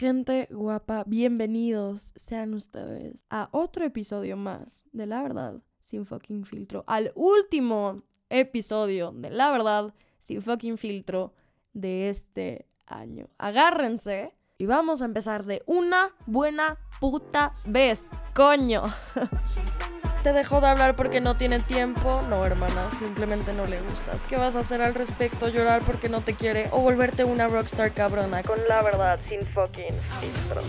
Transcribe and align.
Gente 0.00 0.48
guapa, 0.50 1.04
bienvenidos 1.06 2.14
sean 2.16 2.54
ustedes 2.54 3.26
a 3.28 3.50
otro 3.52 3.84
episodio 3.84 4.34
más 4.34 4.88
de 4.92 5.04
La 5.04 5.22
Verdad 5.22 5.62
sin 5.82 6.06
fucking 6.06 6.46
filtro. 6.46 6.84
Al 6.86 7.12
último 7.14 8.02
episodio 8.30 9.12
de 9.12 9.28
La 9.28 9.50
Verdad 9.50 9.92
sin 10.18 10.40
fucking 10.40 10.78
filtro 10.78 11.34
de 11.74 12.08
este 12.08 12.66
año. 12.86 13.28
Agárrense 13.36 14.34
y 14.56 14.64
vamos 14.64 15.02
a 15.02 15.04
empezar 15.04 15.44
de 15.44 15.62
una 15.66 16.16
buena 16.24 16.78
puta 16.98 17.52
vez, 17.66 18.08
coño. 18.34 18.84
¿Te 20.22 20.34
dejó 20.34 20.60
de 20.60 20.66
hablar 20.66 20.96
porque 20.96 21.22
no 21.22 21.38
tiene 21.38 21.60
tiempo? 21.60 22.20
No, 22.28 22.44
hermana, 22.44 22.90
simplemente 22.90 23.54
no 23.54 23.64
le 23.64 23.80
gustas. 23.80 24.26
¿Qué 24.26 24.36
vas 24.36 24.54
a 24.54 24.58
hacer 24.58 24.82
al 24.82 24.94
respecto? 24.94 25.48
¿Llorar 25.48 25.82
porque 25.82 26.10
no 26.10 26.20
te 26.20 26.34
quiere? 26.34 26.68
¿O 26.72 26.82
volverte 26.82 27.24
una 27.24 27.48
rockstar 27.48 27.92
cabrona? 27.92 28.42
Con 28.42 28.58
la 28.68 28.82
verdad, 28.82 29.18
sin 29.30 29.46
fucking 29.46 29.94
filtros. 30.20 30.68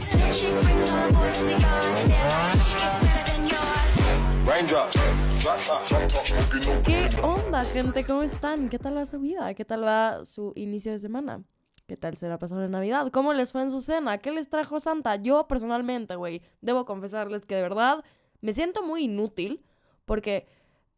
¿Qué 6.86 7.10
onda, 7.22 7.66
gente? 7.66 8.06
¿Cómo 8.06 8.24
están? 8.24 8.70
¿Qué 8.70 8.80
tal 8.80 8.96
va 8.96 9.06
su 9.06 9.20
vida? 9.20 9.54
¿Qué 9.54 9.66
tal 9.66 9.84
va 9.84 10.24
su 10.24 10.54
inicio 10.56 10.94
de 10.94 11.00
semana? 11.00 11.44
¿Qué 11.88 11.98
tal 11.98 12.16
se 12.16 12.30
la 12.30 12.40
pasó 12.40 12.64
en 12.64 12.72
Navidad? 12.72 13.10
¿Cómo 13.12 13.34
les 13.34 13.52
fue 13.52 13.64
en 13.64 13.70
su 13.70 13.82
cena? 13.82 14.18
¿Qué 14.20 14.32
les 14.32 14.50
trajo 14.50 14.80
Santa? 14.80 15.18
Yo 15.18 15.46
personalmente, 15.50 16.16
güey, 16.16 16.42
debo 16.62 16.86
confesarles 16.86 17.46
que 17.46 17.56
de 17.56 17.64
verdad 17.64 18.02
me 18.42 18.54
siento 18.54 18.84
muy 18.84 19.06
inútil 19.06 19.64
porque 20.06 20.48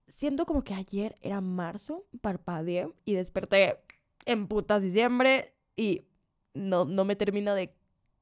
siento 0.08 0.46
como 0.46 0.64
que 0.64 0.74
ayer 0.74 1.18
era 1.22 1.42
marzo, 1.42 2.06
parpadeé 2.22 2.92
y 3.06 3.14
desperté 3.14 3.80
en 4.26 4.48
putas 4.48 4.82
diciembre 4.82 5.54
y 5.76 6.04
no, 6.54 6.86
no 6.86 7.06
me 7.06 7.16
termina 7.16 7.56
de 7.56 7.76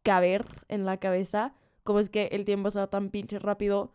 caber 0.03 0.45
en 0.67 0.85
la 0.85 0.97
cabeza 0.97 1.53
cómo 1.83 1.99
es 1.99 2.09
que 2.09 2.27
el 2.31 2.45
tiempo 2.45 2.71
se 2.71 2.79
va 2.79 2.87
tan 2.87 3.09
pinche 3.09 3.39
rápido 3.39 3.93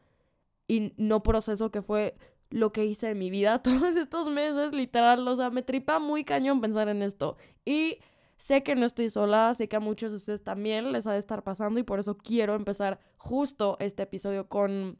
y 0.69 0.93
no 0.97 1.23
proceso 1.23 1.71
que 1.71 1.83
fue 1.83 2.17
lo 2.51 2.73
que 2.73 2.85
hice 2.85 3.11
en 3.11 3.19
mi 3.19 3.31
vida 3.31 3.63
todos 3.63 3.97
estos 3.97 4.29
meses, 4.29 4.73
literal, 4.73 5.27
o 5.27 5.37
sea, 5.37 5.51
me 5.51 5.63
tripa 5.63 5.99
muy 5.99 6.25
cañón 6.25 6.61
pensar 6.61 6.89
en 6.89 7.03
esto. 7.03 7.37
Y 7.65 7.99
sé 8.37 8.63
que 8.63 8.77
no 8.77 8.87
estoy 8.87 9.11
sola, 9.11 9.55
sé 9.55 9.69
que 9.69 9.77
a 9.77 9.81
muchos 9.81 10.11
de 10.13 10.17
ustedes 10.19 10.45
también 10.45 10.93
les 10.93 11.07
ha 11.07 11.13
de 11.13 11.19
estar 11.19 11.43
pasando 11.43 11.81
y 11.81 11.83
por 11.83 11.99
eso 11.99 12.17
quiero 12.17 12.55
empezar 12.55 12.99
justo 13.17 13.77
este 13.81 14.03
episodio 14.05 14.49
con 14.49 14.99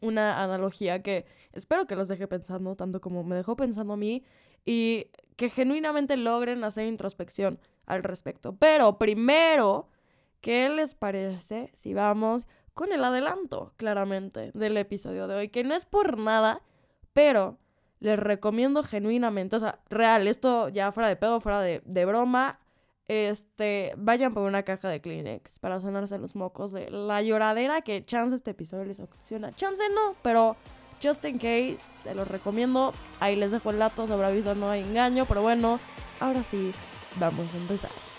una 0.00 0.42
analogía 0.42 1.02
que 1.02 1.26
espero 1.52 1.86
que 1.86 1.96
los 1.96 2.08
deje 2.08 2.26
pensando, 2.26 2.74
tanto 2.76 3.00
como 3.00 3.24
me 3.24 3.36
dejó 3.36 3.56
pensando 3.56 3.94
a 3.94 3.96
mí, 3.96 4.24
y 4.64 5.08
que 5.36 5.50
genuinamente 5.50 6.16
logren 6.16 6.64
hacer 6.64 6.86
introspección 6.86 7.58
al 7.86 8.02
respecto. 8.02 8.56
Pero 8.56 8.98
primero, 8.98 9.88
¿qué 10.40 10.68
les 10.68 10.94
parece 10.94 11.70
si 11.74 11.94
vamos 11.94 12.46
con 12.74 12.92
el 12.92 13.04
adelanto, 13.04 13.74
claramente, 13.76 14.50
del 14.54 14.76
episodio 14.76 15.26
de 15.26 15.34
hoy? 15.34 15.48
Que 15.48 15.64
no 15.64 15.74
es 15.74 15.84
por 15.84 16.18
nada, 16.18 16.62
pero 17.12 17.58
les 18.00 18.18
recomiendo 18.18 18.82
genuinamente, 18.82 19.56
o 19.56 19.60
sea, 19.60 19.80
real, 19.88 20.26
esto 20.26 20.68
ya 20.68 20.90
fuera 20.90 21.08
de 21.08 21.16
pedo, 21.16 21.38
fuera 21.38 21.60
de, 21.60 21.82
de 21.84 22.04
broma, 22.04 22.58
este, 23.08 23.92
vayan 23.96 24.34
por 24.34 24.44
una 24.44 24.62
caja 24.62 24.88
de 24.88 25.00
Kleenex 25.00 25.58
para 25.58 25.80
sanarse 25.80 26.18
los 26.18 26.34
mocos 26.34 26.72
de 26.72 26.90
la 26.90 27.22
lloradera 27.22 27.82
que 27.82 28.04
chance 28.04 28.36
este 28.36 28.52
episodio 28.52 28.84
les 28.84 29.00
ocasiona. 29.00 29.52
Chance 29.52 29.82
no, 29.94 30.14
pero 30.22 30.56
just 31.02 31.24
in 31.24 31.38
case, 31.38 31.92
se 31.98 32.14
los 32.14 32.28
recomiendo. 32.28 32.92
Ahí 33.20 33.36
les 33.36 33.50
dejo 33.50 33.70
el 33.70 33.78
dato, 33.78 34.06
sobre 34.06 34.26
aviso 34.26 34.54
no 34.54 34.70
hay 34.70 34.82
engaño, 34.82 35.26
pero 35.26 35.42
bueno, 35.42 35.80
ahora 36.20 36.42
sí, 36.42 36.72
vamos 37.18 37.52
a 37.54 37.56
empezar. 37.56 38.11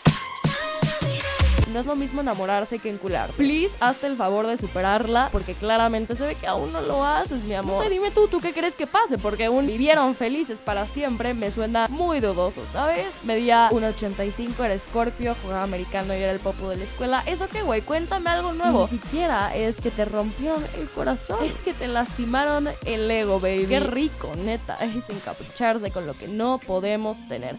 No 1.73 1.79
es 1.79 1.85
lo 1.87 1.95
mismo 1.95 2.21
enamorarse 2.21 2.77
que 2.77 2.89
encularse. 2.89 3.37
Please, 3.37 3.75
hazte 3.79 4.05
el 4.07 4.15
favor 4.15 4.45
de 4.45 4.57
superarla, 4.57 5.29
porque 5.31 5.55
claramente 5.55 6.15
se 6.15 6.27
ve 6.27 6.35
que 6.35 6.45
aún 6.45 6.71
no 6.71 6.81
lo 6.81 7.03
haces, 7.03 7.43
mi 7.43 7.55
amor. 7.55 7.77
No 7.77 7.83
sé, 7.83 7.89
dime 7.89 8.11
tú, 8.11 8.27
¿tú 8.27 8.39
qué 8.39 8.53
crees 8.53 8.75
que 8.75 8.85
pase? 8.85 9.17
Porque 9.17 9.45
aún 9.45 9.65
vivieron 9.65 10.13
felices 10.13 10.61
para 10.61 10.87
siempre 10.87 11.33
me 11.33 11.49
suena 11.49 11.87
muy 11.89 12.19
dudoso, 12.19 12.61
¿sabes? 12.71 13.07
Medía 13.23 13.69
1,85, 13.71 14.63
era 14.63 14.73
escorpio, 14.73 15.35
jugaba 15.41 15.63
americano 15.63 16.13
y 16.13 16.17
era 16.17 16.31
el 16.31 16.39
popo 16.39 16.69
de 16.69 16.75
la 16.75 16.83
escuela. 16.83 17.23
¿Eso 17.25 17.47
qué, 17.47 17.63
güey? 17.63 17.81
Cuéntame 17.81 18.29
algo 18.29 18.53
nuevo. 18.53 18.87
Ni 18.91 18.99
siquiera 18.99 19.55
es 19.55 19.81
que 19.81 19.89
te 19.89 20.05
rompieron 20.05 20.63
el 20.77 20.87
corazón, 20.89 21.43
es 21.43 21.61
que 21.61 21.73
te 21.73 21.87
lastimaron 21.87 22.69
el 22.85 23.09
ego, 23.09 23.39
baby. 23.39 23.65
Qué 23.65 23.79
rico, 23.79 24.31
neta, 24.45 24.77
es 24.81 25.09
encapucharse 25.09 25.89
con 25.91 26.05
lo 26.05 26.13
que 26.13 26.27
no 26.27 26.59
podemos 26.59 27.27
tener. 27.27 27.57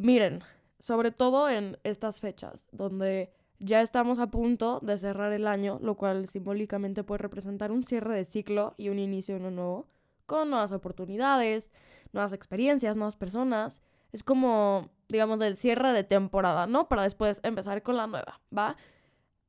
Miren, 0.00 0.42
sobre 0.78 1.10
todo 1.10 1.50
en 1.50 1.76
estas 1.84 2.20
fechas, 2.20 2.68
donde 2.72 3.34
ya 3.58 3.82
estamos 3.82 4.18
a 4.18 4.30
punto 4.30 4.80
de 4.80 4.96
cerrar 4.96 5.30
el 5.32 5.46
año, 5.46 5.78
lo 5.82 5.94
cual 5.94 6.26
simbólicamente 6.26 7.04
puede 7.04 7.18
representar 7.18 7.70
un 7.70 7.84
cierre 7.84 8.16
de 8.16 8.24
ciclo 8.24 8.74
y 8.78 8.88
un 8.88 8.98
inicio 8.98 9.34
de 9.34 9.40
uno 9.42 9.50
nuevo, 9.50 9.88
con 10.24 10.48
nuevas 10.48 10.72
oportunidades, 10.72 11.70
nuevas 12.14 12.32
experiencias, 12.32 12.96
nuevas 12.96 13.16
personas. 13.16 13.82
Es 14.10 14.24
como, 14.24 14.88
digamos, 15.10 15.38
el 15.42 15.54
cierre 15.54 15.92
de 15.92 16.02
temporada, 16.02 16.66
¿no? 16.66 16.88
Para 16.88 17.02
después 17.02 17.40
empezar 17.42 17.82
con 17.82 17.98
la 17.98 18.06
nueva, 18.06 18.40
¿va? 18.56 18.78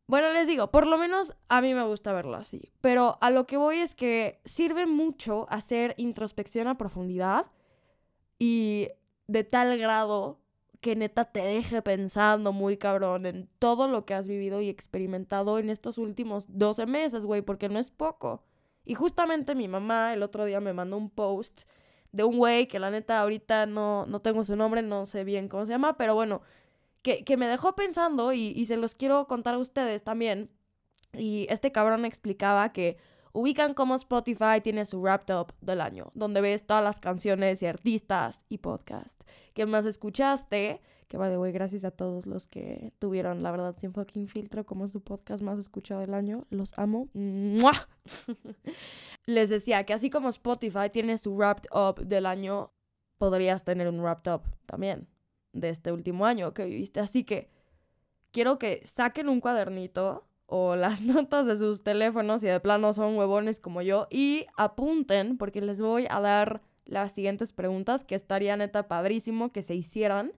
Bueno, 0.06 0.34
les 0.34 0.48
digo, 0.48 0.70
por 0.70 0.86
lo 0.86 0.98
menos 0.98 1.34
a 1.48 1.62
mí 1.62 1.74
me 1.74 1.84
gusta 1.84 2.12
verlo 2.12 2.36
así, 2.36 2.74
pero 2.82 3.18
a 3.22 3.30
lo 3.30 3.48
que 3.48 3.56
voy 3.56 3.78
es 3.78 3.96
que 3.96 4.42
sirve 4.44 4.86
mucho 4.86 5.46
hacer 5.50 5.94
introspección 5.96 6.68
a 6.68 6.76
profundidad 6.76 7.46
y 8.38 8.90
de 9.28 9.46
tal 9.46 9.78
grado 9.78 10.41
que 10.82 10.96
neta 10.96 11.26
te 11.26 11.42
deje 11.42 11.82
pensando 11.84 12.52
muy 12.52 12.78
cabrón 12.78 13.26
en 13.28 13.48
todo 13.60 13.88
lo 13.88 14.06
que 14.06 14.16
has 14.16 14.28
vivido 14.28 14.62
y 14.62 14.70
experimentado 14.70 15.60
en 15.60 15.70
estos 15.70 15.98
últimos 16.00 16.46
12 16.50 16.88
meses, 16.88 17.26
güey, 17.26 17.44
porque 17.44 17.70
no 17.70 17.80
es 17.80 17.92
poco. 17.92 18.44
Y 18.84 18.96
justamente 18.96 19.56
mi 19.56 19.68
mamá 19.68 20.14
el 20.14 20.24
otro 20.24 20.44
día 20.44 20.60
me 20.60 20.74
mandó 20.74 20.98
un 20.98 21.12
post 21.12 21.64
de 22.12 22.24
un 22.24 22.38
güey 22.38 22.68
que 22.68 22.80
la 22.80 22.90
neta 22.90 23.22
ahorita 23.22 23.68
no, 23.68 24.06
no 24.08 24.22
tengo 24.22 24.44
su 24.44 24.56
nombre, 24.56 24.82
no 24.82 25.06
sé 25.06 25.24
bien 25.24 25.48
cómo 25.48 25.66
se 25.66 25.72
llama, 25.72 25.98
pero 25.98 26.16
bueno, 26.16 26.42
que, 27.04 27.24
que 27.24 27.38
me 27.38 27.48
dejó 27.48 27.76
pensando 27.76 28.34
y, 28.34 28.48
y 28.48 28.66
se 28.66 28.78
los 28.78 28.96
quiero 28.96 29.28
contar 29.28 29.54
a 29.54 29.60
ustedes 29.60 30.04
también. 30.04 30.50
Y 31.14 31.46
este 31.50 31.72
cabrón 31.72 32.06
explicaba 32.06 32.74
que 32.74 32.98
ubican 33.34 33.74
como 33.74 33.96
Spotify 33.96 34.62
tiene 34.62 34.86
su 34.86 35.02
Wrapped 35.02 35.36
Up 35.36 35.54
del 35.62 35.82
año, 35.82 36.12
donde 36.14 36.42
ves 36.42 36.66
todas 36.66 36.84
las 36.84 37.00
canciones 37.00 37.62
y 37.62 37.66
artistas 37.66 38.46
y 38.50 38.60
podcast 38.60 39.22
que 39.54 39.66
más 39.66 39.86
escuchaste. 39.86 40.82
Que 41.08 41.18
va 41.18 41.28
de 41.28 41.36
güey, 41.36 41.52
gracias 41.52 41.84
a 41.84 41.92
todos 41.92 42.26
los 42.26 42.48
que 42.48 42.94
tuvieron, 42.98 43.44
la 43.44 43.52
verdad, 43.52 43.76
sin 43.78 43.92
fucking 43.92 44.30
filtro, 44.30 44.66
como 44.66 44.88
su 44.88 45.02
podcast 45.02 45.44
más 45.44 45.60
escuchado 45.60 46.00
del 46.00 46.14
año. 46.14 46.48
Los 46.50 46.72
amo. 46.78 47.10
Les 49.26 49.50
decía 49.50 49.86
que 49.86 49.92
así 49.92 50.10
como 50.10 50.30
Spotify 50.30 50.90
tiene 50.90 51.18
su 51.18 51.36
Wrapped 51.36 51.68
Up 51.74 52.06
del 52.06 52.26
año, 52.26 52.72
podrías 53.18 53.66
tener 53.66 53.90
un 53.90 54.00
Wrapped 54.00 54.34
Up 54.34 54.44
también 54.66 55.10
de 55.52 55.70
este 55.70 55.92
último 55.92 56.26
año 56.26 56.54
que 56.54 56.64
viviste. 56.64 57.02
Así 57.02 57.26
que 57.26 57.50
quiero 58.32 58.58
que 58.58 58.82
saquen 58.86 59.30
un 59.30 59.42
cuadernito 59.42 60.28
o 60.54 60.76
las 60.76 61.02
notas 61.02 61.46
de 61.46 61.58
sus 61.58 61.82
teléfonos 61.82 62.44
y 62.44 62.48
de 62.48 62.60
plano 62.60 62.94
son 62.94 63.16
huevones 63.18 63.62
como 63.62 63.82
yo 63.82 64.08
y 64.12 64.46
apunten 64.58 65.38
porque 65.38 65.62
les 65.62 65.80
voy 65.80 66.06
a 66.10 66.20
dar 66.20 66.62
las 66.86 67.14
siguientes 67.14 67.54
preguntas 67.54 68.04
que 68.04 68.16
estaría 68.16 68.58
neta 68.58 68.90
padrísimo 68.90 69.54
que 69.54 69.62
se 69.62 69.76
hicieran 69.76 70.34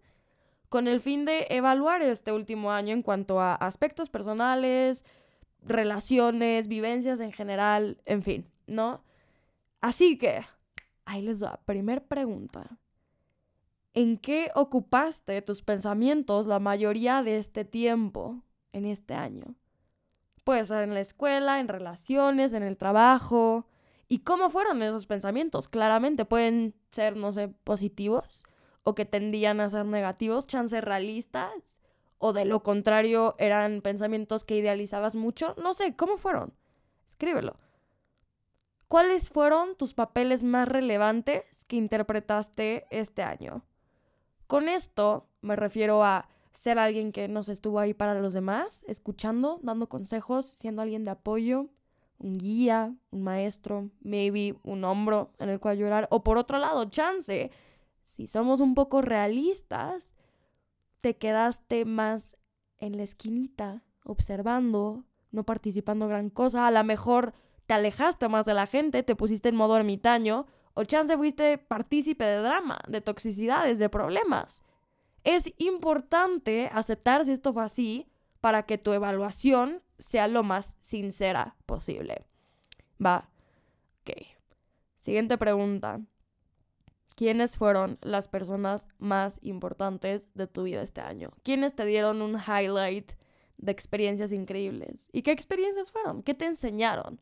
con 0.70 0.88
el 0.88 1.00
fin 1.00 1.26
de 1.26 1.48
evaluar 1.50 2.04
este 2.04 2.32
último 2.32 2.72
año 2.72 2.94
en 2.94 3.02
cuanto 3.02 3.42
a 3.42 3.56
aspectos 3.56 4.10
personales, 4.10 5.04
relaciones, 5.64 6.68
vivencias 6.68 7.20
en 7.20 7.32
general, 7.32 8.00
en 8.06 8.22
fin, 8.22 8.48
¿no? 8.68 9.04
Así 9.82 10.18
que, 10.18 10.42
ahí 11.06 11.22
les 11.22 11.44
va. 11.44 11.60
Primer 11.66 12.06
pregunta. 12.06 12.80
¿En 13.94 14.18
qué 14.18 14.52
ocupaste 14.56 15.42
tus 15.42 15.62
pensamientos 15.62 16.48
la 16.48 16.60
mayoría 16.60 17.22
de 17.22 17.38
este 17.38 17.66
tiempo 17.66 18.42
en 18.72 18.86
este 18.86 19.14
año? 19.14 19.56
Puede 20.44 20.66
ser 20.66 20.84
en 20.84 20.94
la 20.94 21.00
escuela, 21.00 21.60
en 21.60 21.68
relaciones, 21.68 22.54
en 22.54 22.64
el 22.64 22.78
trabajo. 22.78 23.68
¿Y 24.08 24.20
cómo 24.20 24.50
fueron 24.50 24.84
esos 24.84 25.06
pensamientos? 25.06 25.70
Claramente 25.70 26.26
pueden 26.26 26.76
ser, 26.92 27.16
no 27.16 27.32
sé, 27.32 27.48
positivos 27.48 28.44
o 28.84 28.96
que 28.96 29.06
tendían 29.06 29.62
a 29.62 29.70
ser 29.70 29.86
negativos, 29.86 30.46
chance 30.46 30.80
realistas, 30.82 31.80
o 32.18 32.34
de 32.34 32.46
lo 32.46 32.64
contrario 32.64 33.36
eran 33.38 33.82
pensamientos 33.82 34.44
que 34.46 34.58
idealizabas 34.58 35.16
mucho. 35.16 35.56
No 35.62 35.74
sé, 35.74 35.96
¿cómo 35.96 36.18
fueron? 36.18 36.54
Escríbelo. 37.06 37.58
¿Cuáles 38.88 39.30
fueron 39.30 39.76
tus 39.76 39.94
papeles 39.94 40.44
más 40.44 40.68
relevantes 40.68 41.66
que 41.66 41.78
interpretaste 41.78 42.86
este 42.92 43.24
año? 43.24 43.66
Con 44.48 44.70
esto 44.70 45.28
me 45.42 45.56
refiero 45.56 46.04
a 46.04 46.30
ser 46.54 46.78
alguien 46.80 47.12
que 47.12 47.28
nos 47.28 47.50
estuvo 47.50 47.80
ahí 47.80 47.94
para 47.94 48.20
los 48.20 48.34
demás, 48.34 48.86
escuchando, 48.88 49.60
dando 49.64 49.90
consejos, 49.90 50.46
siendo 50.46 50.82
alguien 50.82 51.04
de 51.04 51.12
apoyo, 51.12 51.70
un 52.20 52.34
guía, 52.34 52.96
un 53.12 53.24
maestro, 53.24 53.90
maybe 54.02 54.56
un 54.64 54.84
hombro 54.84 55.32
en 55.40 55.50
el 55.50 55.60
cual 55.60 55.78
llorar, 55.78 56.08
o 56.12 56.24
por 56.24 56.38
otro 56.38 56.60
lado, 56.60 56.86
chance, 56.86 57.52
si 58.04 58.28
somos 58.28 58.60
un 58.60 58.76
poco 58.76 59.02
realistas, 59.02 60.16
te 61.02 61.18
quedaste 61.18 61.86
más 61.86 62.38
en 62.78 62.98
la 62.98 63.04
esquinita, 63.04 63.84
observando, 64.06 65.04
no 65.32 65.44
participando 65.44 66.08
gran 66.08 66.30
cosa, 66.30 66.68
a 66.68 66.72
lo 66.72 66.84
mejor 66.84 67.34
te 67.66 67.74
alejaste 67.74 68.30
más 68.30 68.46
de 68.46 68.54
la 68.54 68.68
gente, 68.68 69.04
te 69.04 69.16
pusiste 69.16 69.50
en 69.50 69.56
modo 69.56 69.76
ermitaño, 69.76 70.46
o 70.76 70.84
chance 70.84 71.16
fuiste 71.18 71.58
partícipe 71.58 72.24
de 72.24 72.38
drama, 72.38 72.80
de 72.88 73.02
toxicidades, 73.02 73.80
de 73.80 73.90
problemas. 73.90 74.64
Es 75.24 75.54
importante 75.58 76.70
aceptar 76.74 77.26
si 77.26 77.32
esto 77.32 77.54
fue 77.54 77.64
así 77.64 78.10
para 78.42 78.64
que 78.64 78.78
tu 78.78 78.92
evaluación 78.92 79.82
sea 79.98 80.28
lo 80.28 80.44
más 80.44 80.76
sincera 80.80 81.56
posible. 81.66 82.26
Va. 83.04 83.30
Ok. 84.02 84.18
Siguiente 84.98 85.38
pregunta. 85.38 86.02
¿Quiénes 87.16 87.58
fueron 87.58 88.00
las 88.02 88.28
personas 88.28 88.88
más 88.98 89.40
importantes 89.44 90.30
de 90.34 90.48
tu 90.48 90.64
vida 90.64 90.82
este 90.82 91.02
año? 91.02 91.30
¿Quiénes 91.44 91.76
te 91.76 91.86
dieron 91.86 92.22
un 92.22 92.36
highlight 92.36 93.14
de 93.58 93.72
experiencias 93.72 94.32
increíbles? 94.32 95.10
¿Y 95.14 95.22
qué 95.22 95.32
experiencias 95.32 95.92
fueron? 95.92 96.24
¿Qué 96.24 96.34
te 96.34 96.46
enseñaron? 96.46 97.22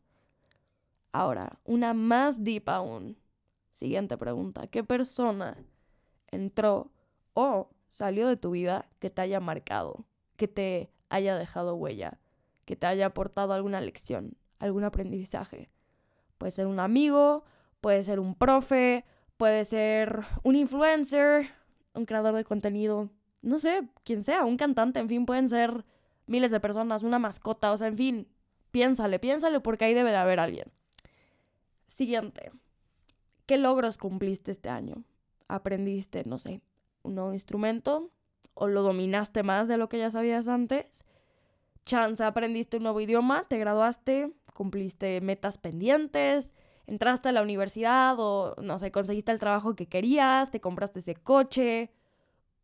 Ahora, 1.12 1.60
una 1.64 1.92
más 1.92 2.42
deep 2.42 2.68
aún. 2.70 3.18
Siguiente 3.68 4.16
pregunta. 4.16 4.66
¿Qué 4.66 4.82
persona 4.82 5.56
entró 6.28 6.90
o 7.34 7.70
salió 7.92 8.26
de 8.26 8.38
tu 8.38 8.52
vida 8.52 8.88
que 9.00 9.10
te 9.10 9.20
haya 9.20 9.38
marcado, 9.38 10.06
que 10.36 10.48
te 10.48 10.90
haya 11.10 11.36
dejado 11.36 11.74
huella, 11.74 12.18
que 12.64 12.74
te 12.74 12.86
haya 12.86 13.04
aportado 13.04 13.52
alguna 13.52 13.82
lección, 13.82 14.38
algún 14.58 14.84
aprendizaje? 14.84 15.70
Puede 16.38 16.52
ser 16.52 16.68
un 16.68 16.80
amigo, 16.80 17.44
puede 17.82 18.02
ser 18.02 18.18
un 18.18 18.34
profe, 18.34 19.04
puede 19.36 19.66
ser 19.66 20.20
un 20.42 20.56
influencer, 20.56 21.50
un 21.92 22.06
creador 22.06 22.34
de 22.34 22.44
contenido, 22.44 23.10
no 23.42 23.58
sé, 23.58 23.86
quien 24.04 24.22
sea, 24.22 24.46
un 24.46 24.56
cantante, 24.56 24.98
en 24.98 25.10
fin, 25.10 25.26
pueden 25.26 25.50
ser 25.50 25.84
miles 26.26 26.50
de 26.50 26.60
personas, 26.60 27.02
una 27.02 27.18
mascota, 27.18 27.72
o 27.72 27.76
sea, 27.76 27.88
en 27.88 27.98
fin, 27.98 28.28
piénsale, 28.70 29.18
piénsale 29.18 29.60
porque 29.60 29.84
ahí 29.84 29.92
debe 29.92 30.12
de 30.12 30.16
haber 30.16 30.40
alguien. 30.40 30.72
Siguiente. 31.86 32.52
¿Qué 33.44 33.58
logros 33.58 33.98
cumpliste 33.98 34.50
este 34.50 34.70
año? 34.70 35.04
¿Aprendiste, 35.46 36.22
no 36.24 36.38
sé, 36.38 36.62
un 37.02 37.14
nuevo 37.14 37.32
instrumento? 37.32 38.10
¿O 38.54 38.66
lo 38.66 38.82
dominaste 38.82 39.42
más 39.42 39.68
de 39.68 39.76
lo 39.76 39.88
que 39.88 39.98
ya 39.98 40.10
sabías 40.10 40.48
antes? 40.48 41.04
Chance, 41.84 42.22
aprendiste 42.22 42.76
un 42.76 42.84
nuevo 42.84 43.00
idioma, 43.00 43.42
te 43.42 43.58
graduaste, 43.58 44.32
cumpliste 44.54 45.20
metas 45.20 45.58
pendientes, 45.58 46.54
entraste 46.86 47.30
a 47.30 47.32
la 47.32 47.42
universidad 47.42 48.16
o, 48.18 48.54
no 48.60 48.78
sé, 48.78 48.92
conseguiste 48.92 49.32
el 49.32 49.38
trabajo 49.38 49.74
que 49.74 49.86
querías, 49.86 50.50
te 50.50 50.60
compraste 50.60 51.00
ese 51.00 51.14
coche. 51.14 51.92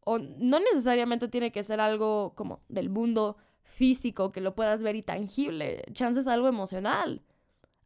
O 0.05 0.19
no 0.19 0.61
necesariamente 0.61 1.29
tiene 1.29 1.53
que 1.53 1.63
ser 1.63 1.81
algo 1.81 2.33
como 2.35 2.61
del 2.69 2.91
mundo 2.91 3.37
físico, 3.63 4.33
que 4.33 4.41
lo 4.41 4.55
puedas 4.55 4.83
ver 4.83 4.97
y 4.97 5.03
tangible. 5.03 5.85
Chance 5.93 6.21
es 6.21 6.27
algo 6.27 6.49
emocional. 6.49 7.23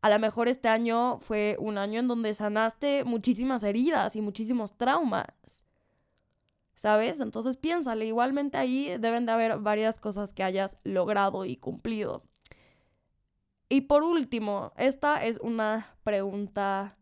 A 0.02 0.10
lo 0.10 0.19
mejor 0.19 0.49
este 0.49 0.69
año 0.69 1.19
fue 1.19 1.56
un 1.58 1.78
año 1.78 2.00
en 2.00 2.08
donde 2.08 2.34
sanaste 2.34 3.04
muchísimas 3.04 3.62
heridas 3.62 4.16
y 4.16 4.20
muchísimos 4.20 4.76
traumas. 4.76 5.64
¿Sabes? 6.82 7.20
Entonces 7.20 7.56
piénsale, 7.56 8.06
igualmente 8.06 8.58
ahí 8.58 8.96
deben 8.99 9.25
de 9.25 9.31
haber 9.31 9.58
varias 9.61 10.00
cosas 10.00 10.32
que 10.32 10.43
hayas 10.43 10.79
logrado 10.82 11.44
y 11.44 11.56
cumplido. 11.56 12.25
Y 13.69 13.82
por 13.82 14.02
último, 14.02 14.73
esta 14.76 15.25
es 15.25 15.38
una 15.38 15.94
pregunta 16.02 16.99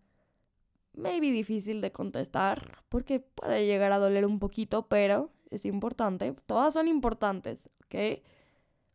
maybe 0.93 1.31
difícil 1.31 1.81
de 1.81 1.93
contestar 1.93 2.85
porque 2.91 3.21
puede 3.21 3.65
llegar 3.65 3.93
a 3.93 3.99
doler 3.99 4.27
un 4.27 4.39
poquito, 4.39 4.87
pero 4.87 5.33
es 5.49 5.65
importante. 5.65 6.35
Todas 6.45 6.75
son 6.75 6.87
importantes, 6.87 7.71
¿ok? 7.87 8.23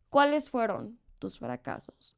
¿Cuáles 0.08 0.50
fueron 0.50 1.00
tus 1.18 1.40
fracasos? 1.40 2.14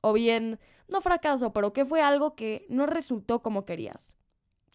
O 0.00 0.14
bien, 0.14 0.58
no 0.88 1.02
fracaso, 1.02 1.52
pero 1.52 1.74
¿qué 1.74 1.84
fue 1.84 2.00
algo 2.00 2.34
que 2.34 2.64
no 2.70 2.86
resultó 2.86 3.42
como 3.42 3.66
querías? 3.66 4.16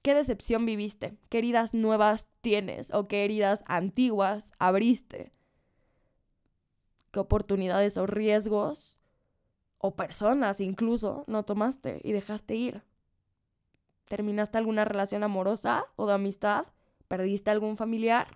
¿Qué 0.06 0.14
decepción 0.14 0.68
viviste? 0.68 1.18
¿Qué 1.30 1.40
heridas 1.40 1.74
nuevas 1.74 2.28
tienes? 2.42 2.94
¿O 2.94 3.08
qué 3.08 3.26
heridas 3.26 3.64
antiguas 3.66 4.54
abriste? 4.60 5.32
¿Qué 7.10 7.20
oportunidades 7.20 7.98
o 7.98 8.06
riesgos 8.06 9.00
o 9.80 9.96
personas 9.96 10.62
incluso 10.62 11.24
no 11.26 11.42
tomaste 11.42 12.02
y 12.04 12.12
dejaste 12.12 12.54
ir? 12.54 12.84
¿Terminaste 14.08 14.60
alguna 14.60 14.86
relación 14.86 15.24
amorosa 15.24 15.88
o 15.96 16.06
de 16.06 16.14
amistad? 16.14 16.68
¿Perdiste 17.08 17.50
algún 17.50 17.76
familiar? 17.76 18.28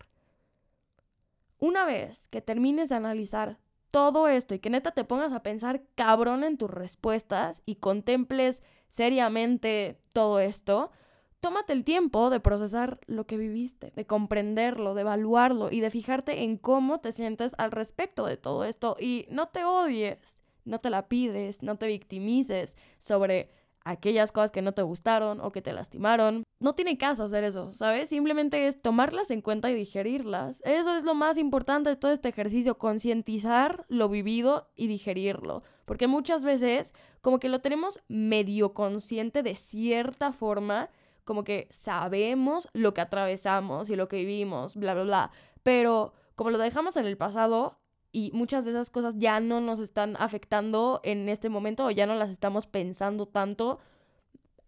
Una 1.60 1.86
vez 1.86 2.28
que 2.30 2.42
termines 2.42 2.90
de 2.90 2.96
analizar 2.96 3.60
todo 3.92 4.28
esto 4.28 4.56
y 4.56 4.60
que 4.60 4.72
neta 4.72 4.90
te 4.90 5.04
pongas 5.04 5.34
a 5.34 5.44
pensar 5.44 5.84
cabrón 5.94 6.44
en 6.44 6.58
tus 6.58 6.72
respuestas 6.72 7.62
y 7.68 7.76
contemples 7.76 8.64
seriamente 8.88 10.02
todo 10.14 10.40
esto, 10.40 10.92
tómate 11.40 11.74
el 11.74 11.84
tiempo 11.84 12.30
de 12.30 12.40
procesar 12.40 13.00
lo 13.08 13.26
que 13.26 13.38
viviste, 13.38 13.92
de 13.96 14.06
comprenderlo, 14.06 14.94
de 14.94 15.02
evaluarlo 15.02 15.72
y 15.72 15.80
de 15.80 15.90
fijarte 15.90 16.44
en 16.44 16.58
cómo 16.58 17.00
te 17.00 17.12
sientes 17.12 17.56
al 17.58 17.72
respecto 17.72 18.26
de 18.26 18.38
todo 18.38 18.66
esto 18.66 18.96
y 19.00 19.26
no 19.30 19.48
te 19.48 19.64
odies, 19.64 20.36
no 20.66 20.80
te 20.80 20.90
la 20.90 21.08
pides, 21.08 21.64
no 21.64 21.78
te 21.78 21.88
victimices 21.88 22.78
sobre 22.98 23.50
aquellas 23.86 24.32
cosas 24.32 24.52
que 24.52 24.62
no 24.62 24.74
te 24.74 24.82
gustaron 24.82 25.42
o 25.42 25.52
que 25.52 25.62
te 25.62 25.74
lastimaron. 25.74 26.44
No 26.60 26.76
tiene 26.76 26.98
caso 26.98 27.24
hacer 27.24 27.44
eso, 27.44 27.72
¿sabes? 27.74 28.10
Simplemente 28.10 28.68
es 28.68 28.82
tomarlas 28.82 29.32
en 29.32 29.42
cuenta 29.42 29.72
y 29.72 29.74
digerirlas. 29.74 30.62
Eso 30.66 30.96
es 30.96 31.04
lo 31.04 31.16
más 31.16 31.38
importante 31.38 31.90
de 31.90 31.96
todo 31.96 32.12
este 32.12 32.30
ejercicio, 32.30 32.78
concientizar 32.78 33.86
lo 33.88 34.10
vivido 34.10 34.70
y 34.76 34.88
digerirlo. 34.88 35.64
Porque 35.86 36.08
muchas 36.08 36.44
veces 36.44 36.94
como 37.22 37.40
que 37.40 37.50
lo 37.50 37.62
tenemos 37.62 38.02
medio 38.08 38.74
consciente 38.74 39.42
de 39.42 39.56
cierta 39.56 40.34
forma, 40.34 40.90
como 41.30 41.44
que 41.44 41.68
sabemos 41.70 42.70
lo 42.74 42.96
que 42.96 43.02
atravesamos 43.02 43.92
y 43.92 43.96
lo 43.96 44.08
que 44.08 44.16
vivimos, 44.16 44.76
bla, 44.76 44.96
bla, 44.96 45.04
bla. 45.04 45.32
Pero 45.62 46.16
como 46.34 46.50
lo 46.50 46.58
dejamos 46.58 46.98
en 46.98 47.06
el 47.06 47.18
pasado, 47.18 47.78
y 48.12 48.32
muchas 48.34 48.66
de 48.66 48.72
esas 48.72 48.90
cosas 48.90 49.14
ya 49.16 49.40
no 49.40 49.62
nos 49.62 49.80
están 49.80 50.16
afectando 50.18 51.02
en 51.04 51.30
este 51.30 51.48
momento 51.50 51.86
o 51.86 51.92
ya 51.92 52.08
no 52.08 52.16
las 52.16 52.32
estamos 52.32 52.66
pensando 52.66 53.28
tanto. 53.28 53.78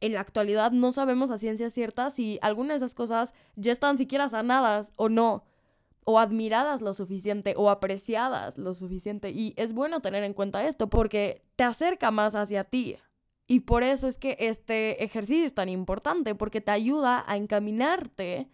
En 0.02 0.14
la 0.14 0.20
actualidad 0.20 0.72
no 0.72 0.92
sabemos 0.92 1.32
a 1.32 1.40
ciencia 1.40 1.72
cierta 1.72 2.12
si 2.12 2.38
alguna 2.44 2.74
de 2.74 2.78
esas 2.78 2.94
cosas 2.94 3.34
ya 3.56 3.72
están 3.72 3.98
siquiera 3.98 4.30
sanadas 4.30 4.94
o 4.98 5.10
no, 5.10 5.46
o 6.04 6.20
admiradas 6.20 6.84
lo 6.84 6.94
suficiente 6.94 7.56
o 7.58 7.72
apreciadas 7.72 8.60
lo 8.60 8.76
suficiente. 8.76 9.32
Y 9.32 9.56
es 9.58 9.74
bueno 9.74 10.00
tener 10.02 10.24
en 10.24 10.36
cuenta 10.36 10.64
esto 10.68 10.92
porque 10.92 11.42
te 11.56 11.64
acerca 11.64 12.12
más 12.12 12.36
hacia 12.36 12.64
ti. 12.64 12.98
Y 13.52 13.60
por 13.60 13.84
eso 13.84 14.08
es 14.08 14.18
que 14.18 14.38
este 14.40 15.04
ejercicio 15.04 15.44
es 15.44 15.54
tan 15.54 15.68
importante, 15.68 16.36
porque 16.36 16.62
te 16.62 16.72
ayuda 16.72 17.26
a 17.28 17.36
encaminarte 17.36 18.48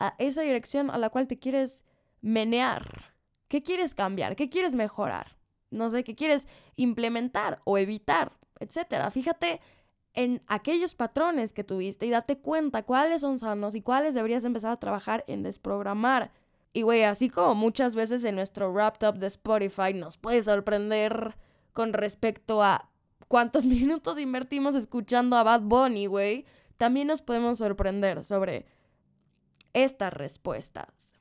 a 0.00 0.14
esa 0.16 0.40
dirección 0.40 0.90
a 0.90 0.96
la 0.96 1.10
cual 1.10 1.26
te 1.26 1.38
quieres 1.38 1.84
menear. 2.22 3.12
¿Qué 3.48 3.62
quieres 3.62 3.94
cambiar? 3.94 4.34
¿Qué 4.34 4.48
quieres 4.48 4.74
mejorar? 4.74 5.36
No 5.70 5.90
sé, 5.90 6.02
¿qué 6.02 6.14
quieres 6.14 6.48
implementar 6.76 7.60
o 7.64 7.76
evitar? 7.76 8.32
Etcétera. 8.58 9.10
Fíjate 9.10 9.60
en 10.14 10.42
aquellos 10.46 10.94
patrones 10.94 11.52
que 11.52 11.62
tuviste 11.62 12.06
y 12.06 12.10
date 12.10 12.38
cuenta 12.38 12.84
cuáles 12.84 13.20
son 13.20 13.38
sanos 13.38 13.74
y 13.74 13.82
cuáles 13.82 14.14
deberías 14.14 14.46
empezar 14.46 14.72
a 14.72 14.80
trabajar 14.80 15.24
en 15.26 15.42
desprogramar. 15.42 16.32
Y 16.72 16.80
güey, 16.80 17.02
así 17.02 17.28
como 17.28 17.54
muchas 17.54 17.94
veces 17.94 18.24
en 18.24 18.36
nuestro 18.36 18.72
wrapped 18.72 19.06
up 19.06 19.18
de 19.18 19.26
Spotify 19.26 19.92
nos 19.92 20.16
puede 20.16 20.42
sorprender 20.42 21.36
con 21.74 21.92
respecto 21.92 22.62
a 22.62 22.88
cuántos 23.28 23.66
minutos 23.66 24.18
invertimos 24.18 24.74
escuchando 24.74 25.36
a 25.36 25.42
Bad 25.42 25.62
Bunny, 25.62 26.06
güey, 26.06 26.44
también 26.76 27.06
nos 27.06 27.22
podemos 27.22 27.58
sorprender 27.58 28.24
sobre 28.24 28.66
estas 29.72 30.12
respuestas. 30.12 31.14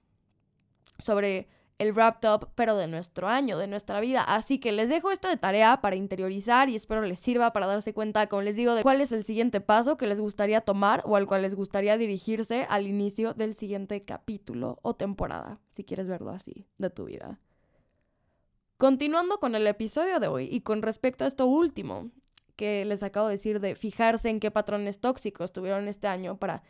Sobre 0.97 1.49
el 1.77 1.93
wrapped 1.93 2.29
up, 2.29 2.49
pero 2.55 2.77
de 2.77 2.87
nuestro 2.87 3.27
año, 3.27 3.57
de 3.57 3.67
nuestra 3.67 3.99
vida. 3.99 4.23
Así 4.23 4.59
que 4.59 4.71
les 4.71 4.89
dejo 4.89 5.11
esto 5.11 5.27
de 5.27 5.37
tarea 5.37 5.81
para 5.81 5.95
interiorizar 5.95 6.69
y 6.69 6.75
espero 6.75 7.01
les 7.01 7.19
sirva 7.19 7.51
para 7.51 7.67
darse 7.67 7.93
cuenta, 7.93 8.27
como 8.27 8.41
les 8.41 8.55
digo, 8.55 8.75
de 8.75 8.83
cuál 8.83 9.01
es 9.01 9.11
el 9.11 9.23
siguiente 9.23 9.61
paso 9.61 9.97
que 9.97 10.07
les 10.07 10.19
gustaría 10.19 10.61
tomar 10.61 11.01
o 11.05 11.15
al 11.15 11.27
cual 11.27 11.41
les 11.41 11.55
gustaría 11.55 11.97
dirigirse 11.97 12.65
al 12.69 12.87
inicio 12.87 13.33
del 13.33 13.55
siguiente 13.55 14.03
capítulo 14.03 14.79
o 14.83 14.95
temporada, 14.95 15.59
si 15.69 15.83
quieres 15.83 16.07
verlo 16.07 16.31
así, 16.31 16.65
de 16.77 16.89
tu 16.89 17.05
vida. 17.05 17.39
Continuando 18.77 19.39
con 19.39 19.55
el 19.55 19.65
episodio 19.67 20.19
de 20.19 20.27
hoy 20.27 20.49
y 20.51 20.59
con 20.59 20.81
respecto 20.81 21.23
a 21.23 21.27
esto 21.27 21.45
último 21.45 22.11
que 22.57 22.83
les 22.83 23.03
acabo 23.03 23.27
de 23.27 23.35
decir 23.35 23.61
de 23.61 23.73
fijarse 23.73 24.29
en 24.29 24.41
qué 24.41 24.51
patrones 24.51 24.99
tóxicos 24.99 25.53
tuvieron 25.53 25.87
este 25.87 26.07
año 26.07 26.37
para 26.37 26.61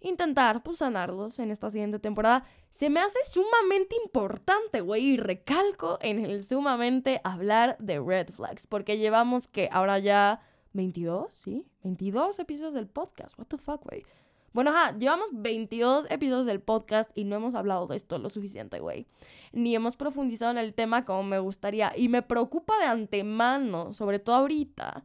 intentar 0.00 0.64
pues 0.64 0.78
sanarlos 0.78 1.38
en 1.38 1.52
esta 1.52 1.70
siguiente 1.70 2.00
temporada, 2.00 2.44
se 2.70 2.90
me 2.90 2.98
hace 2.98 3.20
sumamente 3.24 3.94
importante, 4.04 4.80
güey, 4.80 5.10
y 5.10 5.16
recalco 5.16 5.98
en 6.00 6.24
el 6.24 6.42
sumamente 6.42 7.20
hablar 7.22 7.76
de 7.78 8.00
red 8.00 8.30
flags, 8.30 8.66
porque 8.66 8.98
llevamos 8.98 9.46
que 9.46 9.68
ahora 9.70 10.00
ya 10.00 10.40
22, 10.72 11.32
¿sí? 11.32 11.64
22 11.84 12.40
episodios 12.40 12.74
del 12.74 12.88
podcast, 12.88 13.38
what 13.38 13.46
the 13.46 13.58
fuck, 13.58 13.84
güey. 13.84 14.04
Bueno, 14.52 14.70
ajá, 14.70 14.96
llevamos 14.98 15.30
22 15.32 16.10
episodios 16.10 16.44
del 16.44 16.60
podcast 16.60 17.10
y 17.14 17.24
no 17.24 17.36
hemos 17.36 17.54
hablado 17.54 17.86
de 17.86 17.96
esto 17.96 18.18
lo 18.18 18.28
suficiente, 18.28 18.80
güey. 18.80 19.06
Ni 19.52 19.74
hemos 19.74 19.96
profundizado 19.96 20.50
en 20.50 20.58
el 20.58 20.74
tema 20.74 21.06
como 21.06 21.22
me 21.22 21.38
gustaría. 21.38 21.92
Y 21.96 22.08
me 22.08 22.20
preocupa 22.20 22.78
de 22.78 22.84
antemano, 22.84 23.94
sobre 23.94 24.18
todo 24.18 24.36
ahorita, 24.36 25.04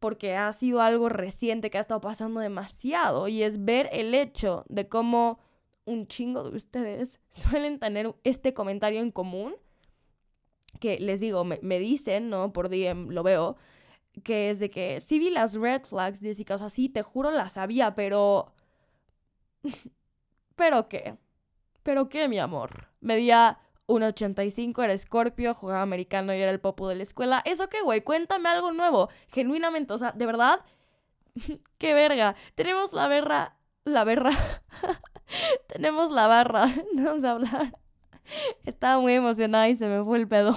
porque 0.00 0.34
ha 0.34 0.52
sido 0.52 0.80
algo 0.80 1.08
reciente 1.08 1.70
que 1.70 1.78
ha 1.78 1.80
estado 1.80 2.00
pasando 2.00 2.40
demasiado. 2.40 3.28
Y 3.28 3.44
es 3.44 3.64
ver 3.64 3.88
el 3.92 4.12
hecho 4.12 4.64
de 4.68 4.88
cómo 4.88 5.38
un 5.84 6.08
chingo 6.08 6.42
de 6.42 6.56
ustedes 6.56 7.20
suelen 7.30 7.78
tener 7.78 8.12
este 8.24 8.54
comentario 8.54 9.00
en 9.00 9.12
común. 9.12 9.54
Que 10.80 10.98
les 10.98 11.20
digo, 11.20 11.44
me, 11.44 11.60
me 11.62 11.78
dicen, 11.78 12.28
¿no? 12.28 12.52
Por 12.52 12.68
DM 12.68 13.10
lo 13.10 13.22
veo 13.22 13.56
que 14.22 14.50
es 14.50 14.60
de 14.60 14.70
que 14.70 15.00
sí 15.00 15.18
vi 15.18 15.30
las 15.30 15.54
red 15.54 15.82
flags, 15.82 16.20
Jessica, 16.20 16.54
o 16.54 16.58
sea, 16.58 16.70
sí, 16.70 16.88
te 16.88 17.02
juro 17.02 17.32
las 17.32 17.54
sabía, 17.54 17.96
pero 17.96 18.54
¿Pero 20.56 20.88
qué? 20.88 21.16
¿Pero 21.82 22.08
qué, 22.08 22.28
mi 22.28 22.38
amor? 22.38 22.88
Medía 23.00 23.58
1,85, 23.86 24.82
era 24.84 24.92
escorpio, 24.92 25.54
jugaba 25.54 25.82
americano 25.82 26.34
y 26.34 26.40
era 26.40 26.50
el 26.50 26.60
popo 26.60 26.88
de 26.88 26.96
la 26.96 27.02
escuela. 27.02 27.42
¿Eso 27.44 27.68
qué, 27.68 27.82
güey? 27.82 28.02
Cuéntame 28.02 28.48
algo 28.48 28.72
nuevo. 28.72 29.10
Genuinamente, 29.28 29.92
o 29.92 29.98
sea, 29.98 30.12
de 30.12 30.26
verdad, 30.26 30.60
qué 31.78 31.94
verga. 31.94 32.34
Tenemos 32.54 32.92
la 32.92 33.08
berra, 33.08 33.56
la 33.84 34.04
berra. 34.04 34.30
Tenemos 35.68 36.10
la 36.10 36.26
barra. 36.26 36.66
No 36.94 37.04
vamos 37.04 37.24
a 37.24 37.30
hablar. 37.32 37.72
Estaba 38.64 39.00
muy 39.00 39.12
emocionada 39.12 39.68
y 39.68 39.74
se 39.74 39.86
me 39.86 40.02
fue 40.02 40.18
el 40.18 40.28
pedo. 40.28 40.56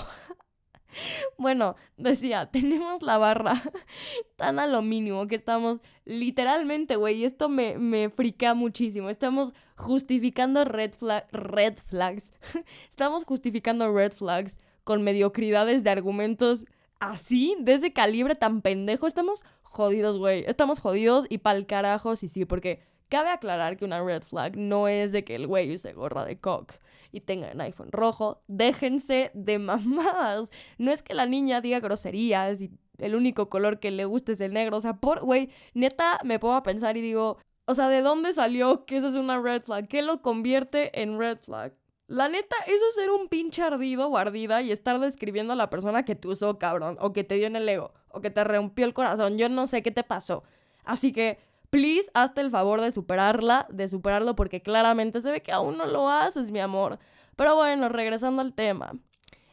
Bueno, 1.38 1.76
decía, 1.98 2.50
tenemos 2.52 3.02
la 3.02 3.18
barra 3.18 3.62
tan 4.36 4.60
a 4.60 4.68
lo 4.68 4.82
mínimo 4.82 5.28
que 5.28 5.36
estamos 5.36 5.82
literalmente, 6.06 6.96
güey, 6.96 7.24
esto 7.24 7.50
me, 7.50 7.78
me 7.78 8.10
frica 8.10 8.54
muchísimo. 8.54 9.10
Estamos 9.10 9.54
justificando 9.76 10.66
red, 10.66 10.94
red 11.32 11.78
flags. 11.88 12.34
Estamos 12.90 13.26
justificando 13.26 13.94
red 13.94 14.14
flags 14.14 14.60
con 14.84 15.04
mediocridades 15.04 15.84
de 15.84 15.90
argumentos 15.90 16.66
así, 17.00 17.56
de 17.60 17.74
ese 17.74 17.94
calibre 17.94 18.36
tan 18.36 18.62
pendejo. 18.62 19.06
Estamos 19.06 19.44
jodidos, 19.62 20.18
güey. 20.18 20.44
Estamos 20.48 20.80
jodidos 20.80 21.26
y 21.30 21.40
pa'l 21.40 21.66
carajo, 21.68 22.16
sí, 22.16 22.28
sí, 22.28 22.46
porque 22.46 22.82
cabe 23.10 23.30
aclarar 23.30 23.78
que 23.78 23.86
una 23.86 24.04
red 24.04 24.24
flag 24.24 24.58
no 24.58 24.88
es 24.88 25.12
de 25.12 25.24
que 25.24 25.36
el 25.36 25.48
güey 25.48 25.74
use 25.74 25.94
gorra 25.94 26.26
de 26.26 26.40
cock 26.40 26.74
y 27.12 27.22
tenga 27.22 27.52
un 27.54 27.62
iPhone 27.62 27.92
rojo. 27.92 28.42
Déjense 28.48 29.32
de 29.34 29.60
mamadas. 29.60 30.52
No 30.78 30.92
es 30.92 31.04
que 31.04 31.14
la 31.14 31.26
niña 31.26 31.62
diga 31.62 31.80
groserías 31.80 32.62
y 32.62 32.72
el 32.98 33.16
único 33.16 33.50
color 33.50 33.80
que 33.80 33.92
le 33.92 34.06
guste 34.06 34.34
es 34.34 34.42
el 34.42 34.54
negro. 34.54 34.78
O 34.78 34.82
sea, 34.82 34.98
por, 34.98 35.24
güey, 35.24 35.50
neta 35.74 36.20
me 36.24 36.40
pongo 36.40 36.56
a 36.56 36.64
pensar 36.64 36.98
y 36.98 37.02
digo, 37.02 37.38
o 37.66 37.74
sea, 37.74 37.90
¿de 37.90 38.02
dónde 38.02 38.34
salió 38.34 38.86
que 38.86 38.98
eso 38.98 39.08
es 39.08 39.16
una 39.16 39.42
red 39.42 39.62
flag? 39.64 39.88
¿Qué 39.88 40.02
lo 40.02 40.22
convierte 40.22 41.02
en 41.02 41.20
red 41.20 41.38
flag? 41.40 41.74
La 42.08 42.30
neta, 42.30 42.56
eso 42.68 42.86
es 42.88 42.96
ser 42.96 43.10
un 43.10 43.28
pinche 43.28 43.62
ardido 43.62 44.08
o 44.08 44.18
ardida 44.18 44.62
y 44.62 44.72
estar 44.72 44.98
describiendo 45.00 45.52
a 45.52 45.58
la 45.58 45.70
persona 45.70 46.06
que 46.06 46.16
te 46.16 46.30
usó, 46.30 46.58
cabrón, 46.58 46.98
o 47.02 47.12
que 47.12 47.26
te 47.26 47.36
dio 47.36 47.48
en 47.48 47.58
el 47.58 47.68
ego, 47.68 47.94
o 48.08 48.22
que 48.22 48.30
te 48.30 48.46
rompió 48.46 48.86
el 48.86 48.94
corazón. 48.94 49.38
Yo 49.38 49.50
no 49.50 49.68
sé 49.68 49.84
qué 49.84 49.92
te 49.92 50.04
pasó. 50.06 50.44
Así 50.86 51.12
que 51.12 51.38
please, 51.70 52.10
hazte 52.14 52.42
el 52.42 52.52
favor 52.52 52.82
de 52.82 52.92
superarla, 52.92 53.68
de 53.70 53.88
superarlo, 53.88 54.36
porque 54.36 54.62
claramente 54.62 55.22
se 55.22 55.32
ve 55.32 55.42
que 55.42 55.52
aún 55.52 55.78
no 55.78 55.86
lo 55.86 56.10
haces, 56.10 56.52
mi 56.52 56.60
amor. 56.60 57.00
Pero 57.36 57.56
bueno, 57.56 57.90
regresando 57.90 58.42
al 58.42 58.54
tema. 58.54 58.94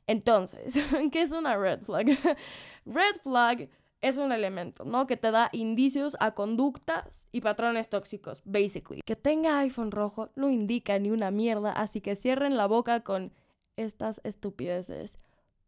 Entonces, 0.07 0.75
¿qué 1.13 1.23
es 1.23 1.33
una 1.33 1.57
red 1.57 1.83
flag? 1.83 2.07
red 2.87 3.17
flag 3.23 3.69
es 4.01 4.19
un 4.19 4.33
elemento, 4.33 4.85
¿no? 4.85 5.07
Que 5.07 5.17
te 5.17 5.31
da 5.31 5.49
indicios 5.53 6.17
a 6.21 6.33
conductas 6.33 7.27
y 7.33 7.41
patrones 7.41 7.89
tóxicos, 7.89 8.43
basically. 8.45 9.01
Que 9.05 9.17
tenga 9.17 9.61
iPhone 9.61 9.91
rojo 9.91 10.31
no 10.37 10.51
indica 10.51 10.99
ni 10.99 11.11
una 11.11 11.31
mierda, 11.31 11.73
así 11.73 12.03
que 12.03 12.15
cierren 12.15 12.57
la 12.57 12.67
boca 12.67 13.01
con 13.01 13.33
estas 13.77 14.21
estupideces. 14.25 15.19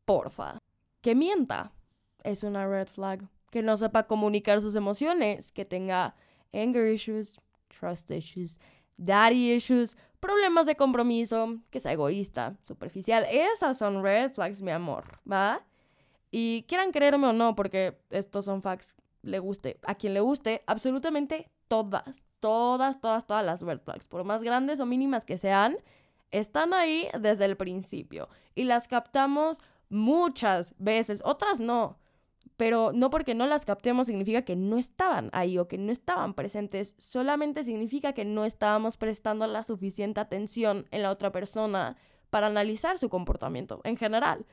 Porfa. 0.04 0.58
Que 1.00 1.14
mienta 1.14 1.72
es 2.24 2.42
una 2.42 2.66
red 2.66 2.88
flag. 2.88 3.26
Que 3.50 3.62
no 3.62 3.76
sepa 3.78 4.06
comunicar 4.06 4.60
sus 4.60 4.74
emociones, 4.74 5.50
que 5.50 5.64
tenga 5.64 6.14
anger 6.52 6.86
issues, 6.86 7.40
trust 7.68 8.10
issues, 8.10 8.58
daddy 8.96 9.52
issues, 9.52 9.96
problemas 10.20 10.66
de 10.66 10.76
compromiso, 10.76 11.58
que 11.70 11.80
sea 11.80 11.92
egoísta, 11.92 12.56
superficial. 12.64 13.26
Esas 13.30 13.78
son 13.78 14.02
red 14.02 14.32
flags, 14.32 14.62
mi 14.62 14.70
amor, 14.70 15.20
¿va? 15.30 15.64
Y 16.30 16.64
quieran 16.68 16.92
creerme 16.92 17.28
o 17.28 17.32
no, 17.32 17.54
porque 17.54 17.98
estos 18.10 18.44
son 18.44 18.62
facts, 18.62 18.94
le 19.22 19.38
guste, 19.38 19.78
a 19.82 19.94
quien 19.94 20.14
le 20.14 20.20
guste, 20.20 20.62
absolutamente 20.66 21.50
todas, 21.68 22.24
todas, 22.40 23.00
todas, 23.00 23.26
todas 23.26 23.44
las 23.44 23.62
red 23.62 23.80
flags, 23.80 24.06
por 24.06 24.24
más 24.24 24.42
grandes 24.42 24.80
o 24.80 24.86
mínimas 24.86 25.24
que 25.24 25.38
sean, 25.38 25.76
están 26.30 26.74
ahí 26.74 27.08
desde 27.20 27.44
el 27.44 27.56
principio 27.56 28.28
y 28.54 28.64
las 28.64 28.88
captamos 28.88 29.62
muchas 29.88 30.74
veces, 30.78 31.22
otras 31.24 31.60
no 31.60 31.98
pero 32.56 32.92
no 32.94 33.10
porque 33.10 33.34
no 33.34 33.46
las 33.46 33.66
captemos 33.66 34.06
significa 34.06 34.42
que 34.42 34.56
no 34.56 34.78
estaban 34.78 35.30
ahí 35.32 35.58
o 35.58 35.68
que 35.68 35.78
no 35.78 35.92
estaban 35.92 36.34
presentes, 36.34 36.94
solamente 36.98 37.62
significa 37.62 38.12
que 38.12 38.24
no 38.24 38.44
estábamos 38.44 38.96
prestando 38.96 39.46
la 39.46 39.62
suficiente 39.62 40.20
atención 40.20 40.86
en 40.90 41.02
la 41.02 41.10
otra 41.10 41.32
persona 41.32 41.96
para 42.30 42.46
analizar 42.46 42.98
su 42.98 43.08
comportamiento 43.08 43.80
en 43.84 43.96
general. 43.96 44.46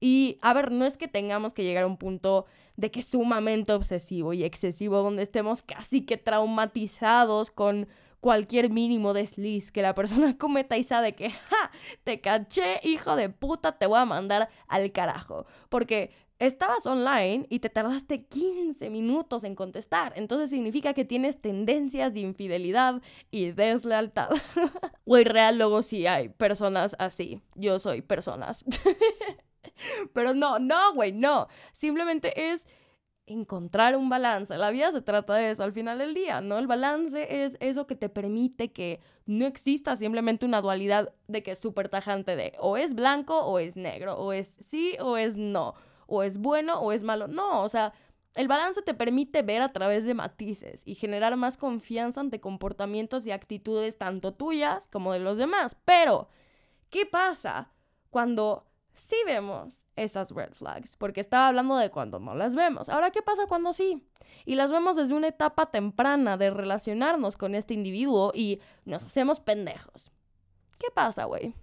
Y 0.00 0.38
a 0.40 0.54
ver, 0.54 0.72
no 0.72 0.86
es 0.86 0.96
que 0.96 1.08
tengamos 1.08 1.52
que 1.52 1.62
llegar 1.62 1.84
a 1.84 1.86
un 1.86 1.98
punto 1.98 2.46
de 2.76 2.90
que 2.90 3.02
sumamente 3.02 3.74
obsesivo 3.74 4.32
y 4.32 4.44
excesivo, 4.44 5.02
donde 5.02 5.22
estemos 5.22 5.62
casi 5.62 6.06
que 6.06 6.16
traumatizados 6.16 7.50
con 7.50 7.86
cualquier 8.20 8.70
mínimo 8.70 9.12
desliz 9.12 9.70
que 9.70 9.82
la 9.82 9.94
persona 9.94 10.36
cometa 10.38 10.78
y 10.78 10.84
sabe 10.84 11.14
que, 11.14 11.30
ja, 11.30 11.70
te 12.04 12.22
caché, 12.22 12.80
hijo 12.82 13.16
de 13.16 13.28
puta, 13.28 13.72
te 13.72 13.86
voy 13.86 13.98
a 13.98 14.06
mandar 14.06 14.48
al 14.68 14.90
carajo. 14.92 15.44
Porque 15.68 16.10
estabas 16.40 16.86
online 16.86 17.46
y 17.50 17.60
te 17.60 17.68
tardaste 17.68 18.24
15 18.24 18.88
minutos 18.90 19.44
en 19.44 19.54
contestar. 19.54 20.14
Entonces 20.16 20.50
significa 20.50 20.94
que 20.94 21.04
tienes 21.04 21.40
tendencias 21.40 22.14
de 22.14 22.20
infidelidad 22.20 23.00
y 23.30 23.52
deslealtad. 23.52 24.30
Güey, 25.06 25.24
real, 25.24 25.58
luego 25.58 25.82
sí 25.82 26.06
hay 26.06 26.28
personas 26.28 26.94
así. 27.00 27.42
Yo 27.56 27.80
soy 27.80 28.00
personas. 28.00 28.64
Pero 30.14 30.34
no, 30.34 30.60
no, 30.60 30.94
güey, 30.94 31.10
no. 31.10 31.48
Simplemente 31.72 32.52
es 32.52 32.68
encontrar 33.26 33.96
un 33.96 34.08
balance. 34.08 34.56
La 34.56 34.70
vida 34.70 34.92
se 34.92 35.02
trata 35.02 35.34
de 35.34 35.50
eso 35.50 35.64
al 35.64 35.72
final 35.72 35.98
del 35.98 36.14
día, 36.14 36.40
¿no? 36.40 36.58
El 36.58 36.68
balance 36.68 37.42
es 37.44 37.56
eso 37.58 37.88
que 37.88 37.96
te 37.96 38.08
permite 38.08 38.70
que 38.72 39.00
no 39.26 39.46
exista 39.46 39.96
simplemente 39.96 40.46
una 40.46 40.60
dualidad 40.60 41.12
de 41.26 41.42
que 41.42 41.52
es 41.52 41.58
súper 41.58 41.88
tajante 41.88 42.36
de 42.36 42.52
o 42.60 42.76
es 42.76 42.94
blanco 42.94 43.40
o 43.40 43.58
es 43.58 43.76
negro, 43.76 44.14
o 44.14 44.32
es 44.32 44.46
sí 44.60 44.96
o 45.00 45.16
es 45.16 45.36
no 45.36 45.74
o 46.10 46.22
es 46.22 46.38
bueno 46.38 46.80
o 46.80 46.92
es 46.92 47.02
malo. 47.02 47.28
No, 47.28 47.62
o 47.62 47.68
sea, 47.68 47.94
el 48.34 48.48
balance 48.48 48.82
te 48.82 48.94
permite 48.94 49.42
ver 49.42 49.62
a 49.62 49.72
través 49.72 50.04
de 50.04 50.14
matices 50.14 50.82
y 50.84 50.94
generar 50.94 51.36
más 51.36 51.56
confianza 51.56 52.20
ante 52.20 52.40
comportamientos 52.40 53.26
y 53.26 53.32
actitudes 53.32 53.98
tanto 53.98 54.34
tuyas 54.34 54.88
como 54.88 55.12
de 55.12 55.20
los 55.20 55.38
demás. 55.38 55.76
Pero, 55.84 56.28
¿qué 56.90 57.06
pasa 57.06 57.72
cuando 58.10 58.66
sí 58.94 59.16
vemos 59.26 59.86
esas 59.96 60.30
red 60.32 60.52
flags? 60.52 60.96
Porque 60.96 61.20
estaba 61.20 61.48
hablando 61.48 61.76
de 61.76 61.90
cuando 61.90 62.20
no 62.20 62.34
las 62.34 62.54
vemos. 62.54 62.88
Ahora, 62.88 63.10
¿qué 63.10 63.22
pasa 63.22 63.46
cuando 63.46 63.72
sí? 63.72 64.06
Y 64.44 64.54
las 64.54 64.70
vemos 64.70 64.96
desde 64.96 65.14
una 65.14 65.28
etapa 65.28 65.66
temprana 65.66 66.36
de 66.36 66.50
relacionarnos 66.50 67.36
con 67.36 67.54
este 67.54 67.74
individuo 67.74 68.32
y 68.34 68.60
nos 68.84 69.02
hacemos 69.02 69.40
pendejos. 69.40 70.12
¿Qué 70.78 70.88
pasa, 70.94 71.24
güey? 71.24 71.54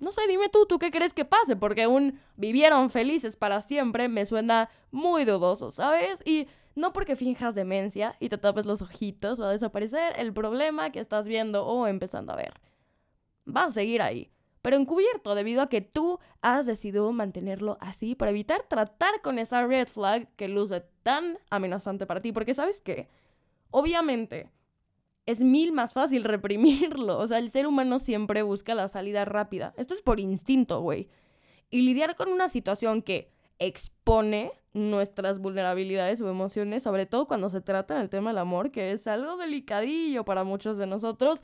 No 0.00 0.10
sé, 0.10 0.22
dime 0.26 0.48
tú, 0.48 0.66
¿tú 0.66 0.78
qué 0.78 0.90
crees 0.90 1.12
que 1.12 1.26
pase? 1.26 1.56
Porque 1.56 1.86
un 1.86 2.18
vivieron 2.36 2.88
felices 2.88 3.36
para 3.36 3.60
siempre 3.60 4.08
me 4.08 4.24
suena 4.24 4.70
muy 4.90 5.24
dudoso, 5.24 5.70
¿sabes? 5.70 6.22
Y 6.24 6.48
no 6.74 6.92
porque 6.92 7.16
finjas 7.16 7.54
demencia 7.54 8.16
y 8.18 8.30
te 8.30 8.38
tapes 8.38 8.64
los 8.64 8.80
ojitos 8.80 9.40
va 9.40 9.48
a 9.48 9.52
desaparecer 9.52 10.14
el 10.16 10.32
problema 10.32 10.90
que 10.90 11.00
estás 11.00 11.28
viendo 11.28 11.66
o 11.66 11.86
empezando 11.86 12.32
a 12.32 12.36
ver. 12.36 12.54
Va 13.46 13.64
a 13.64 13.70
seguir 13.70 14.00
ahí, 14.00 14.30
pero 14.62 14.76
encubierto 14.76 15.34
debido 15.34 15.60
a 15.60 15.68
que 15.68 15.82
tú 15.82 16.18
has 16.40 16.64
decidido 16.64 17.12
mantenerlo 17.12 17.76
así 17.80 18.14
para 18.14 18.30
evitar 18.30 18.62
tratar 18.62 19.20
con 19.22 19.38
esa 19.38 19.66
red 19.66 19.88
flag 19.88 20.28
que 20.36 20.48
luce 20.48 20.80
tan 21.02 21.38
amenazante 21.50 22.06
para 22.06 22.22
ti. 22.22 22.32
Porque 22.32 22.54
sabes 22.54 22.80
qué, 22.80 23.08
obviamente 23.70 24.50
es 25.26 25.42
mil 25.42 25.72
más 25.72 25.92
fácil 25.92 26.24
reprimirlo. 26.24 27.18
O 27.18 27.26
sea, 27.26 27.38
el 27.38 27.50
ser 27.50 27.66
humano 27.66 27.98
siempre 27.98 28.42
busca 28.42 28.74
la 28.74 28.88
salida 28.88 29.24
rápida. 29.24 29.74
Esto 29.76 29.94
es 29.94 30.02
por 30.02 30.20
instinto, 30.20 30.80
güey. 30.80 31.08
Y 31.70 31.82
lidiar 31.82 32.16
con 32.16 32.30
una 32.32 32.48
situación 32.48 33.02
que 33.02 33.30
expone 33.58 34.50
nuestras 34.72 35.38
vulnerabilidades 35.38 36.20
o 36.22 36.30
emociones, 36.30 36.82
sobre 36.82 37.06
todo 37.06 37.28
cuando 37.28 37.50
se 37.50 37.60
trata 37.60 37.98
del 37.98 38.08
tema 38.08 38.30
del 38.30 38.38
amor, 38.38 38.70
que 38.70 38.92
es 38.92 39.06
algo 39.06 39.36
delicadillo 39.36 40.24
para 40.24 40.44
muchos 40.44 40.78
de 40.78 40.86
nosotros, 40.86 41.42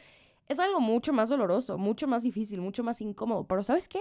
es 0.48 0.58
algo 0.58 0.80
mucho 0.80 1.12
más 1.12 1.28
doloroso, 1.28 1.76
mucho 1.76 2.06
más 2.06 2.22
difícil, 2.22 2.60
mucho 2.60 2.82
más 2.82 3.00
incómodo. 3.00 3.46
Pero 3.46 3.62
¿sabes 3.62 3.88
qué? 3.88 4.00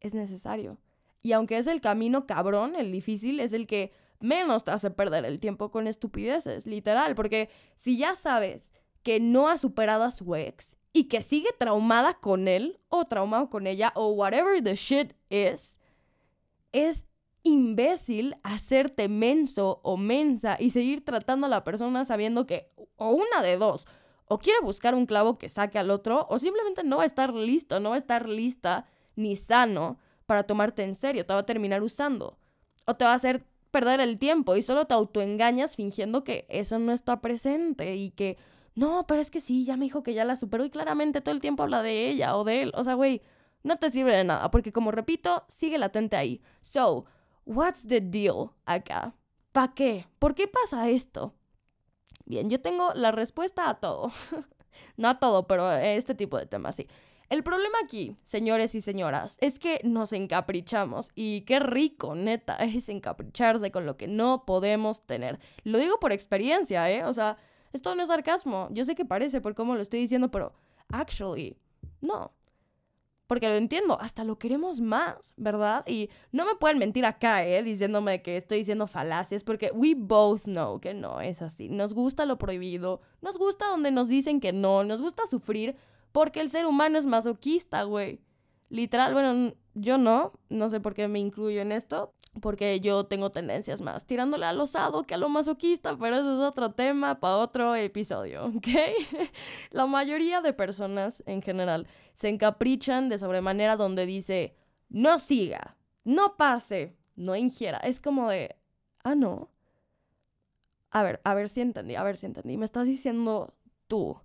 Es 0.00 0.14
necesario. 0.14 0.78
Y 1.22 1.32
aunque 1.32 1.58
es 1.58 1.66
el 1.66 1.80
camino 1.80 2.26
cabrón, 2.26 2.74
el 2.76 2.92
difícil, 2.92 3.40
es 3.40 3.52
el 3.52 3.66
que 3.66 3.92
menos 4.20 4.64
te 4.64 4.70
hace 4.70 4.90
perder 4.90 5.24
el 5.24 5.40
tiempo 5.40 5.70
con 5.70 5.86
estupideces, 5.86 6.66
literal, 6.66 7.14
porque 7.14 7.48
si 7.74 7.96
ya 7.96 8.14
sabes 8.14 8.74
que 9.02 9.20
no 9.20 9.48
ha 9.48 9.56
superado 9.56 10.04
a 10.04 10.10
su 10.10 10.34
ex 10.34 10.76
y 10.92 11.04
que 11.04 11.22
sigue 11.22 11.50
traumada 11.58 12.14
con 12.14 12.48
él 12.48 12.80
o 12.88 13.04
traumado 13.04 13.48
con 13.50 13.66
ella 13.66 13.92
o 13.94 14.08
whatever 14.08 14.62
the 14.62 14.74
shit 14.74 15.12
is, 15.28 15.78
es 16.72 17.06
imbécil 17.42 18.36
hacerte 18.42 19.08
menso 19.08 19.80
o 19.82 19.96
mensa 19.96 20.56
y 20.58 20.70
seguir 20.70 21.04
tratando 21.04 21.46
a 21.46 21.50
la 21.50 21.64
persona 21.64 22.04
sabiendo 22.04 22.46
que 22.46 22.70
o 22.96 23.10
una 23.10 23.42
de 23.42 23.56
dos, 23.56 23.86
o 24.26 24.38
quiere 24.38 24.60
buscar 24.60 24.94
un 24.94 25.06
clavo 25.06 25.38
que 25.38 25.48
saque 25.48 25.78
al 25.78 25.90
otro 25.90 26.26
o 26.28 26.38
simplemente 26.38 26.84
no 26.84 26.98
va 26.98 27.04
a 27.04 27.06
estar 27.06 27.32
listo, 27.34 27.80
no 27.80 27.90
va 27.90 27.94
a 27.94 27.98
estar 27.98 28.28
lista 28.28 28.86
ni 29.16 29.36
sano 29.36 29.98
para 30.26 30.44
tomarte 30.44 30.84
en 30.84 30.94
serio, 30.94 31.24
te 31.26 31.32
va 31.32 31.40
a 31.40 31.46
terminar 31.46 31.82
usando 31.82 32.38
o 32.86 32.94
te 32.94 33.04
va 33.04 33.12
a 33.12 33.14
hacer 33.14 33.44
perder 33.70 34.00
el 34.00 34.18
tiempo 34.18 34.56
y 34.56 34.62
solo 34.62 34.86
te 34.86 34.94
autoengañas 34.94 35.76
fingiendo 35.76 36.24
que 36.24 36.46
eso 36.48 36.78
no 36.78 36.92
está 36.92 37.20
presente 37.20 37.96
y 37.96 38.10
que 38.10 38.36
no, 38.74 39.06
pero 39.06 39.20
es 39.20 39.30
que 39.30 39.40
sí, 39.40 39.64
ya 39.64 39.76
me 39.76 39.84
dijo 39.84 40.02
que 40.02 40.14
ya 40.14 40.24
la 40.24 40.36
superó 40.36 40.64
y 40.64 40.70
claramente 40.70 41.20
todo 41.20 41.34
el 41.34 41.40
tiempo 41.40 41.62
habla 41.62 41.82
de 41.82 42.08
ella 42.08 42.36
o 42.36 42.44
de 42.44 42.62
él. 42.62 42.72
O 42.74 42.84
sea, 42.84 42.94
güey, 42.94 43.22
no 43.62 43.76
te 43.76 43.90
sirve 43.90 44.14
de 44.14 44.24
nada 44.24 44.50
porque 44.50 44.72
como 44.72 44.90
repito, 44.90 45.44
sigue 45.48 45.78
latente 45.78 46.16
ahí. 46.16 46.40
So, 46.62 47.04
what's 47.44 47.86
the 47.86 48.00
deal 48.00 48.52
acá? 48.64 49.14
¿Para 49.52 49.74
qué? 49.74 50.06
¿Por 50.18 50.34
qué 50.34 50.46
pasa 50.46 50.88
esto? 50.88 51.34
Bien, 52.24 52.48
yo 52.48 52.60
tengo 52.60 52.92
la 52.94 53.10
respuesta 53.10 53.68
a 53.68 53.80
todo. 53.80 54.12
no 54.96 55.08
a 55.08 55.18
todo, 55.18 55.46
pero 55.46 55.72
este 55.72 56.14
tipo 56.14 56.38
de 56.38 56.46
temas 56.46 56.76
sí. 56.76 56.86
El 57.28 57.44
problema 57.44 57.78
aquí, 57.84 58.16
señores 58.24 58.74
y 58.74 58.80
señoras, 58.80 59.36
es 59.40 59.60
que 59.60 59.80
nos 59.84 60.12
encaprichamos 60.12 61.12
y 61.14 61.42
qué 61.42 61.60
rico, 61.60 62.16
neta, 62.16 62.56
es 62.56 62.88
encapricharse 62.88 63.70
con 63.70 63.86
lo 63.86 63.96
que 63.96 64.08
no 64.08 64.44
podemos 64.44 65.06
tener. 65.06 65.38
Lo 65.62 65.78
digo 65.78 66.00
por 66.00 66.10
experiencia, 66.10 66.90
¿eh? 66.90 67.04
O 67.04 67.12
sea, 67.12 67.36
esto 67.72 67.94
no 67.94 68.02
es 68.02 68.08
sarcasmo. 68.08 68.68
Yo 68.70 68.84
sé 68.84 68.94
que 68.94 69.04
parece 69.04 69.40
por 69.40 69.54
cómo 69.54 69.74
lo 69.74 69.82
estoy 69.82 70.00
diciendo, 70.00 70.30
pero 70.30 70.52
actually, 70.88 71.56
no. 72.00 72.32
Porque 73.26 73.48
lo 73.48 73.54
entiendo, 73.54 73.96
hasta 74.00 74.24
lo 74.24 74.40
queremos 74.40 74.80
más, 74.80 75.34
¿verdad? 75.36 75.84
Y 75.86 76.10
no 76.32 76.44
me 76.44 76.56
pueden 76.56 76.78
mentir 76.78 77.04
acá, 77.04 77.46
¿eh? 77.46 77.62
Diciéndome 77.62 78.22
que 78.22 78.36
estoy 78.36 78.58
diciendo 78.58 78.88
falacias, 78.88 79.44
porque 79.44 79.70
we 79.72 79.94
both 79.96 80.42
know 80.42 80.80
que 80.80 80.94
no 80.94 81.20
es 81.20 81.40
así. 81.40 81.68
Nos 81.68 81.94
gusta 81.94 82.26
lo 82.26 82.38
prohibido, 82.38 83.00
nos 83.20 83.38
gusta 83.38 83.68
donde 83.68 83.92
nos 83.92 84.08
dicen 84.08 84.40
que 84.40 84.52
no, 84.52 84.82
nos 84.82 85.00
gusta 85.00 85.26
sufrir, 85.26 85.76
porque 86.10 86.40
el 86.40 86.50
ser 86.50 86.66
humano 86.66 86.98
es 86.98 87.06
masoquista, 87.06 87.84
güey. 87.84 88.20
Literal, 88.70 89.12
bueno, 89.12 89.52
yo 89.74 89.98
no, 89.98 90.32
no 90.48 90.68
sé 90.68 90.80
por 90.80 90.94
qué 90.94 91.08
me 91.08 91.18
incluyo 91.18 91.60
en 91.60 91.72
esto, 91.72 92.14
porque 92.40 92.78
yo 92.78 93.04
tengo 93.04 93.30
tendencias 93.30 93.80
más 93.80 94.06
tirándole 94.06 94.46
al 94.46 94.60
osado 94.60 95.02
que 95.02 95.14
a 95.14 95.16
lo 95.16 95.28
masoquista, 95.28 95.96
pero 95.98 96.16
eso 96.16 96.32
es 96.32 96.38
otro 96.38 96.70
tema 96.70 97.18
para 97.18 97.38
otro 97.38 97.74
episodio, 97.74 98.46
¿ok? 98.56 98.68
La 99.70 99.86
mayoría 99.86 100.40
de 100.40 100.52
personas 100.52 101.22
en 101.26 101.42
general 101.42 101.88
se 102.14 102.28
encaprichan 102.28 103.08
de 103.08 103.18
sobremanera 103.18 103.76
donde 103.76 104.06
dice, 104.06 104.54
no 104.88 105.18
siga, 105.18 105.76
no 106.04 106.36
pase, 106.36 106.96
no 107.16 107.34
ingiera. 107.34 107.78
Es 107.78 108.00
como 108.00 108.30
de, 108.30 108.56
ah, 109.02 109.16
no. 109.16 109.50
A 110.92 111.02
ver, 111.02 111.20
a 111.24 111.34
ver 111.34 111.48
si 111.48 111.60
entendí, 111.60 111.96
a 111.96 112.04
ver 112.04 112.16
si 112.16 112.26
entendí. 112.26 112.56
Me 112.56 112.64
estás 112.64 112.86
diciendo 112.86 113.54
tú, 113.88 114.16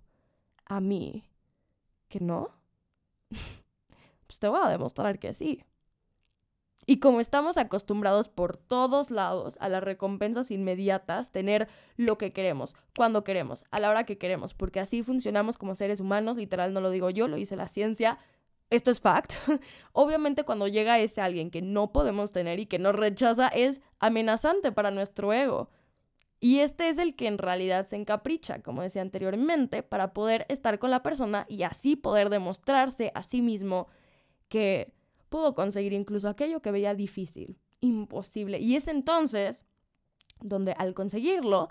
a 0.64 0.80
mí, 0.80 1.24
que 2.08 2.20
no, 2.20 2.50
pues 4.26 4.38
te 4.38 4.48
voy 4.48 4.60
a 4.62 4.68
demostrar 4.68 5.18
que 5.18 5.32
sí. 5.32 5.64
Y 6.88 7.00
como 7.00 7.18
estamos 7.18 7.58
acostumbrados 7.58 8.28
por 8.28 8.56
todos 8.56 9.10
lados 9.10 9.58
a 9.60 9.68
las 9.68 9.82
recompensas 9.82 10.52
inmediatas, 10.52 11.32
tener 11.32 11.68
lo 11.96 12.16
que 12.16 12.32
queremos, 12.32 12.76
cuando 12.96 13.24
queremos, 13.24 13.64
a 13.72 13.80
la 13.80 13.90
hora 13.90 14.04
que 14.04 14.18
queremos, 14.18 14.54
porque 14.54 14.78
así 14.78 15.02
funcionamos 15.02 15.58
como 15.58 15.74
seres 15.74 15.98
humanos, 15.98 16.36
literal 16.36 16.72
no 16.72 16.80
lo 16.80 16.90
digo 16.90 17.10
yo, 17.10 17.26
lo 17.26 17.36
dice 17.36 17.56
la 17.56 17.66
ciencia, 17.66 18.18
esto 18.70 18.92
es 18.92 19.00
fact. 19.00 19.34
Obviamente 19.92 20.44
cuando 20.44 20.68
llega 20.68 21.00
ese 21.00 21.20
alguien 21.20 21.50
que 21.50 21.60
no 21.60 21.92
podemos 21.92 22.30
tener 22.30 22.60
y 22.60 22.66
que 22.66 22.78
nos 22.78 22.94
rechaza 22.94 23.48
es 23.48 23.80
amenazante 23.98 24.70
para 24.70 24.92
nuestro 24.92 25.32
ego. 25.32 25.70
Y 26.38 26.60
este 26.60 26.88
es 26.88 26.98
el 26.98 27.16
que 27.16 27.26
en 27.26 27.38
realidad 27.38 27.86
se 27.86 27.96
encapricha, 27.96 28.62
como 28.62 28.82
decía 28.82 29.02
anteriormente, 29.02 29.82
para 29.82 30.12
poder 30.12 30.46
estar 30.48 30.78
con 30.78 30.90
la 30.90 31.02
persona 31.02 31.46
y 31.48 31.62
así 31.64 31.96
poder 31.96 32.28
demostrarse 32.28 33.10
a 33.14 33.24
sí 33.24 33.42
mismo 33.42 33.88
que 34.48 34.92
pudo 35.28 35.54
conseguir 35.54 35.92
incluso 35.92 36.28
aquello 36.28 36.60
que 36.60 36.70
veía 36.70 36.94
difícil, 36.94 37.58
imposible. 37.80 38.58
Y 38.58 38.76
es 38.76 38.88
entonces 38.88 39.64
donde 40.40 40.72
al 40.72 40.94
conseguirlo, 40.94 41.68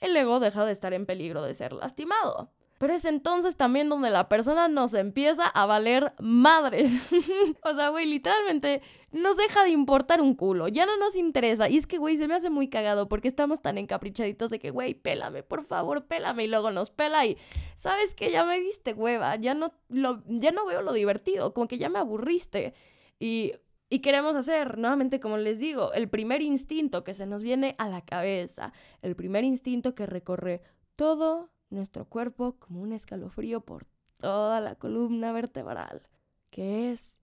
el 0.00 0.16
ego 0.16 0.40
deja 0.40 0.64
de 0.64 0.72
estar 0.72 0.92
en 0.92 1.06
peligro 1.06 1.42
de 1.42 1.54
ser 1.54 1.72
lastimado. 1.72 2.52
Pero 2.78 2.94
es 2.94 3.04
entonces 3.04 3.56
también 3.56 3.88
donde 3.88 4.08
la 4.08 4.28
persona 4.28 4.68
nos 4.68 4.94
empieza 4.94 5.46
a 5.46 5.66
valer 5.66 6.14
madres. 6.20 6.92
o 7.64 7.74
sea, 7.74 7.88
güey, 7.88 8.06
literalmente 8.06 8.82
nos 9.10 9.36
deja 9.36 9.64
de 9.64 9.70
importar 9.70 10.20
un 10.20 10.34
culo. 10.34 10.68
Ya 10.68 10.86
no 10.86 10.96
nos 10.96 11.16
interesa. 11.16 11.68
Y 11.68 11.76
es 11.76 11.86
que, 11.86 11.98
güey, 11.98 12.16
se 12.16 12.28
me 12.28 12.34
hace 12.34 12.50
muy 12.50 12.68
cagado 12.68 13.08
porque 13.08 13.26
estamos 13.26 13.60
tan 13.60 13.78
encaprichaditos 13.78 14.50
de 14.50 14.60
que, 14.60 14.70
güey, 14.70 14.94
pélame, 14.94 15.42
por 15.42 15.64
favor, 15.64 16.06
pélame. 16.06 16.44
Y 16.44 16.48
luego 16.48 16.70
nos 16.70 16.90
pela 16.90 17.26
y, 17.26 17.36
¿sabes 17.74 18.14
qué? 18.14 18.30
Ya 18.30 18.44
me 18.44 18.60
diste 18.60 18.94
hueva. 18.94 19.34
Ya 19.36 19.54
no, 19.54 19.72
lo, 19.88 20.22
ya 20.26 20.52
no 20.52 20.64
veo 20.64 20.80
lo 20.82 20.92
divertido. 20.92 21.52
Como 21.52 21.66
que 21.66 21.78
ya 21.78 21.88
me 21.88 21.98
aburriste. 21.98 22.74
Y 23.18 23.54
y 23.90 24.00
queremos 24.00 24.36
hacer, 24.36 24.76
nuevamente, 24.76 25.18
como 25.18 25.38
les 25.38 25.60
digo, 25.60 25.92
el 25.94 26.10
primer 26.10 26.42
instinto 26.42 27.04
que 27.04 27.14
se 27.14 27.24
nos 27.24 27.42
viene 27.42 27.74
a 27.78 27.88
la 27.88 28.02
cabeza, 28.02 28.72
el 29.00 29.16
primer 29.16 29.44
instinto 29.44 29.94
que 29.94 30.04
recorre 30.04 30.60
todo 30.94 31.50
nuestro 31.70 32.04
cuerpo 32.06 32.56
como 32.58 32.80
un 32.80 32.92
escalofrío 32.92 33.60
por 33.60 33.86
toda 34.18 34.60
la 34.60 34.74
columna 34.74 35.32
vertebral, 35.32 36.02
que 36.50 36.90
es 36.90 37.20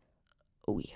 huir. 0.65 0.95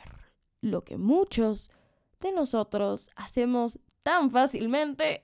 Lo 0.61 0.83
que 0.83 0.97
muchos 0.97 1.71
de 2.19 2.31
nosotros 2.31 3.09
hacemos 3.15 3.79
tan 4.03 4.31
fácilmente 4.31 5.23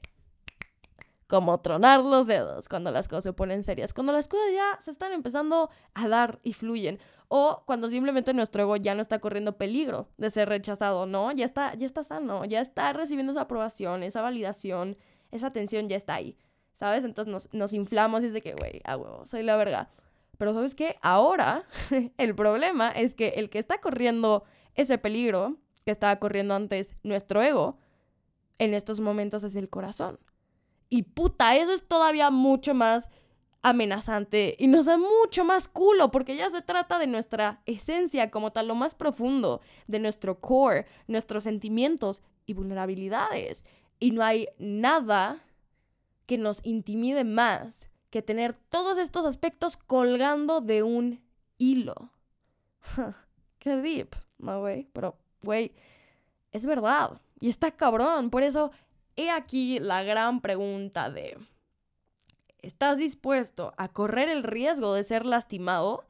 como 1.28 1.60
tronar 1.60 2.06
los 2.06 2.28
dedos 2.28 2.70
cuando 2.70 2.92
las 2.92 3.08
cosas 3.08 3.24
se 3.26 3.34
ponen 3.34 3.64
serias, 3.64 3.94
cuando 3.94 4.14
las 4.14 4.28
cosas 4.28 4.48
ya 4.54 4.80
se 4.80 4.92
están 4.92 5.12
empezando 5.12 5.70
a 5.94 6.08
dar 6.08 6.40
y 6.44 6.54
fluyen, 6.54 7.00
o 7.28 7.64
cuando 7.66 7.90
simplemente 7.90 8.34
nuestro 8.34 8.62
ego 8.62 8.76
ya 8.76 8.94
no 8.94 9.02
está 9.02 9.20
corriendo 9.20 9.58
peligro 9.58 10.10
de 10.18 10.30
ser 10.30 10.50
rechazado, 10.50 11.06
¿no? 11.06 11.32
Ya 11.32 11.46
está, 11.46 11.74
ya 11.74 11.86
está 11.86 12.04
sano, 12.04 12.46
ya 12.46 12.62
está 12.62 12.94
recibiendo 12.94 13.32
esa 13.32 13.42
aprobación, 13.42 14.04
esa 14.04 14.22
validación, 14.22 14.98
esa 15.32 15.48
atención 15.48 15.90
ya 15.90 15.98
está 15.98 16.16
ahí. 16.16 16.38
¿Sabes? 16.76 17.06
Entonces 17.06 17.50
nos, 17.52 17.74
inflamos 17.74 18.22
y 18.22 18.28
es 18.28 18.34
de 18.34 18.42
que, 18.42 18.54
güey, 18.54 18.82
a 18.84 18.98
huevo, 18.98 19.26
soy 19.26 19.42
la 19.42 19.56
verga. 19.56 19.90
Pero 20.38 20.54
¿sabes 20.54 20.76
qué? 20.76 20.98
Ahora 21.02 21.64
el 22.18 22.36
problema 22.36 22.92
es 22.92 23.16
que 23.16 23.30
el 23.30 23.50
que 23.50 23.58
está 23.58 23.80
corriendo 23.80 24.44
ese 24.76 25.00
peligro 25.00 25.58
que 25.86 25.92
estaba 25.92 26.18
corriendo 26.18 26.54
antes 26.54 26.94
nuestro 27.04 27.42
ego, 27.42 27.78
en 28.58 28.74
estos 28.74 29.00
momentos 29.00 29.44
es 29.44 29.56
el 29.56 29.70
corazón. 29.70 30.20
Y 30.90 31.04
puta, 31.04 31.56
eso 31.56 31.72
es 31.72 31.88
todavía 31.88 32.30
mucho 32.30 32.74
más 32.74 33.10
amenazante 33.62 34.56
y 34.60 34.68
nos 34.68 34.86
da 34.86 34.98
mucho 34.98 35.44
más 35.44 35.68
culo 35.68 36.12
porque 36.12 36.36
ya 36.36 36.50
se 36.50 36.62
trata 36.62 37.00
de 37.00 37.08
nuestra 37.08 37.62
esencia 37.66 38.30
como 38.30 38.52
tal, 38.52 38.68
lo 38.68 38.76
más 38.76 38.96
profundo, 38.96 39.62
de 39.88 40.00
nuestro 40.00 40.40
core, 40.40 40.86
nuestros 41.08 41.44
sentimientos 41.44 42.22
y 42.46 42.54
vulnerabilidades. 42.54 43.66
Y 44.00 44.12
no 44.12 44.24
hay 44.24 44.50
nada 44.60 45.45
que 46.26 46.38
nos 46.38 46.66
intimide 46.66 47.24
más 47.24 47.90
que 48.10 48.22
tener 48.22 48.54
todos 48.54 48.98
estos 48.98 49.26
aspectos 49.26 49.78
colgando 49.78 50.62
de 50.62 50.84
un 50.84 51.22
hilo. 51.58 52.12
Qué 53.60 53.76
deep, 53.78 54.16
no, 54.38 54.60
güey, 54.60 54.88
pero, 54.94 55.18
güey, 55.42 55.74
es 56.52 56.66
verdad. 56.66 57.20
Y 57.40 57.50
está 57.50 57.72
cabrón. 57.72 58.30
Por 58.30 58.44
eso, 58.44 58.72
he 59.16 59.30
aquí 59.30 59.80
la 59.80 60.04
gran 60.04 60.42
pregunta 60.42 61.10
de, 61.10 61.38
¿estás 62.62 62.98
dispuesto 62.98 63.74
a 63.78 63.88
correr 63.90 64.30
el 64.30 64.44
riesgo 64.44 64.94
de 64.94 65.04
ser 65.04 65.26
lastimado? 65.26 66.06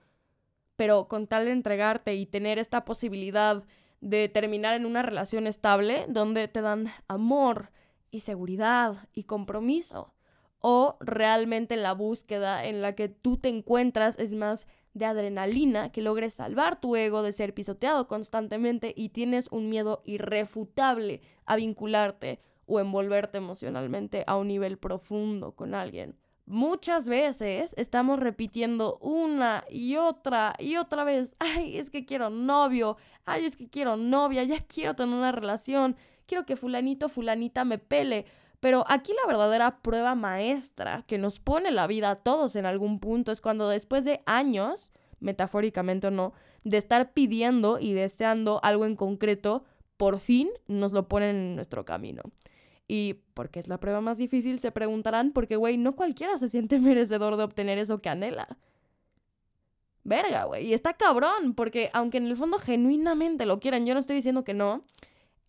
Pero 0.75 1.07
con 1.07 1.27
tal 1.27 1.45
de 1.45 1.51
entregarte 1.51 2.15
y 2.15 2.25
tener 2.25 2.59
esta 2.59 2.85
posibilidad 2.85 3.63
de 4.01 4.29
terminar 4.29 4.75
en 4.75 4.85
una 4.85 5.01
relación 5.01 5.47
estable 5.47 6.05
donde 6.07 6.47
te 6.47 6.61
dan 6.61 6.91
amor, 7.07 7.71
y 8.11 8.21
seguridad 8.21 9.09
y 9.13 9.23
compromiso. 9.23 10.13
O 10.59 10.97
realmente 10.99 11.77
la 11.77 11.93
búsqueda 11.93 12.65
en 12.65 12.81
la 12.81 12.95
que 12.95 13.09
tú 13.09 13.37
te 13.37 13.49
encuentras 13.49 14.17
es 14.17 14.33
más 14.33 14.67
de 14.95 15.05
adrenalina, 15.05 15.91
que 15.91 16.01
logres 16.01 16.33
salvar 16.33 16.79
tu 16.79 16.95
ego 16.95 17.21
de 17.21 17.33
ser 17.33 17.53
pisoteado 17.53 18.07
constantemente 18.07 18.93
y 18.95 19.09
tienes 19.09 19.49
un 19.51 19.69
miedo 19.69 20.01
irrefutable 20.05 21.21
a 21.45 21.57
vincularte 21.57 22.39
o 22.65 22.79
envolverte 22.79 23.37
emocionalmente 23.37 24.23
a 24.25 24.37
un 24.37 24.47
nivel 24.47 24.77
profundo 24.77 25.51
con 25.51 25.75
alguien. 25.75 26.15
Muchas 26.47 27.09
veces 27.09 27.73
estamos 27.75 28.19
repitiendo 28.19 28.97
una 29.01 29.65
y 29.69 29.95
otra 29.95 30.53
y 30.59 30.77
otra 30.77 31.03
vez, 31.03 31.35
ay, 31.39 31.77
es 31.77 31.89
que 31.89 32.05
quiero 32.05 32.29
novio, 32.29 32.97
ay, 33.25 33.45
es 33.45 33.55
que 33.55 33.67
quiero 33.67 33.97
novia, 33.97 34.43
ya 34.43 34.59
quiero 34.61 34.95
tener 34.95 35.15
una 35.15 35.31
relación, 35.31 35.95
quiero 36.25 36.45
que 36.45 36.55
fulanito, 36.55 37.09
fulanita 37.09 37.65
me 37.65 37.77
pele, 37.77 38.25
Pero 38.59 38.83
aquí 38.87 39.13
la 39.13 39.27
verdadera 39.27 39.79
prueba 39.81 40.15
maestra 40.15 41.03
que 41.07 41.17
nos 41.17 41.39
pone 41.39 41.71
la 41.71 41.87
vida 41.87 42.09
a 42.11 42.15
todos 42.15 42.55
en 42.55 42.65
algún 42.65 42.99
punto 42.99 43.31
es 43.31 43.41
cuando 43.41 43.69
después 43.69 44.05
de 44.05 44.21
años, 44.25 44.91
metafóricamente 45.19 46.07
o 46.07 46.11
no, 46.11 46.33
de 46.63 46.77
estar 46.77 47.13
pidiendo 47.13 47.79
y 47.79 47.93
deseando 47.93 48.59
algo 48.63 48.85
en 48.85 48.95
concreto, 48.95 49.65
por 49.97 50.19
fin 50.19 50.49
nos 50.67 50.93
lo 50.93 51.07
ponen 51.07 51.35
en 51.35 51.55
nuestro 51.55 51.85
camino. 51.85 52.23
Y 52.87 53.21
porque 53.33 53.59
es 53.59 53.67
la 53.67 53.79
prueba 53.79 54.01
más 54.01 54.17
difícil, 54.17 54.59
se 54.59 54.71
preguntarán, 54.71 55.31
porque, 55.31 55.55
güey, 55.55 55.77
no 55.77 55.95
cualquiera 55.95 56.37
se 56.37 56.49
siente 56.49 56.79
merecedor 56.79 57.37
de 57.37 57.43
obtener 57.43 57.77
eso 57.77 58.01
que 58.01 58.09
anhela. 58.09 58.57
Verga, 60.03 60.43
güey. 60.45 60.67
Y 60.67 60.73
está 60.73 60.93
cabrón, 60.93 61.55
porque 61.55 61.89
aunque 61.93 62.17
en 62.17 62.27
el 62.27 62.37
fondo 62.37 62.59
genuinamente 62.59 63.47
lo 63.47 63.59
quieran, 63.59 63.87
yo 63.87 63.95
no 63.95 63.99
estoy 63.99 64.17
diciendo 64.17 64.43
que 64.43 64.53
no, 64.53 64.85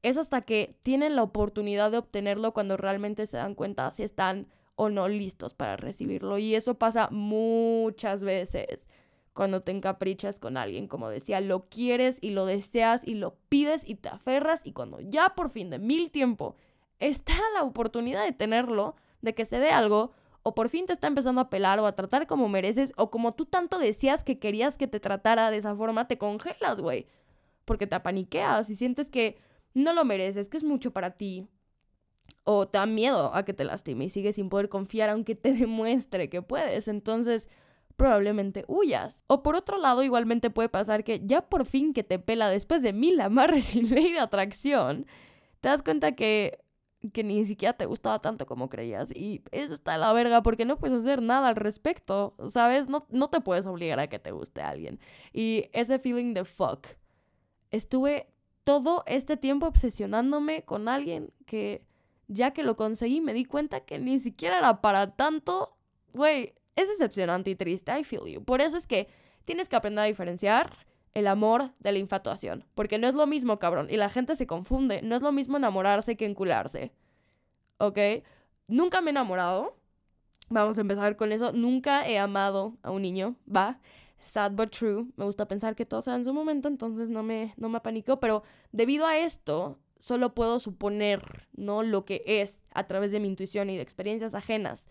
es 0.08 0.16
hasta 0.18 0.42
que 0.42 0.76
tienen 0.82 1.16
la 1.16 1.24
oportunidad 1.24 1.90
de 1.90 1.98
obtenerlo 1.98 2.54
cuando 2.54 2.76
realmente 2.76 3.26
se 3.26 3.38
dan 3.38 3.56
cuenta 3.56 3.90
si 3.90 4.04
están 4.04 4.46
o 4.76 4.88
no 4.88 5.08
listos 5.08 5.52
para 5.52 5.76
recibirlo. 5.76 6.38
Y 6.38 6.54
eso 6.54 6.74
pasa 6.78 7.08
muchas 7.10 8.22
veces 8.22 8.86
cuando 9.32 9.62
te 9.62 9.72
encaprichas 9.72 10.38
con 10.38 10.56
alguien, 10.56 10.86
como 10.86 11.08
decía, 11.08 11.40
lo 11.40 11.68
quieres 11.68 12.18
y 12.20 12.30
lo 12.30 12.46
deseas 12.46 13.04
y 13.04 13.14
lo 13.14 13.34
pides 13.48 13.82
y 13.84 13.96
te 13.96 14.08
aferras 14.08 14.64
y 14.64 14.72
cuando 14.72 15.00
ya 15.00 15.30
por 15.30 15.50
fin 15.50 15.70
de 15.70 15.80
mil 15.80 16.12
tiempo 16.12 16.54
está 17.00 17.34
la 17.54 17.64
oportunidad 17.64 18.24
de 18.24 18.32
tenerlo, 18.32 18.94
de 19.22 19.34
que 19.34 19.44
se 19.44 19.58
dé 19.58 19.70
algo, 19.70 20.12
o 20.44 20.54
por 20.54 20.68
fin 20.68 20.86
te 20.86 20.92
está 20.92 21.08
empezando 21.08 21.40
a 21.40 21.50
pelar 21.50 21.80
o 21.80 21.86
a 21.86 21.96
tratar 21.96 22.28
como 22.28 22.48
mereces, 22.48 22.92
o 22.96 23.10
como 23.10 23.32
tú 23.32 23.44
tanto 23.44 23.80
decías 23.80 24.22
que 24.22 24.38
querías 24.38 24.78
que 24.78 24.86
te 24.86 25.00
tratara 25.00 25.50
de 25.50 25.56
esa 25.56 25.74
forma, 25.74 26.06
te 26.06 26.16
congelas, 26.16 26.80
güey. 26.80 27.08
Porque 27.64 27.88
te 27.88 27.96
apaniqueas 27.96 28.70
y 28.70 28.76
sientes 28.76 29.10
que 29.10 29.36
no 29.76 29.92
lo 29.92 30.04
mereces, 30.04 30.48
que 30.48 30.56
es 30.56 30.64
mucho 30.64 30.92
para 30.92 31.12
ti. 31.12 31.46
O 32.44 32.66
te 32.66 32.78
da 32.78 32.86
miedo 32.86 33.34
a 33.34 33.44
que 33.44 33.52
te 33.52 33.64
lastime 33.64 34.06
y 34.06 34.08
sigues 34.08 34.36
sin 34.36 34.48
poder 34.48 34.68
confiar 34.68 35.10
aunque 35.10 35.34
te 35.34 35.52
demuestre 35.54 36.30
que 36.30 36.42
puedes. 36.42 36.88
Entonces, 36.88 37.48
probablemente 37.96 38.64
huyas. 38.68 39.22
O 39.26 39.42
por 39.42 39.54
otro 39.54 39.78
lado, 39.78 40.02
igualmente 40.02 40.50
puede 40.50 40.70
pasar 40.70 41.04
que 41.04 41.20
ya 41.24 41.42
por 41.42 41.66
fin 41.66 41.92
que 41.92 42.04
te 42.04 42.18
pela 42.18 42.48
después 42.48 42.82
de 42.82 42.92
mil 42.92 43.20
amarres 43.20 43.74
y 43.76 43.82
ley 43.82 44.12
de 44.12 44.20
atracción, 44.20 45.06
te 45.60 45.68
das 45.68 45.82
cuenta 45.82 46.12
que 46.12 46.60
que 47.12 47.22
ni 47.22 47.44
siquiera 47.44 47.74
te 47.74 47.86
gustaba 47.86 48.20
tanto 48.20 48.46
como 48.46 48.68
creías. 48.68 49.14
Y 49.14 49.42
eso 49.52 49.74
está 49.74 49.94
a 49.94 49.98
la 49.98 50.12
verga 50.12 50.42
porque 50.42 50.64
no 50.64 50.78
puedes 50.78 50.96
hacer 50.96 51.22
nada 51.22 51.48
al 51.48 51.56
respecto, 51.56 52.34
¿sabes? 52.48 52.88
No, 52.88 53.06
no 53.10 53.30
te 53.30 53.40
puedes 53.40 53.66
obligar 53.66 54.00
a 54.00 54.08
que 54.08 54.18
te 54.18 54.32
guste 54.32 54.62
a 54.62 54.70
alguien. 54.70 54.98
Y 55.32 55.68
ese 55.72 55.98
feeling 55.98 56.34
de 56.34 56.44
fuck. 56.44 56.86
Estuve 57.70 58.32
todo 58.66 59.04
este 59.06 59.36
tiempo 59.36 59.68
obsesionándome 59.68 60.64
con 60.64 60.88
alguien 60.88 61.32
que 61.46 61.86
ya 62.26 62.50
que 62.50 62.64
lo 62.64 62.74
conseguí 62.74 63.20
me 63.20 63.32
di 63.32 63.44
cuenta 63.44 63.84
que 63.84 64.00
ni 64.00 64.18
siquiera 64.18 64.58
era 64.58 64.80
para 64.80 65.12
tanto. 65.14 65.76
Güey, 66.12 66.52
es 66.74 66.88
decepcionante 66.88 67.50
y 67.50 67.54
triste, 67.54 67.96
I 67.96 68.02
feel 68.02 68.26
you. 68.26 68.42
Por 68.42 68.60
eso 68.60 68.76
es 68.76 68.88
que 68.88 69.06
tienes 69.44 69.68
que 69.68 69.76
aprender 69.76 70.02
a 70.02 70.08
diferenciar 70.08 70.68
el 71.14 71.28
amor 71.28 71.74
de 71.78 71.92
la 71.92 71.98
infatuación. 71.98 72.64
Porque 72.74 72.98
no 72.98 73.06
es 73.06 73.14
lo 73.14 73.28
mismo, 73.28 73.60
cabrón. 73.60 73.86
Y 73.88 73.98
la 73.98 74.10
gente 74.10 74.34
se 74.34 74.48
confunde. 74.48 75.00
No 75.00 75.14
es 75.14 75.22
lo 75.22 75.30
mismo 75.30 75.56
enamorarse 75.58 76.16
que 76.16 76.26
encularse. 76.26 76.90
¿Ok? 77.78 77.98
Nunca 78.66 79.00
me 79.00 79.10
he 79.10 79.12
enamorado. 79.12 79.76
Vamos 80.48 80.76
a 80.76 80.80
empezar 80.80 81.14
con 81.14 81.30
eso. 81.30 81.52
Nunca 81.52 82.04
he 82.08 82.18
amado 82.18 82.76
a 82.82 82.90
un 82.90 83.02
niño. 83.02 83.36
Va. 83.48 83.78
Sad 84.20 84.52
but 84.52 84.70
true. 84.70 85.08
Me 85.16 85.24
gusta 85.24 85.46
pensar 85.46 85.74
que 85.76 85.86
todo 85.86 86.00
sea 86.00 86.14
en 86.14 86.24
su 86.24 86.32
momento, 86.32 86.68
entonces 86.68 87.10
no 87.10 87.22
me, 87.22 87.54
no 87.56 87.68
me 87.68 87.78
apanico. 87.78 88.18
Pero 88.20 88.42
debido 88.72 89.06
a 89.06 89.18
esto, 89.18 89.78
solo 89.98 90.34
puedo 90.34 90.58
suponer, 90.58 91.48
¿no? 91.54 91.82
Lo 91.82 92.04
que 92.04 92.22
es 92.26 92.66
a 92.74 92.86
través 92.86 93.12
de 93.12 93.20
mi 93.20 93.28
intuición 93.28 93.70
y 93.70 93.76
de 93.76 93.82
experiencias 93.82 94.34
ajenas. 94.34 94.88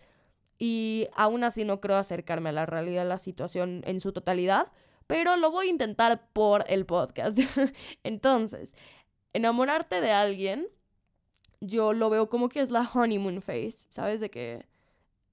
Y 0.58 1.08
aún 1.14 1.44
así 1.44 1.64
no 1.64 1.80
creo 1.80 1.96
acercarme 1.96 2.48
a 2.48 2.52
la 2.52 2.66
realidad 2.66 3.02
de 3.02 3.08
la 3.08 3.18
situación 3.18 3.82
en 3.84 4.00
su 4.00 4.12
totalidad 4.12 4.72
pero 5.06 5.36
lo 5.36 5.50
voy 5.50 5.68
a 5.68 5.70
intentar 5.70 6.28
por 6.32 6.64
el 6.68 6.86
podcast. 6.86 7.38
Entonces, 8.02 8.76
enamorarte 9.32 10.00
de 10.00 10.10
alguien, 10.10 10.68
yo 11.60 11.92
lo 11.92 12.10
veo 12.10 12.28
como 12.28 12.48
que 12.48 12.60
es 12.60 12.70
la 12.70 12.88
honeymoon 12.92 13.42
phase, 13.42 13.86
¿sabes? 13.88 14.20
De 14.20 14.30
que 14.30 14.66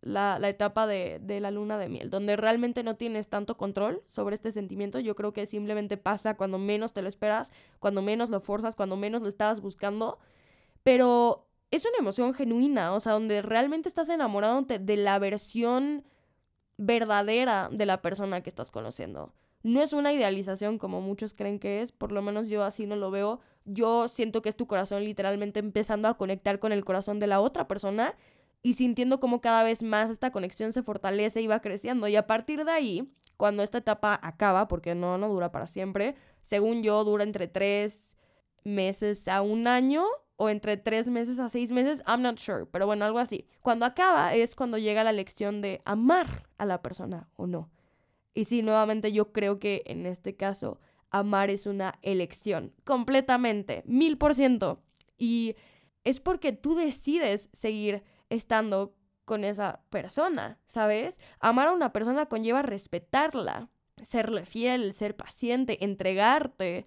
la, 0.03 0.37
etapa 0.49 0.85
de, 0.85 1.19
de, 1.21 1.39
la 1.39 1.49
luna 1.49 1.77
de 1.77 1.87
miel, 1.87 2.09
donde 2.09 2.35
realmente 2.35 2.83
no 2.83 2.95
tienes 2.95 3.29
tanto 3.29 3.55
control 3.57 4.03
sobre 4.05 4.35
este 4.35 4.51
sentimiento. 4.51 4.99
Yo 4.99 5.15
creo 5.15 5.33
que 5.33 5.45
simplemente 5.45 5.97
pasa 5.97 6.35
cuando 6.35 6.57
menos 6.57 6.93
te 6.93 7.01
lo 7.01 7.09
esperas, 7.09 7.51
cuando 7.79 8.01
menos 8.01 8.29
lo 8.29 8.39
forzas, 8.41 8.75
cuando 8.75 8.97
menos 8.97 9.21
lo 9.21 9.29
estabas 9.29 9.61
buscando. 9.61 10.19
Pero 10.83 11.47
es 11.71 11.85
una 11.85 11.97
emoción 11.99 12.33
genuina, 12.33 12.93
o 12.93 12.99
sea, 12.99 13.13
donde 13.13 13.41
realmente 13.41 13.87
estás 13.89 14.09
enamorado 14.09 14.61
de 14.61 14.97
la 14.97 15.17
versión 15.19 16.03
verdadera 16.77 17.69
de 17.71 17.85
la 17.85 18.01
persona 18.01 18.41
que 18.41 18.49
estás 18.49 18.71
conociendo. 18.71 19.33
No 19.63 19.81
es 19.81 19.93
una 19.93 20.11
idealización 20.11 20.77
como 20.77 20.99
muchos 20.99 21.33
creen 21.33 21.57
que 21.57 21.81
es, 21.81 21.93
por 21.93 22.11
lo 22.11 22.21
menos 22.21 22.49
yo 22.49 22.63
así 22.63 22.85
no 22.85 22.97
lo 22.97 23.09
veo. 23.11 23.39
Yo 23.63 24.09
siento 24.09 24.41
que 24.41 24.49
es 24.49 24.57
tu 24.57 24.67
corazón 24.67 25.05
literalmente 25.05 25.61
empezando 25.61 26.09
a 26.09 26.17
conectar 26.17 26.59
con 26.59 26.73
el 26.73 26.83
corazón 26.83 27.19
de 27.19 27.27
la 27.27 27.39
otra 27.39 27.67
persona 27.67 28.15
y 28.63 28.73
sintiendo 28.73 29.19
como 29.19 29.41
cada 29.41 29.61
vez 29.63 29.83
más 29.83 30.09
esta 30.09 30.31
conexión 30.31 30.71
se 30.71 30.81
fortalece 30.81 31.41
y 31.41 31.47
va 31.47 31.59
creciendo. 31.59 32.07
Y 32.07 32.15
a 32.15 32.25
partir 32.25 32.63
de 32.63 32.71
ahí, 32.71 33.13
cuando 33.35 33.61
esta 33.61 33.79
etapa 33.79 34.17
acaba, 34.23 34.69
porque 34.69 34.95
no, 34.95 35.17
no 35.17 35.27
dura 35.27 35.51
para 35.51 35.67
siempre, 35.67 36.15
según 36.41 36.81
yo 36.81 37.03
dura 37.03 37.25
entre 37.25 37.47
tres 37.47 38.17
meses 38.63 39.27
a 39.27 39.41
un 39.41 39.67
año 39.67 40.05
o 40.37 40.49
entre 40.49 40.77
tres 40.77 41.09
meses 41.09 41.39
a 41.39 41.49
seis 41.49 41.71
meses, 41.71 42.01
I'm 42.07 42.21
not 42.21 42.39
sure, 42.39 42.65
pero 42.65 42.85
bueno, 42.85 43.03
algo 43.03 43.19
así. 43.19 43.47
Cuando 43.61 43.85
acaba 43.85 44.33
es 44.33 44.55
cuando 44.55 44.77
llega 44.77 45.03
la 45.03 45.11
lección 45.11 45.61
de 45.61 45.81
amar 45.83 46.27
a 46.57 46.65
la 46.65 46.81
persona 46.81 47.29
o 47.35 47.47
no. 47.47 47.69
Y 48.33 48.45
sí, 48.45 48.61
nuevamente 48.61 49.11
yo 49.11 49.33
creo 49.33 49.59
que 49.59 49.83
en 49.85 50.05
este 50.05 50.37
caso 50.37 50.79
amar 51.09 51.49
es 51.49 51.65
una 51.65 51.99
elección, 52.01 52.73
completamente, 52.85 53.83
mil 53.85 54.17
por 54.17 54.33
ciento. 54.33 54.81
Y 55.17 55.55
es 56.05 56.21
porque 56.21 56.53
tú 56.53 56.75
decides 56.75 57.49
seguir 57.51 58.03
estando 58.35 58.95
con 59.25 59.43
esa 59.43 59.81
persona, 59.89 60.59
¿sabes? 60.65 61.19
Amar 61.39 61.69
a 61.69 61.71
una 61.71 61.93
persona 61.93 62.25
conlleva 62.25 62.61
respetarla, 62.61 63.69
serle 64.01 64.45
fiel, 64.45 64.93
ser 64.93 65.15
paciente, 65.15 65.83
entregarte 65.83 66.85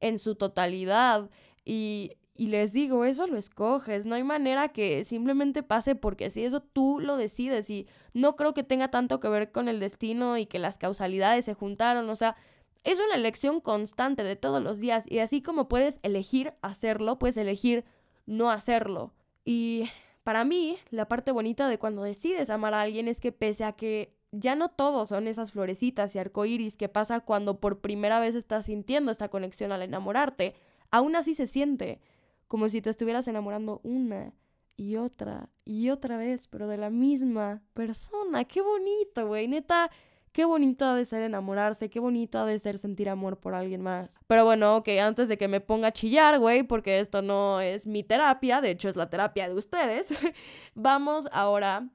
en 0.00 0.18
su 0.18 0.36
totalidad 0.36 1.30
y 1.64 2.12
y 2.34 2.46
les 2.46 2.72
digo, 2.72 3.04
eso 3.04 3.26
lo 3.26 3.36
escoges, 3.36 4.06
no 4.06 4.14
hay 4.14 4.24
manera 4.24 4.70
que 4.70 5.04
simplemente 5.04 5.62
pase 5.62 5.94
porque 5.94 6.30
si 6.30 6.44
eso 6.44 6.62
tú 6.62 6.98
lo 6.98 7.16
decides 7.16 7.68
y 7.68 7.86
no 8.14 8.36
creo 8.36 8.54
que 8.54 8.62
tenga 8.62 8.90
tanto 8.90 9.20
que 9.20 9.28
ver 9.28 9.52
con 9.52 9.68
el 9.68 9.80
destino 9.80 10.38
y 10.38 10.46
que 10.46 10.58
las 10.58 10.78
causalidades 10.78 11.44
se 11.44 11.54
juntaron, 11.54 12.08
o 12.08 12.16
sea, 12.16 12.36
es 12.84 12.98
una 12.98 13.16
elección 13.16 13.60
constante 13.60 14.24
de 14.24 14.36
todos 14.36 14.62
los 14.62 14.80
días 14.80 15.04
y 15.10 15.18
así 15.18 15.42
como 15.42 15.68
puedes 15.68 16.00
elegir 16.02 16.54
hacerlo, 16.62 17.18
puedes 17.18 17.36
elegir 17.36 17.84
no 18.24 18.50
hacerlo. 18.50 19.12
Y 19.44 19.90
para 20.24 20.44
mí, 20.44 20.78
la 20.90 21.08
parte 21.08 21.32
bonita 21.32 21.68
de 21.68 21.78
cuando 21.78 22.02
decides 22.02 22.50
amar 22.50 22.74
a 22.74 22.82
alguien 22.82 23.08
es 23.08 23.20
que 23.20 23.32
pese 23.32 23.64
a 23.64 23.72
que 23.72 24.14
ya 24.30 24.54
no 24.54 24.70
todos 24.70 25.10
son 25.10 25.28
esas 25.28 25.52
florecitas 25.52 26.14
y 26.14 26.18
arcoíris 26.18 26.76
que 26.76 26.88
pasa 26.88 27.20
cuando 27.20 27.60
por 27.60 27.80
primera 27.80 28.18
vez 28.18 28.34
estás 28.34 28.66
sintiendo 28.66 29.10
esta 29.10 29.28
conexión 29.28 29.72
al 29.72 29.82
enamorarte, 29.82 30.54
aún 30.90 31.16
así 31.16 31.34
se 31.34 31.46
siente 31.46 32.00
como 32.48 32.68
si 32.68 32.82
te 32.82 32.90
estuvieras 32.90 33.28
enamorando 33.28 33.80
una 33.82 34.32
y 34.76 34.96
otra 34.96 35.48
y 35.64 35.90
otra 35.90 36.16
vez, 36.16 36.48
pero 36.48 36.68
de 36.68 36.76
la 36.76 36.90
misma 36.90 37.62
persona. 37.74 38.44
Qué 38.44 38.60
bonito, 38.60 39.26
güey, 39.26 39.48
neta. 39.48 39.90
Qué 40.32 40.46
bonito 40.46 40.86
ha 40.86 40.94
de 40.94 41.04
ser 41.04 41.22
enamorarse, 41.22 41.90
qué 41.90 42.00
bonito 42.00 42.38
ha 42.38 42.46
de 42.46 42.58
ser 42.58 42.78
sentir 42.78 43.10
amor 43.10 43.38
por 43.38 43.54
alguien 43.54 43.82
más. 43.82 44.18
Pero 44.26 44.46
bueno, 44.46 44.76
ok, 44.76 44.88
antes 45.02 45.28
de 45.28 45.36
que 45.36 45.46
me 45.46 45.60
ponga 45.60 45.88
a 45.88 45.92
chillar, 45.92 46.38
güey, 46.38 46.62
porque 46.62 47.00
esto 47.00 47.20
no 47.20 47.60
es 47.60 47.86
mi 47.86 48.02
terapia, 48.02 48.62
de 48.62 48.70
hecho 48.70 48.88
es 48.88 48.96
la 48.96 49.10
terapia 49.10 49.48
de 49.48 49.54
ustedes, 49.54 50.14
vamos 50.74 51.28
ahora 51.32 51.90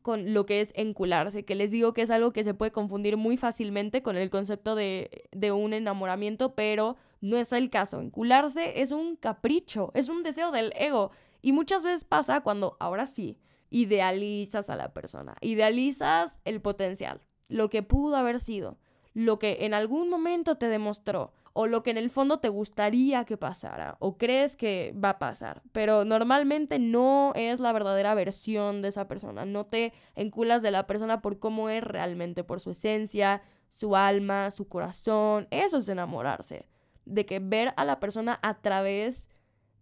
con 0.00 0.32
lo 0.32 0.46
que 0.46 0.60
es 0.60 0.72
encularse, 0.74 1.44
que 1.44 1.54
les 1.54 1.70
digo 1.70 1.92
que 1.92 2.02
es 2.02 2.10
algo 2.10 2.32
que 2.32 2.44
se 2.44 2.54
puede 2.54 2.72
confundir 2.72 3.16
muy 3.16 3.36
fácilmente 3.36 4.02
con 4.02 4.16
el 4.16 4.30
concepto 4.30 4.74
de, 4.74 5.28
de 5.32 5.52
un 5.52 5.72
enamoramiento, 5.72 6.54
pero 6.54 6.96
no 7.20 7.36
es 7.36 7.52
el 7.52 7.70
caso. 7.70 8.00
Encularse 8.00 8.80
es 8.80 8.92
un 8.92 9.16
capricho, 9.16 9.90
es 9.94 10.08
un 10.08 10.22
deseo 10.22 10.50
del 10.50 10.72
ego. 10.76 11.10
Y 11.42 11.52
muchas 11.52 11.84
veces 11.84 12.04
pasa 12.04 12.40
cuando, 12.40 12.76
ahora 12.80 13.06
sí, 13.06 13.38
idealizas 13.70 14.70
a 14.70 14.76
la 14.76 14.92
persona, 14.92 15.36
idealizas 15.40 16.40
el 16.44 16.60
potencial, 16.60 17.20
lo 17.48 17.70
que 17.70 17.82
pudo 17.82 18.16
haber 18.16 18.38
sido, 18.38 18.78
lo 19.14 19.38
que 19.38 19.58
en 19.60 19.74
algún 19.74 20.10
momento 20.10 20.56
te 20.56 20.68
demostró, 20.68 21.32
o 21.52 21.66
lo 21.66 21.82
que 21.82 21.90
en 21.90 21.96
el 21.96 22.10
fondo 22.10 22.38
te 22.38 22.50
gustaría 22.50 23.24
que 23.24 23.38
pasara, 23.38 23.96
o 23.98 24.18
crees 24.18 24.56
que 24.56 24.94
va 25.02 25.10
a 25.10 25.18
pasar, 25.18 25.62
pero 25.72 26.04
normalmente 26.04 26.78
no 26.78 27.32
es 27.34 27.60
la 27.60 27.72
verdadera 27.72 28.14
versión 28.14 28.82
de 28.82 28.88
esa 28.88 29.08
persona, 29.08 29.46
no 29.46 29.64
te 29.64 29.94
enculas 30.14 30.60
de 30.60 30.70
la 30.70 30.86
persona 30.86 31.22
por 31.22 31.38
cómo 31.38 31.70
es 31.70 31.82
realmente, 31.82 32.44
por 32.44 32.60
su 32.60 32.72
esencia, 32.72 33.40
su 33.70 33.96
alma, 33.96 34.50
su 34.50 34.68
corazón, 34.68 35.48
eso 35.50 35.78
es 35.78 35.88
enamorarse 35.88 36.68
de 37.06 37.24
que 37.24 37.38
ver 37.38 37.72
a 37.76 37.84
la 37.86 38.00
persona 38.00 38.38
a 38.42 38.60
través 38.60 39.30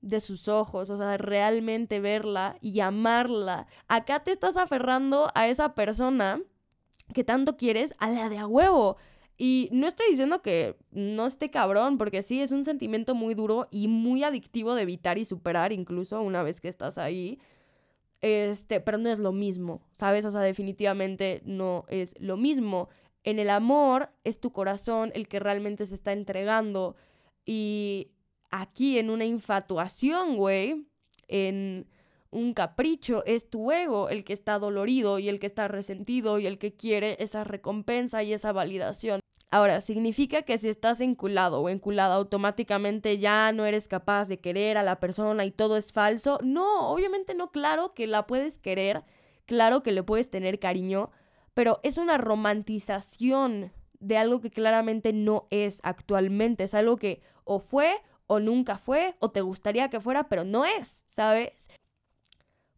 de 0.00 0.20
sus 0.20 0.48
ojos, 0.48 0.90
o 0.90 0.96
sea, 0.96 1.16
realmente 1.16 1.98
verla 1.98 2.57
y 2.61 2.81
amarla. 2.81 3.66
Acá 3.88 4.22
te 4.22 4.31
estás 4.31 4.57
aferrando 4.57 5.31
a 5.35 5.48
esa 5.48 5.74
persona 5.74 6.40
que 7.12 7.25
tanto 7.25 7.57
quieres, 7.57 7.95
a 7.99 8.11
la 8.11 8.29
de 8.29 8.38
a 8.38 8.47
huevo. 8.47 8.97
Y 9.37 9.69
no 9.73 9.87
estoy 9.87 10.07
diciendo 10.11 10.43
que 10.43 10.77
no 10.93 11.27
esté 11.27 11.51
cabrón, 11.51 11.99
porque 11.99 12.23
sí, 12.23 12.40
es 12.40 12.53
un 12.53 12.64
sentimiento 12.64 13.14
muy 13.14 13.35
duro 13.35 13.67
y 13.71 13.88
muy 13.88 14.23
adictivo 14.23 14.75
de 14.75 14.83
evitar 14.83 15.19
y 15.19 15.25
superar, 15.25 15.73
incluso 15.73 16.21
una 16.23 16.43
vez 16.43 16.61
que 16.61 16.69
estás 16.69 16.99
ahí. 16.99 17.38
Este, 18.21 18.81
pero 18.81 18.97
no 18.97 19.11
es 19.11 19.19
lo 19.19 19.33
mismo, 19.33 19.83
¿sabes? 19.93 20.25
O 20.25 20.31
sea, 20.31 20.40
definitivamente 20.40 21.43
no 21.45 21.85
es 21.88 22.14
lo 22.21 22.37
mismo. 22.37 22.88
En 23.25 23.38
el 23.38 23.51
amor 23.51 24.11
es 24.23 24.40
tu 24.40 24.53
corazón 24.53 25.11
el 25.14 25.29
que 25.29 25.40
realmente 25.40 25.85
se 25.85 25.95
está 25.95 26.12
entregando. 26.12 26.95
Y 27.45 28.12
aquí 28.51 28.99
en 28.99 29.11
una 29.11 29.25
infatuación, 29.25 30.37
güey, 30.37 30.87
en 31.29 31.87
un 32.35 32.53
capricho, 32.53 33.25
es 33.25 33.49
tu 33.49 33.73
ego 33.73 34.09
el 34.11 34.25
que 34.25 34.33
está 34.33 34.59
dolorido 34.59 35.18
y 35.18 35.29
el 35.29 35.38
que 35.38 35.47
está 35.47 35.68
resentido 35.68 36.38
y 36.38 36.47
el 36.47 36.59
que 36.59 36.75
quiere 36.75 37.16
esa 37.20 37.44
recompensa 37.44 38.23
y 38.23 38.33
esa 38.33 38.53
validación. 38.53 39.20
Ahora, 39.51 39.81
¿significa 39.81 40.42
que 40.42 40.59
si 40.59 40.68
estás 40.68 41.01
enculado 41.01 41.61
o 41.61 41.68
enculada 41.68 42.16
automáticamente 42.16 43.18
ya 43.18 43.53
no 43.53 43.64
eres 43.64 43.87
capaz 43.87 44.27
de 44.27 44.40
querer 44.40 44.77
a 44.77 44.83
la 44.83 44.99
persona 44.99 45.44
y 45.44 45.53
todo 45.53 45.77
es 45.77 45.92
falso? 45.92 46.40
No, 46.42 46.90
obviamente 46.90 47.35
no, 47.35 47.53
claro 47.53 47.94
que 47.94 48.09
la 48.09 48.27
puedes 48.27 48.59
querer, 48.59 49.05
claro 49.47 49.85
que 49.85 49.92
le 49.92 50.03
puedes 50.03 50.29
tener 50.29 50.59
cariño, 50.59 51.12
pero 51.55 51.79
es 51.85 51.99
una 51.99 52.18
romantización 52.18 53.73
de 54.01 54.18
algo 54.18 54.40
que 54.40 54.51
claramente 54.51 55.12
no 55.12 55.47
es 55.51 55.79
actualmente, 55.85 56.64
es 56.64 56.75
algo 56.75 56.97
que 56.97 57.23
o 57.44 57.61
fue 57.61 58.03
o 58.27 58.40
nunca 58.40 58.77
fue, 58.77 59.14
o 59.20 59.31
te 59.31 59.40
gustaría 59.40 59.88
que 59.88 60.01
fuera, 60.01 60.29
pero 60.29 60.44
no 60.44 60.64
es, 60.64 61.05
¿sabes? 61.07 61.68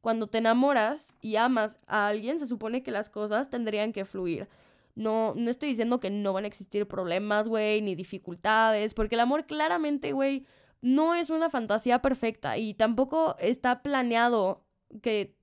Cuando 0.07 0.29
te 0.29 0.39
enamoras 0.39 1.17
y 1.21 1.35
amas 1.35 1.79
a 1.89 2.07
alguien, 2.07 2.39
se 2.39 2.47
supone 2.47 2.85
que 2.85 2.93
las 2.93 3.11
cosas 3.11 3.51
tendrían 3.51 3.93
que 3.93 4.05
fluir. 4.05 4.49
No, 4.95 5.35
no 5.35 5.51
estoy 5.51 5.71
diciendo 5.71 5.99
que 5.99 6.11
no 6.11 6.33
van 6.33 6.45
a 6.45 6.47
existir 6.47 6.87
problemas, 6.87 7.49
güey, 7.49 7.83
ni 7.83 7.97
dificultades, 7.97 8.95
porque 8.95 9.17
el 9.17 9.21
amor 9.23 9.47
claramente, 9.47 10.13
güey, 10.13 10.47
no 10.81 11.17
es 11.17 11.29
una 11.29 11.51
fantasía 11.51 12.03
perfecta 12.03 12.57
y 12.57 12.75
tampoco 12.75 13.35
está 13.41 13.83
planeado 13.83 14.65
que 15.03 15.35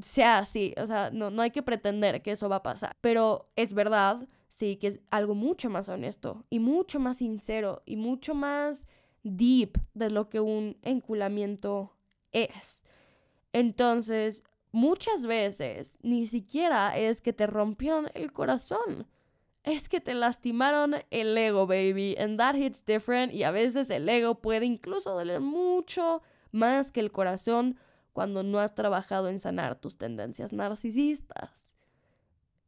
sea 0.00 0.38
así. 0.38 0.72
O 0.80 0.86
sea, 0.86 1.10
no, 1.12 1.32
no 1.32 1.42
hay 1.42 1.50
que 1.50 1.64
pretender 1.64 2.22
que 2.22 2.30
eso 2.30 2.48
va 2.48 2.56
a 2.56 2.62
pasar. 2.62 2.96
Pero 3.00 3.50
es 3.56 3.74
verdad, 3.74 4.28
sí, 4.48 4.76
que 4.76 4.86
es 4.86 5.00
algo 5.10 5.34
mucho 5.34 5.68
más 5.68 5.88
honesto 5.88 6.44
y 6.48 6.60
mucho 6.60 7.00
más 7.00 7.16
sincero 7.16 7.82
y 7.86 7.96
mucho 7.96 8.36
más 8.36 8.86
deep 9.24 9.80
de 9.94 10.10
lo 10.10 10.28
que 10.28 10.38
un 10.38 10.78
enculamiento 10.82 11.96
es. 12.30 12.84
Entonces, 13.56 14.44
muchas 14.70 15.26
veces 15.26 15.96
ni 16.02 16.26
siquiera 16.26 16.94
es 16.98 17.22
que 17.22 17.32
te 17.32 17.46
rompieron 17.46 18.10
el 18.12 18.30
corazón. 18.30 19.06
Es 19.62 19.88
que 19.88 19.98
te 19.98 20.12
lastimaron 20.12 20.96
el 21.10 21.38
ego, 21.38 21.66
baby. 21.66 22.14
And 22.18 22.36
that 22.36 22.54
hits 22.56 22.84
different. 22.84 23.32
Y 23.32 23.44
a 23.44 23.52
veces 23.52 23.88
el 23.88 24.06
ego 24.10 24.42
puede 24.42 24.66
incluso 24.66 25.14
doler 25.14 25.40
mucho 25.40 26.20
más 26.52 26.92
que 26.92 27.00
el 27.00 27.10
corazón 27.10 27.78
cuando 28.12 28.42
no 28.42 28.58
has 28.58 28.74
trabajado 28.74 29.30
en 29.30 29.38
sanar 29.38 29.80
tus 29.80 29.96
tendencias 29.96 30.52
narcisistas. 30.52 31.72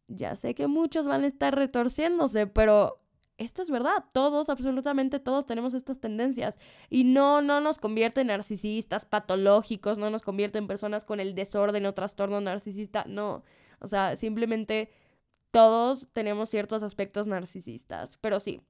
Ya 0.07 0.37
sé 0.37 0.55
que 0.55 0.69
muchos 0.69 1.07
van 1.07 1.25
a 1.25 1.27
estar 1.27 1.55
retorciéndose, 1.55 2.47
pero 2.47 3.03
esto 3.39 3.63
es 3.63 3.71
verdad, 3.71 4.05
todos, 4.13 4.51
absolutamente 4.51 5.21
todos 5.21 5.47
tenemos 5.47 5.73
estas 5.73 6.01
tendencias 6.01 6.59
y 6.91 7.05
no, 7.05 7.41
no 7.41 7.61
nos 7.61 7.79
convierte 7.79 8.21
en 8.21 8.27
narcisistas 8.27 9.05
patológicos, 9.05 9.99
no 9.99 10.11
nos 10.11 10.23
convierte 10.23 10.59
en 10.59 10.67
personas 10.67 11.05
con 11.05 11.21
el 11.21 11.35
desorden 11.35 11.87
o 11.87 11.95
trastorno 11.95 12.41
narcisista, 12.41 13.05
no, 13.07 13.45
o 13.81 13.87
sea, 13.87 14.17
simplemente 14.17 14.91
todos 15.53 16.09
tenemos 16.13 16.51
ciertos 16.51 16.83
aspectos 16.83 17.27
narcisistas, 17.27 18.17
pero 18.19 18.41
sí, 18.41 18.61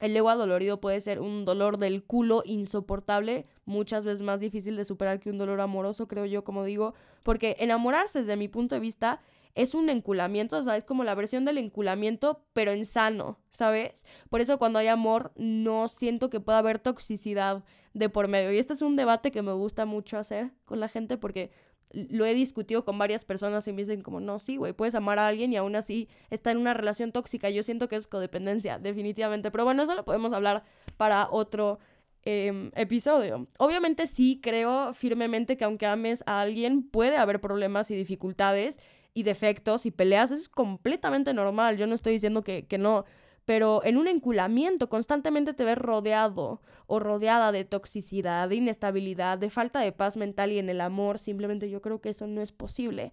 el 0.00 0.16
ego 0.16 0.30
adolorido 0.30 0.80
puede 0.80 1.00
ser 1.00 1.20
un 1.20 1.44
dolor 1.44 1.76
del 1.76 2.04
culo 2.04 2.42
insoportable, 2.44 3.46
muchas 3.64 4.04
veces 4.04 4.22
más 4.22 4.38
difícil 4.38 4.76
de 4.76 4.84
superar 4.84 5.18
que 5.18 5.30
un 5.30 5.38
dolor 5.38 5.60
amoroso, 5.60 6.06
creo 6.06 6.24
yo, 6.24 6.44
como 6.44 6.64
digo, 6.64 6.94
porque 7.24 7.56
enamorarse 7.58 8.20
desde 8.20 8.36
mi 8.36 8.46
punto 8.46 8.76
de 8.76 8.80
vista 8.80 9.20
es 9.58 9.74
un 9.74 9.90
enculamiento, 9.90 10.56
o 10.56 10.62
sea, 10.62 10.76
es 10.76 10.84
como 10.84 11.02
la 11.02 11.16
versión 11.16 11.44
del 11.44 11.58
enculamiento, 11.58 12.44
pero 12.52 12.70
en 12.70 12.86
sano, 12.86 13.40
¿sabes? 13.50 14.06
Por 14.30 14.40
eso 14.40 14.56
cuando 14.56 14.78
hay 14.78 14.86
amor 14.86 15.32
no 15.34 15.88
siento 15.88 16.30
que 16.30 16.38
pueda 16.38 16.58
haber 16.58 16.78
toxicidad 16.78 17.64
de 17.92 18.08
por 18.08 18.28
medio. 18.28 18.52
Y 18.52 18.58
este 18.58 18.74
es 18.74 18.82
un 18.82 18.94
debate 18.94 19.32
que 19.32 19.42
me 19.42 19.52
gusta 19.52 19.84
mucho 19.84 20.16
hacer 20.16 20.52
con 20.64 20.78
la 20.78 20.88
gente 20.88 21.18
porque 21.18 21.50
lo 21.90 22.24
he 22.24 22.34
discutido 22.34 22.84
con 22.84 22.98
varias 22.98 23.24
personas 23.24 23.66
y 23.66 23.72
me 23.72 23.78
dicen 23.78 24.00
como, 24.00 24.20
no, 24.20 24.38
sí, 24.38 24.58
güey, 24.58 24.74
puedes 24.74 24.94
amar 24.94 25.18
a 25.18 25.26
alguien 25.26 25.52
y 25.52 25.56
aún 25.56 25.74
así 25.74 26.08
está 26.30 26.52
en 26.52 26.58
una 26.58 26.72
relación 26.72 27.10
tóxica. 27.10 27.50
Yo 27.50 27.64
siento 27.64 27.88
que 27.88 27.96
es 27.96 28.06
codependencia, 28.06 28.78
definitivamente. 28.78 29.50
Pero 29.50 29.64
bueno, 29.64 29.82
eso 29.82 29.96
lo 29.96 30.04
podemos 30.04 30.32
hablar 30.32 30.62
para 30.96 31.28
otro 31.32 31.80
em, 32.22 32.70
episodio. 32.76 33.48
Obviamente 33.58 34.06
sí 34.06 34.38
creo 34.40 34.94
firmemente 34.94 35.56
que 35.56 35.64
aunque 35.64 35.86
ames 35.86 36.22
a 36.26 36.42
alguien, 36.42 36.84
puede 36.84 37.16
haber 37.16 37.40
problemas 37.40 37.90
y 37.90 37.96
dificultades 37.96 38.78
y 39.18 39.24
defectos 39.24 39.84
y 39.84 39.90
peleas, 39.90 40.30
es 40.30 40.48
completamente 40.48 41.34
normal. 41.34 41.76
Yo 41.76 41.86
no 41.88 41.94
estoy 41.94 42.12
diciendo 42.12 42.42
que, 42.42 42.66
que 42.66 42.78
no. 42.78 43.04
Pero 43.44 43.82
en 43.82 43.96
un 43.96 44.06
enculamiento 44.06 44.88
constantemente 44.88 45.54
te 45.54 45.64
ves 45.64 45.78
rodeado 45.78 46.60
o 46.86 47.00
rodeada 47.00 47.50
de 47.50 47.64
toxicidad, 47.64 48.48
de 48.48 48.56
inestabilidad, 48.56 49.38
de 49.38 49.50
falta 49.50 49.80
de 49.80 49.90
paz 49.90 50.16
mental 50.16 50.52
y 50.52 50.58
en 50.58 50.68
el 50.68 50.80
amor. 50.80 51.18
Simplemente 51.18 51.68
yo 51.68 51.82
creo 51.82 52.00
que 52.00 52.10
eso 52.10 52.26
no 52.26 52.42
es 52.42 52.52
posible. 52.52 53.12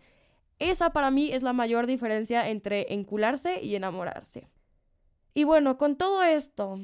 Esa 0.59 0.91
para 0.91 1.09
mí 1.09 1.31
es 1.31 1.41
la 1.41 1.53
mayor 1.53 1.87
diferencia 1.87 2.49
entre 2.49 2.93
encularse 2.93 3.63
y 3.63 3.75
enamorarse. 3.75 4.47
Y 5.33 5.43
bueno, 5.43 5.77
con 5.77 5.95
todo 5.95 6.21
esto, 6.23 6.79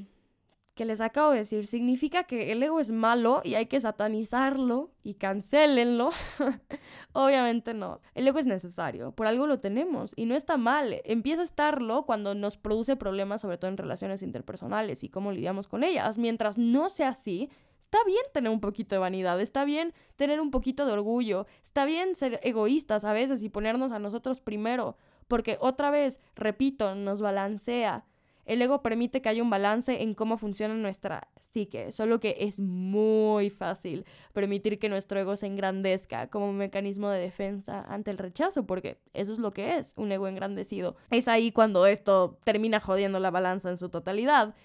que 0.82 0.86
les 0.86 1.00
acabo 1.00 1.30
de 1.30 1.38
decir 1.38 1.68
significa 1.68 2.24
que 2.24 2.52
el 2.52 2.64
ego 2.64 2.80
es 2.80 2.90
malo 2.90 3.44
y 3.44 3.54
hay 3.54 3.68
que 3.68 3.80
satanizarlo 3.80 4.90
y 5.04 5.14
cancélenlo. 5.14 6.10
Obviamente 7.14 7.76
no. 7.76 8.02
El 8.16 8.28
ego 8.28 8.40
es 8.40 8.48
necesario, 8.48 9.12
por 9.12 9.28
algo 9.28 9.46
lo 9.46 9.60
tenemos 9.60 10.14
y 10.16 10.26
no 10.26 10.34
está 10.34 10.58
mal. 10.58 11.00
Empieza 11.04 11.44
a 11.44 11.46
estarlo 11.46 12.08
cuando 12.08 12.34
nos 12.34 12.58
produce 12.58 12.96
problemas, 12.96 13.42
sobre 13.42 13.60
todo 13.60 13.70
en 13.70 13.78
relaciones 13.78 14.24
interpersonales 14.24 15.04
y 15.04 15.10
cómo 15.10 15.32
lidiamos 15.32 15.68
con 15.68 15.84
ellas. 15.84 16.18
Mientras 16.18 16.58
no 16.58 16.90
sea 16.90 17.10
así, 17.10 17.52
está 17.80 18.00
bien 18.04 18.24
tener 18.34 18.52
un 18.52 18.60
poquito 18.60 18.96
de 18.96 19.00
vanidad, 19.02 19.40
está 19.40 19.66
bien 19.66 19.94
tener 20.16 20.42
un 20.42 20.50
poquito 20.50 20.88
de 20.88 20.94
orgullo, 20.94 21.46
está 21.62 21.86
bien 21.86 22.16
ser 22.16 22.40
egoístas 22.42 23.06
a 23.06 23.14
veces 23.14 23.44
y 23.44 23.50
ponernos 23.50 23.92
a 23.92 24.00
nosotros 24.00 24.42
primero, 24.42 24.98
porque 25.28 25.60
otra 25.62 25.92
vez, 25.92 26.20
repito, 26.34 26.96
nos 26.96 27.22
balancea 27.22 28.04
el 28.46 28.62
ego 28.62 28.82
permite 28.82 29.22
que 29.22 29.30
haya 29.30 29.44
un 29.44 29.50
balance 29.50 30.02
en 30.02 30.14
cómo 30.14 30.38
funciona 30.38 30.74
nuestra 30.74 31.30
psique, 31.40 31.92
solo 31.92 32.20
que 32.20 32.38
es 32.40 32.60
muy 32.60 33.50
fácil 33.50 34.06
permitir 34.34 34.80
que 34.80 34.90
nuestro 34.90 35.20
ego 35.20 35.36
se 35.36 35.48
engrandezca 35.48 36.28
como 36.30 36.50
un 36.50 36.58
mecanismo 36.58 37.10
de 37.10 37.20
defensa 37.20 37.86
ante 37.88 38.12
el 38.12 38.18
rechazo, 38.18 38.66
porque 38.66 38.98
eso 39.14 39.34
es 39.34 39.40
lo 39.40 39.54
que 39.54 39.78
es 39.78 39.94
un 39.98 40.12
ego 40.12 40.28
engrandecido. 40.28 40.96
Es 41.10 41.28
ahí 41.28 41.52
cuando 41.52 41.86
esto 41.86 42.40
termina 42.44 42.80
jodiendo 42.80 43.20
la 43.20 43.32
balanza 43.32 43.70
en 43.70 43.78
su 43.78 43.90
totalidad. 43.90 44.56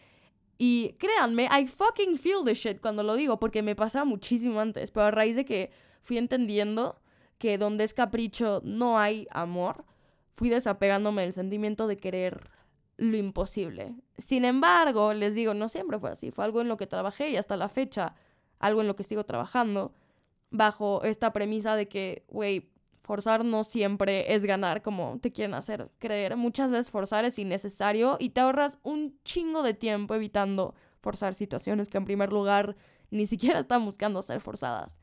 Y 0.58 0.94
créanme, 0.98 1.48
I 1.52 1.66
fucking 1.66 2.16
feel 2.16 2.44
the 2.44 2.54
shit 2.54 2.80
cuando 2.80 3.02
lo 3.02 3.14
digo, 3.14 3.38
porque 3.38 3.62
me 3.62 3.76
pasaba 3.76 4.04
muchísimo 4.04 4.58
antes, 4.60 4.90
pero 4.90 5.06
a 5.06 5.10
raíz 5.10 5.36
de 5.36 5.44
que 5.44 5.70
fui 6.00 6.16
entendiendo 6.16 6.98
que 7.38 7.58
donde 7.58 7.84
es 7.84 7.92
capricho 7.92 8.62
no 8.64 8.98
hay 8.98 9.26
amor, 9.30 9.84
fui 10.32 10.48
desapegándome 10.48 11.22
del 11.22 11.34
sentimiento 11.34 11.86
de 11.86 11.98
querer 11.98 12.50
lo 12.96 13.16
imposible. 13.16 13.94
Sin 14.16 14.44
embargo, 14.44 15.14
les 15.14 15.34
digo, 15.34 15.54
no 15.54 15.68
siempre 15.68 15.98
fue 15.98 16.10
así, 16.10 16.30
fue 16.30 16.44
algo 16.44 16.60
en 16.60 16.68
lo 16.68 16.76
que 16.76 16.86
trabajé 16.86 17.30
y 17.30 17.36
hasta 17.36 17.56
la 17.56 17.68
fecha, 17.68 18.14
algo 18.58 18.80
en 18.80 18.86
lo 18.86 18.96
que 18.96 19.02
sigo 19.02 19.24
trabajando, 19.24 19.92
bajo 20.50 21.02
esta 21.04 21.32
premisa 21.32 21.76
de 21.76 21.88
que, 21.88 22.24
güey, 22.28 22.70
forzar 23.06 23.44
no 23.44 23.62
siempre 23.62 24.34
es 24.34 24.44
ganar 24.44 24.82
como 24.82 25.18
te 25.20 25.32
quieren 25.32 25.54
hacer 25.54 25.90
creer. 25.98 26.36
Muchas 26.36 26.70
veces 26.70 26.90
forzar 26.90 27.24
es 27.24 27.38
innecesario 27.38 28.16
y 28.18 28.30
te 28.30 28.40
ahorras 28.40 28.78
un 28.82 29.18
chingo 29.22 29.62
de 29.62 29.74
tiempo 29.74 30.14
evitando 30.14 30.74
forzar 31.00 31.34
situaciones 31.34 31.88
que 31.88 31.98
en 31.98 32.04
primer 32.04 32.32
lugar 32.32 32.76
ni 33.10 33.26
siquiera 33.26 33.60
están 33.60 33.84
buscando 33.84 34.22
ser 34.22 34.40
forzadas. 34.40 34.98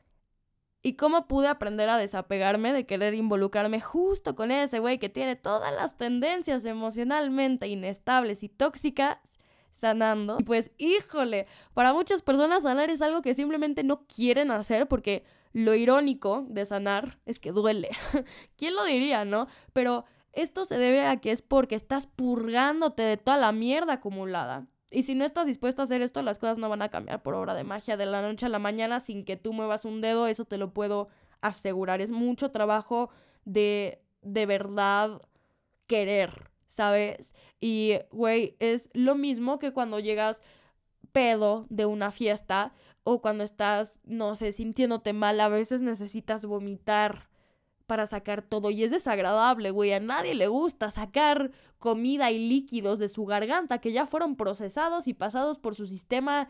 Y 0.86 0.96
cómo 0.96 1.26
pude 1.26 1.48
aprender 1.48 1.88
a 1.88 1.96
desapegarme 1.96 2.74
de 2.74 2.84
querer 2.84 3.14
involucrarme 3.14 3.80
justo 3.80 4.36
con 4.36 4.50
ese 4.50 4.80
güey 4.80 4.98
que 4.98 5.08
tiene 5.08 5.34
todas 5.34 5.72
las 5.72 5.96
tendencias 5.96 6.66
emocionalmente 6.66 7.68
inestables 7.68 8.42
y 8.42 8.50
tóxicas 8.50 9.38
sanando. 9.72 10.36
Y 10.40 10.44
pues, 10.44 10.72
híjole, 10.76 11.46
para 11.72 11.94
muchas 11.94 12.20
personas 12.20 12.64
sanar 12.64 12.90
es 12.90 13.00
algo 13.00 13.22
que 13.22 13.32
simplemente 13.32 13.82
no 13.82 14.04
quieren 14.06 14.50
hacer 14.50 14.86
porque 14.86 15.24
lo 15.54 15.74
irónico 15.74 16.44
de 16.50 16.66
sanar 16.66 17.18
es 17.24 17.38
que 17.38 17.50
duele. 17.50 17.88
¿Quién 18.58 18.76
lo 18.76 18.84
diría, 18.84 19.24
no? 19.24 19.46
Pero 19.72 20.04
esto 20.34 20.66
se 20.66 20.76
debe 20.76 21.06
a 21.06 21.16
que 21.16 21.30
es 21.30 21.40
porque 21.40 21.76
estás 21.76 22.06
purgándote 22.06 23.02
de 23.02 23.16
toda 23.16 23.38
la 23.38 23.52
mierda 23.52 23.94
acumulada. 23.94 24.66
Y 24.94 25.02
si 25.02 25.16
no 25.16 25.24
estás 25.24 25.48
dispuesto 25.48 25.82
a 25.82 25.84
hacer 25.84 26.02
esto, 26.02 26.22
las 26.22 26.38
cosas 26.38 26.56
no 26.56 26.68
van 26.68 26.80
a 26.80 26.88
cambiar 26.88 27.20
por 27.20 27.34
obra 27.34 27.54
de 27.54 27.64
magia 27.64 27.96
de 27.96 28.06
la 28.06 28.22
noche 28.22 28.46
a 28.46 28.48
la 28.48 28.60
mañana 28.60 29.00
sin 29.00 29.24
que 29.24 29.36
tú 29.36 29.52
muevas 29.52 29.84
un 29.84 30.00
dedo, 30.00 30.28
eso 30.28 30.44
te 30.44 30.56
lo 30.56 30.72
puedo 30.72 31.08
asegurar. 31.40 32.00
Es 32.00 32.12
mucho 32.12 32.52
trabajo 32.52 33.10
de 33.44 34.00
de 34.22 34.46
verdad 34.46 35.20
querer, 35.88 36.50
¿sabes? 36.68 37.34
Y, 37.60 37.94
güey, 38.12 38.56
es 38.60 38.88
lo 38.94 39.16
mismo 39.16 39.58
que 39.58 39.72
cuando 39.72 39.98
llegas 39.98 40.42
pedo 41.10 41.66
de 41.70 41.86
una 41.86 42.12
fiesta 42.12 42.72
o 43.02 43.20
cuando 43.20 43.42
estás, 43.42 44.00
no 44.04 44.36
sé, 44.36 44.52
sintiéndote 44.52 45.12
mal, 45.12 45.40
a 45.40 45.48
veces 45.48 45.82
necesitas 45.82 46.46
vomitar 46.46 47.28
para 47.86 48.06
sacar 48.06 48.42
todo 48.42 48.70
y 48.70 48.82
es 48.82 48.90
desagradable, 48.90 49.70
güey, 49.70 49.92
a 49.92 50.00
nadie 50.00 50.34
le 50.34 50.48
gusta 50.48 50.90
sacar 50.90 51.50
comida 51.78 52.30
y 52.30 52.48
líquidos 52.48 52.98
de 52.98 53.08
su 53.08 53.26
garganta 53.26 53.78
que 53.78 53.92
ya 53.92 54.06
fueron 54.06 54.36
procesados 54.36 55.06
y 55.08 55.14
pasados 55.14 55.58
por 55.58 55.74
su 55.74 55.86
sistema 55.86 56.48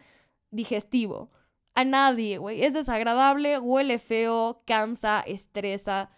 digestivo. 0.51 1.31
A 1.75 1.85
nadie, 1.85 2.39
güey, 2.39 2.63
es 2.63 2.75
desagradable, 2.75 3.59
huele 3.59 3.99
feo, 3.99 4.63
cansa, 4.65 5.21
estresa, 5.27 6.11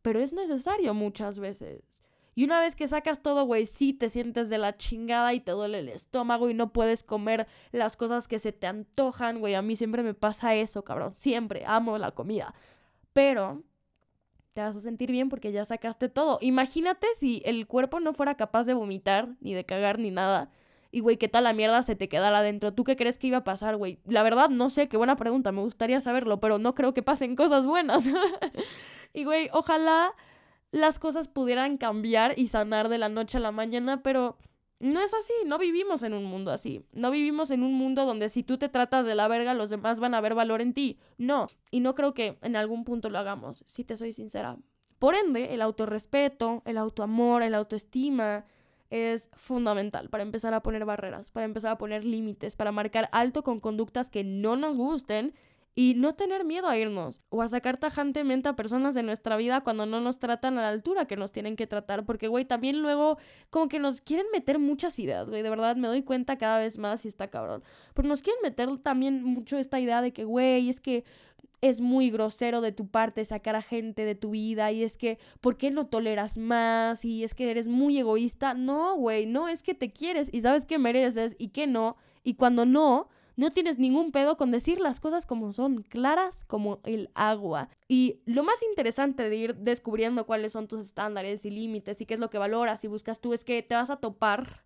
pero 0.00 0.20
es 0.20 0.32
necesario 0.32 0.94
muchas 0.94 1.40
veces. 1.40 2.02
Y 2.34 2.44
una 2.44 2.60
vez 2.60 2.76
que 2.76 2.88
sacas 2.88 3.20
todo, 3.22 3.44
güey, 3.44 3.66
sí 3.66 3.92
te 3.92 4.08
sientes 4.08 4.48
de 4.48 4.58
la 4.58 4.76
chingada 4.76 5.34
y 5.34 5.40
te 5.40 5.52
duele 5.52 5.80
el 5.80 5.88
estómago 5.88 6.48
y 6.48 6.54
no 6.54 6.72
puedes 6.72 7.02
comer 7.02 7.46
las 7.72 7.96
cosas 7.96 8.26
que 8.26 8.38
se 8.38 8.52
te 8.52 8.66
antojan, 8.66 9.40
güey. 9.40 9.54
A 9.54 9.60
mí 9.60 9.76
siempre 9.76 10.02
me 10.02 10.14
pasa 10.14 10.54
eso, 10.54 10.82
cabrón. 10.82 11.14
Siempre 11.14 11.64
amo 11.66 11.98
la 11.98 12.12
comida. 12.12 12.54
Pero 13.12 13.62
te 14.52 14.60
vas 14.60 14.76
a 14.76 14.80
sentir 14.80 15.10
bien 15.10 15.28
porque 15.28 15.52
ya 15.52 15.64
sacaste 15.64 16.08
todo. 16.08 16.38
Imagínate 16.40 17.06
si 17.14 17.42
el 17.44 17.66
cuerpo 17.66 18.00
no 18.00 18.12
fuera 18.12 18.36
capaz 18.36 18.64
de 18.64 18.74
vomitar, 18.74 19.28
ni 19.40 19.54
de 19.54 19.64
cagar, 19.64 19.98
ni 19.98 20.10
nada. 20.10 20.50
Y, 20.90 21.00
güey, 21.00 21.16
¿qué 21.16 21.28
tal 21.28 21.44
la 21.44 21.54
mierda 21.54 21.82
se 21.82 21.96
te 21.96 22.08
quedara 22.08 22.38
adentro? 22.38 22.74
¿Tú 22.74 22.84
qué 22.84 22.96
crees 22.96 23.18
que 23.18 23.28
iba 23.28 23.38
a 23.38 23.44
pasar, 23.44 23.76
güey? 23.76 23.98
La 24.04 24.22
verdad, 24.22 24.50
no 24.50 24.68
sé, 24.68 24.88
qué 24.88 24.98
buena 24.98 25.16
pregunta. 25.16 25.50
Me 25.50 25.62
gustaría 25.62 26.00
saberlo, 26.02 26.38
pero 26.38 26.58
no 26.58 26.74
creo 26.74 26.92
que 26.92 27.02
pasen 27.02 27.34
cosas 27.34 27.66
buenas. 27.66 28.08
y, 29.14 29.24
güey, 29.24 29.48
ojalá 29.52 30.12
las 30.70 30.98
cosas 30.98 31.28
pudieran 31.28 31.78
cambiar 31.78 32.38
y 32.38 32.48
sanar 32.48 32.88
de 32.88 32.98
la 32.98 33.08
noche 33.08 33.38
a 33.38 33.40
la 33.40 33.52
mañana, 33.52 34.02
pero 34.02 34.36
no 34.82 35.00
es 35.00 35.14
así, 35.14 35.32
no 35.46 35.58
vivimos 35.58 36.02
en 36.02 36.12
un 36.12 36.24
mundo 36.24 36.50
así. 36.50 36.84
No 36.92 37.12
vivimos 37.12 37.52
en 37.52 37.62
un 37.62 37.72
mundo 37.72 38.04
donde 38.04 38.28
si 38.28 38.42
tú 38.42 38.58
te 38.58 38.68
tratas 38.68 39.06
de 39.06 39.14
la 39.14 39.28
verga, 39.28 39.54
los 39.54 39.70
demás 39.70 40.00
van 40.00 40.12
a 40.12 40.20
ver 40.20 40.34
valor 40.34 40.60
en 40.60 40.74
ti. 40.74 40.98
No, 41.18 41.46
y 41.70 41.78
no 41.78 41.94
creo 41.94 42.14
que 42.14 42.36
en 42.42 42.56
algún 42.56 42.82
punto 42.82 43.08
lo 43.08 43.20
hagamos, 43.20 43.62
si 43.68 43.84
te 43.84 43.96
soy 43.96 44.12
sincera. 44.12 44.56
Por 44.98 45.14
ende, 45.14 45.54
el 45.54 45.62
autorrespeto, 45.62 46.62
el 46.64 46.78
autoamor, 46.78 47.44
el 47.44 47.54
autoestima 47.54 48.44
es 48.90 49.30
fundamental 49.34 50.10
para 50.10 50.24
empezar 50.24 50.52
a 50.52 50.64
poner 50.64 50.84
barreras, 50.84 51.30
para 51.30 51.46
empezar 51.46 51.70
a 51.70 51.78
poner 51.78 52.04
límites, 52.04 52.56
para 52.56 52.72
marcar 52.72 53.08
alto 53.12 53.44
con 53.44 53.60
conductas 53.60 54.10
que 54.10 54.24
no 54.24 54.56
nos 54.56 54.76
gusten 54.76 55.32
y 55.74 55.94
no 55.96 56.14
tener 56.14 56.44
miedo 56.44 56.68
a 56.68 56.76
irnos 56.76 57.22
o 57.30 57.40
a 57.40 57.48
sacar 57.48 57.78
tajantemente 57.78 58.48
a 58.48 58.56
personas 58.56 58.94
de 58.94 59.02
nuestra 59.02 59.36
vida 59.36 59.62
cuando 59.62 59.86
no 59.86 60.00
nos 60.00 60.18
tratan 60.18 60.58
a 60.58 60.62
la 60.62 60.68
altura 60.68 61.06
que 61.06 61.16
nos 61.16 61.32
tienen 61.32 61.56
que 61.56 61.66
tratar. 61.66 62.04
Porque, 62.04 62.28
güey, 62.28 62.44
también 62.44 62.82
luego 62.82 63.18
como 63.48 63.68
que 63.68 63.78
nos 63.78 64.00
quieren 64.02 64.26
meter 64.32 64.58
muchas 64.58 64.98
ideas, 64.98 65.30
güey. 65.30 65.42
De 65.42 65.50
verdad 65.50 65.76
me 65.76 65.88
doy 65.88 66.02
cuenta 66.02 66.36
cada 66.36 66.58
vez 66.58 66.76
más 66.76 67.04
y 67.04 67.08
está 67.08 67.28
cabrón. 67.28 67.62
Pero 67.94 68.08
nos 68.08 68.20
quieren 68.22 68.42
meter 68.42 68.76
también 68.78 69.24
mucho 69.24 69.56
esta 69.56 69.80
idea 69.80 70.02
de 70.02 70.12
que, 70.12 70.24
güey, 70.24 70.68
es 70.68 70.80
que 70.80 71.04
es 71.62 71.80
muy 71.80 72.10
grosero 72.10 72.60
de 72.60 72.72
tu 72.72 72.88
parte 72.88 73.24
sacar 73.24 73.54
a 73.54 73.62
gente 73.62 74.04
de 74.04 74.16
tu 74.16 74.30
vida 74.30 74.72
y 74.72 74.82
es 74.82 74.98
que, 74.98 75.18
¿por 75.40 75.56
qué 75.56 75.70
no 75.70 75.86
toleras 75.86 76.36
más? 76.36 77.04
Y 77.04 77.22
es 77.22 77.34
que 77.34 77.50
eres 77.50 77.68
muy 77.68 77.96
egoísta. 77.98 78.52
No, 78.52 78.96
güey, 78.96 79.26
no, 79.26 79.48
es 79.48 79.62
que 79.62 79.72
te 79.72 79.92
quieres 79.92 80.28
y 80.32 80.40
sabes 80.40 80.66
que 80.66 80.78
mereces 80.78 81.36
y 81.38 81.48
que 81.48 81.66
no. 81.68 81.96
Y 82.24 82.34
cuando 82.34 82.66
no, 82.66 83.08
no 83.36 83.50
tienes 83.50 83.78
ningún 83.78 84.12
pedo 84.12 84.36
con 84.36 84.50
decir 84.50 84.80
las 84.80 85.00
cosas 85.00 85.26
como 85.26 85.52
son, 85.52 85.82
claras 85.82 86.44
como 86.44 86.80
el 86.84 87.10
agua. 87.14 87.68
Y 87.88 88.20
lo 88.26 88.42
más 88.42 88.62
interesante 88.62 89.28
de 89.28 89.36
ir 89.36 89.54
descubriendo 89.56 90.26
cuáles 90.26 90.52
son 90.52 90.68
tus 90.68 90.86
estándares 90.86 91.44
y 91.44 91.50
límites 91.50 92.00
y 92.00 92.06
qué 92.06 92.14
es 92.14 92.20
lo 92.20 92.30
que 92.30 92.38
valoras 92.38 92.84
y 92.84 92.88
buscas 92.88 93.20
tú 93.20 93.32
es 93.32 93.44
que 93.44 93.62
te 93.62 93.74
vas 93.74 93.90
a 93.90 93.96
topar 93.96 94.64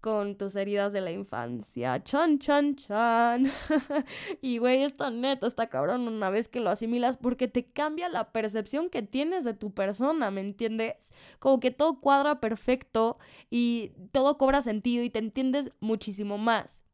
con 0.00 0.36
tus 0.36 0.54
heridas 0.54 0.92
de 0.92 1.00
la 1.00 1.10
infancia. 1.10 2.02
Chan, 2.02 2.38
chan, 2.38 2.76
chan. 2.76 3.50
y 4.40 4.58
güey, 4.58 4.82
esto 4.82 5.10
neta 5.10 5.46
está 5.46 5.68
cabrón 5.68 6.06
una 6.06 6.30
vez 6.30 6.48
que 6.48 6.60
lo 6.60 6.70
asimilas 6.70 7.16
porque 7.16 7.48
te 7.48 7.64
cambia 7.66 8.08
la 8.08 8.32
percepción 8.32 8.90
que 8.90 9.02
tienes 9.02 9.44
de 9.44 9.54
tu 9.54 9.72
persona, 9.72 10.30
¿me 10.30 10.40
entiendes? 10.40 11.12
Como 11.38 11.58
que 11.60 11.70
todo 11.70 12.00
cuadra 12.00 12.40
perfecto 12.40 13.18
y 13.50 13.92
todo 14.12 14.38
cobra 14.38 14.62
sentido 14.62 15.02
y 15.02 15.10
te 15.10 15.18
entiendes 15.18 15.72
muchísimo 15.80 16.38
más. 16.38 16.84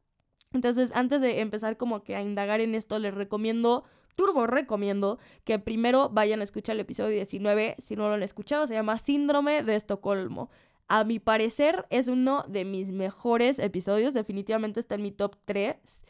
Entonces, 0.55 0.93
antes 0.95 1.21
de 1.21 1.41
empezar 1.41 1.77
como 1.77 2.03
que 2.03 2.17
a 2.17 2.23
indagar 2.23 2.61
en 2.61 2.75
esto, 2.75 2.99
les 2.99 3.13
recomiendo, 3.13 3.85
turbo 4.15 4.47
recomiendo, 4.47 5.19
que 5.43 5.59
primero 5.59 6.09
vayan 6.09 6.41
a 6.41 6.45
escuchar 6.45 6.77
el 6.77 6.81
episodio 6.81 7.11
19, 7.17 7.75
si 7.79 7.97
no 7.97 8.09
lo 8.09 8.15
han 8.15 8.23
escuchado, 8.23 8.67
se 8.67 8.75
llama 8.75 8.97
Síndrome 8.99 9.63
de 9.63 9.75
Estocolmo. 9.75 10.49
A 10.87 11.05
mi 11.05 11.19
parecer 11.19 11.87
es 11.91 12.09
uno 12.09 12.45
de 12.49 12.65
mis 12.65 12.93
mejores 12.93 13.59
episodios, 13.59 14.15
definitivamente 14.15 14.81
está 14.81 14.95
en 14.95 15.03
mi 15.03 15.11
top 15.11 15.37
3 15.45 16.05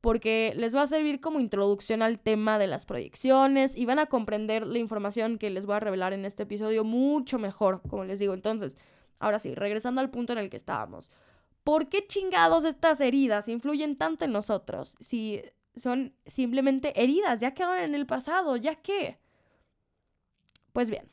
porque 0.00 0.52
les 0.56 0.76
va 0.76 0.82
a 0.82 0.86
servir 0.86 1.20
como 1.20 1.40
introducción 1.40 2.02
al 2.02 2.20
tema 2.20 2.58
de 2.60 2.68
las 2.68 2.86
proyecciones 2.86 3.76
y 3.76 3.84
van 3.84 3.98
a 3.98 4.06
comprender 4.06 4.64
la 4.64 4.78
información 4.78 5.38
que 5.38 5.50
les 5.50 5.66
voy 5.66 5.74
a 5.74 5.80
revelar 5.80 6.12
en 6.12 6.24
este 6.24 6.44
episodio 6.44 6.84
mucho 6.84 7.40
mejor, 7.40 7.82
como 7.88 8.04
les 8.04 8.20
digo. 8.20 8.32
Entonces, 8.32 8.78
ahora 9.18 9.40
sí, 9.40 9.56
regresando 9.56 10.00
al 10.00 10.10
punto 10.10 10.32
en 10.32 10.38
el 10.38 10.50
que 10.50 10.56
estábamos. 10.56 11.10
¿Por 11.64 11.88
qué 11.88 12.06
chingados 12.06 12.64
estas 12.64 13.00
heridas 13.00 13.48
influyen 13.48 13.96
tanto 13.96 14.24
en 14.24 14.32
nosotros? 14.32 14.96
Si 15.00 15.42
son 15.74 16.14
simplemente 16.26 17.00
heridas, 17.02 17.40
ya 17.40 17.54
quedaron 17.54 17.78
en 17.78 17.94
el 17.94 18.06
pasado, 18.06 18.56
¿ya 18.56 18.74
qué? 18.76 19.18
Pues 20.72 20.90
bien, 20.90 21.10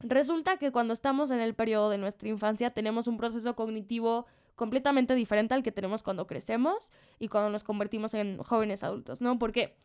resulta 0.00 0.56
que 0.56 0.72
cuando 0.72 0.94
estamos 0.94 1.30
en 1.30 1.40
el 1.40 1.54
periodo 1.54 1.90
de 1.90 1.98
nuestra 1.98 2.28
infancia 2.28 2.70
tenemos 2.70 3.06
un 3.06 3.16
proceso 3.16 3.54
cognitivo 3.54 4.26
completamente 4.54 5.14
diferente 5.14 5.54
al 5.54 5.62
que 5.62 5.72
tenemos 5.72 6.02
cuando 6.02 6.26
crecemos 6.26 6.92
y 7.18 7.28
cuando 7.28 7.50
nos 7.50 7.64
convertimos 7.64 8.14
en 8.14 8.38
jóvenes 8.38 8.82
adultos, 8.82 9.20
¿no? 9.20 9.38
¿Por 9.38 9.52
qué? 9.52 9.76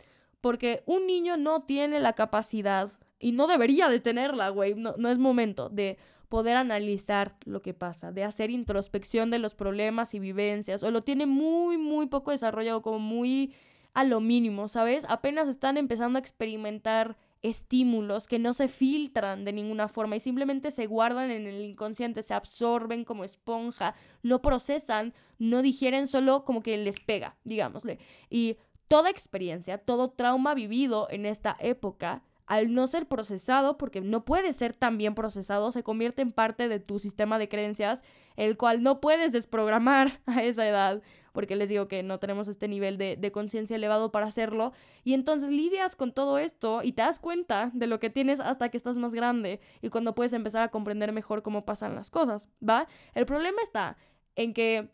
Porque 0.42 0.84
un 0.86 1.06
niño 1.06 1.38
no 1.38 1.64
tiene 1.64 2.00
la 2.00 2.14
capacidad, 2.14 2.92
y 3.24 3.32
no 3.32 3.48
debería 3.48 3.88
de 3.88 4.02
tenerla, 4.02 4.50
güey, 4.50 4.76
no, 4.76 4.96
no 4.98 5.10
es 5.10 5.18
momento 5.18 5.70
de 5.70 5.98
poder 6.28 6.58
analizar 6.58 7.38
lo 7.46 7.62
que 7.62 7.74
pasa, 7.74 8.12
de 8.12 8.24
hacer 8.24 8.50
introspección 8.50 9.32
de 9.32 9.40
los 9.40 9.56
problemas 9.56 10.14
y 10.14 10.20
vivencias, 10.20 10.84
o 10.84 10.92
lo 10.92 11.04
tiene 11.04 11.26
muy, 11.26 11.78
muy 11.78 12.08
poco 12.08 12.32
desarrollado, 12.32 12.82
como 12.82 13.00
muy 13.00 13.54
a 13.94 14.04
lo 14.04 14.20
mínimo, 14.20 14.68
¿sabes? 14.68 15.06
Apenas 15.08 15.48
están 15.48 15.78
empezando 15.78 16.18
a 16.18 16.20
experimentar 16.20 17.16
estímulos 17.44 18.28
que 18.28 18.40
no 18.40 18.54
se 18.54 18.68
filtran 18.68 19.46
de 19.46 19.54
ninguna 19.54 19.88
forma 19.88 20.16
y 20.16 20.20
simplemente 20.20 20.72
se 20.72 20.88
guardan 20.88 21.32
en 21.32 21.46
el 21.48 21.62
inconsciente, 21.62 22.24
se 22.24 22.34
absorben 22.34 23.06
como 23.06 23.24
esponja, 23.24 23.96
no 24.22 24.42
procesan, 24.42 25.14
no 25.40 25.62
digieren, 25.62 26.08
solo 26.08 26.44
como 26.44 26.62
que 26.62 26.78
les 26.78 27.00
pega, 27.00 27.38
digámosle. 27.44 28.00
Y 28.30 28.58
toda 28.90 29.10
experiencia, 29.10 29.78
todo 29.78 30.10
trauma 30.10 30.56
vivido 30.56 31.08
en 31.10 31.26
esta 31.26 31.56
época 31.60 32.24
al 32.54 32.72
no 32.72 32.86
ser 32.86 33.08
procesado, 33.08 33.80
porque 33.80 34.00
no 34.00 34.26
puede 34.26 34.54
ser 34.54 34.76
tan 34.76 35.00
bien 35.00 35.16
procesado, 35.16 35.72
se 35.72 35.82
convierte 35.82 36.22
en 36.22 36.32
parte 36.32 36.68
de 36.68 36.80
tu 36.80 37.00
sistema 37.00 37.40
de 37.40 37.50
creencias, 37.50 38.04
el 38.36 38.58
cual 38.58 38.84
no 38.84 39.02
puedes 39.02 39.32
desprogramar 39.32 40.22
a 40.28 40.44
esa 40.44 40.68
edad, 40.68 41.02
porque 41.32 41.56
les 41.56 41.68
digo 41.68 41.88
que 41.88 42.04
no 42.04 42.20
tenemos 42.20 42.48
este 42.48 42.68
nivel 42.68 43.00
de, 43.00 43.18
de 43.18 43.32
conciencia 43.32 43.76
elevado 43.76 44.12
para 44.12 44.28
hacerlo, 44.28 44.72
y 45.04 45.16
entonces 45.16 45.50
lidias 45.50 45.96
con 45.96 46.14
todo 46.14 46.38
esto 46.38 46.82
y 46.84 46.92
te 46.92 47.02
das 47.02 47.18
cuenta 47.18 47.72
de 47.74 47.88
lo 47.88 48.00
que 48.00 48.12
tienes 48.12 48.40
hasta 48.40 48.70
que 48.70 48.78
estás 48.78 48.98
más 48.98 49.16
grande 49.16 49.60
y 49.82 49.90
cuando 49.90 50.14
puedes 50.14 50.34
empezar 50.34 50.62
a 50.62 50.70
comprender 50.70 51.12
mejor 51.12 51.42
cómo 51.42 51.66
pasan 51.66 51.96
las 51.96 52.12
cosas, 52.12 52.50
¿va? 52.62 52.88
El 53.16 53.26
problema 53.26 53.64
está 53.64 53.98
en 54.36 54.54
que 54.54 54.92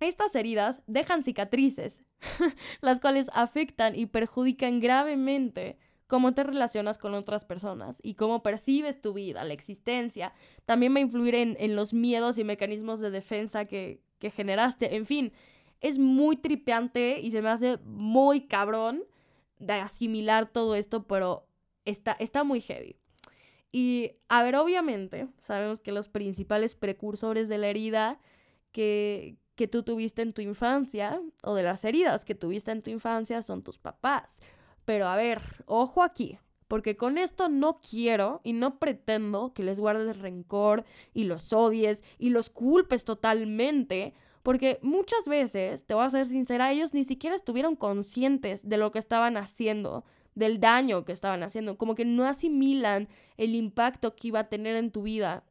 estas 0.00 0.34
heridas 0.34 0.82
dejan 0.86 1.22
cicatrices, 1.22 2.04
las 2.82 3.00
cuales 3.00 3.30
afectan 3.32 3.98
y 3.98 4.04
perjudican 4.04 4.80
gravemente 4.80 5.78
cómo 6.10 6.34
te 6.34 6.42
relacionas 6.42 6.98
con 6.98 7.14
otras 7.14 7.44
personas 7.44 8.00
y 8.02 8.14
cómo 8.14 8.42
percibes 8.42 9.00
tu 9.00 9.12
vida, 9.12 9.44
la 9.44 9.54
existencia. 9.54 10.34
También 10.66 10.92
va 10.92 10.98
a 10.98 11.02
influir 11.02 11.36
en, 11.36 11.76
los 11.76 11.94
miedos 11.94 12.36
y 12.36 12.42
mecanismos 12.42 12.98
de 12.98 13.12
defensa 13.12 13.64
que, 13.66 14.02
que 14.18 14.32
generaste. 14.32 14.96
En 14.96 15.06
fin, 15.06 15.32
es 15.80 16.00
muy 16.00 16.36
tripeante 16.36 17.20
y 17.20 17.30
se 17.30 17.42
me 17.42 17.48
hace 17.48 17.78
muy 17.84 18.48
cabrón 18.48 19.04
de 19.60 19.74
asimilar 19.74 20.50
todo 20.50 20.74
esto, 20.74 21.06
pero 21.06 21.46
está, 21.84 22.16
está 22.18 22.42
muy 22.42 22.60
heavy. 22.60 22.96
Y, 23.70 24.16
a 24.28 24.42
ver, 24.42 24.56
obviamente, 24.56 25.28
sabemos 25.38 25.78
que 25.78 25.92
los 25.92 26.08
principales 26.08 26.74
precursores 26.74 27.48
de 27.48 27.58
la 27.58 27.68
herida 27.68 28.18
que, 28.72 29.36
que 29.54 29.68
tú 29.68 29.84
tuviste 29.84 30.22
en 30.22 30.32
tu 30.32 30.42
infancia, 30.42 31.22
o 31.44 31.54
de 31.54 31.62
las 31.62 31.84
heridas 31.84 32.24
que 32.24 32.34
tuviste 32.34 32.72
en 32.72 32.82
tu 32.82 32.90
infancia, 32.90 33.42
son 33.42 33.62
tus 33.62 33.78
papás. 33.78 34.40
Pero 34.84 35.06
a 35.06 35.16
ver, 35.16 35.40
ojo 35.66 36.02
aquí, 36.02 36.38
porque 36.68 36.96
con 36.96 37.18
esto 37.18 37.48
no 37.48 37.80
quiero 37.80 38.40
y 38.44 38.52
no 38.52 38.78
pretendo 38.78 39.52
que 39.52 39.62
les 39.62 39.80
guardes 39.80 40.18
rencor 40.18 40.84
y 41.12 41.24
los 41.24 41.52
odies 41.52 42.04
y 42.18 42.30
los 42.30 42.50
culpes 42.50 43.04
totalmente, 43.04 44.14
Porque 44.42 44.78
muchas 44.82 45.28
veces, 45.28 45.84
te 45.84 45.94
voy 45.94 46.04
a 46.04 46.10
ser 46.10 46.26
sincera, 46.26 46.72
ellos 46.72 46.94
ni 46.94 47.04
siquiera 47.04 47.36
estuvieron 47.36 47.76
conscientes 47.76 48.66
de 48.68 48.78
lo 48.78 48.90
que 48.90 48.98
estaban 48.98 49.36
haciendo, 49.36 50.04
del 50.34 50.60
daño 50.60 51.04
que 51.04 51.12
estaban 51.12 51.42
haciendo, 51.42 51.76
como 51.76 51.94
que 51.94 52.04
no 52.04 52.24
asimilan 52.24 53.08
el 53.36 53.54
impacto 53.54 54.16
que 54.16 54.28
iba 54.28 54.40
a 54.40 54.48
tener 54.48 54.76
en 54.76 54.92
tu 54.92 55.02
vida 55.02 55.44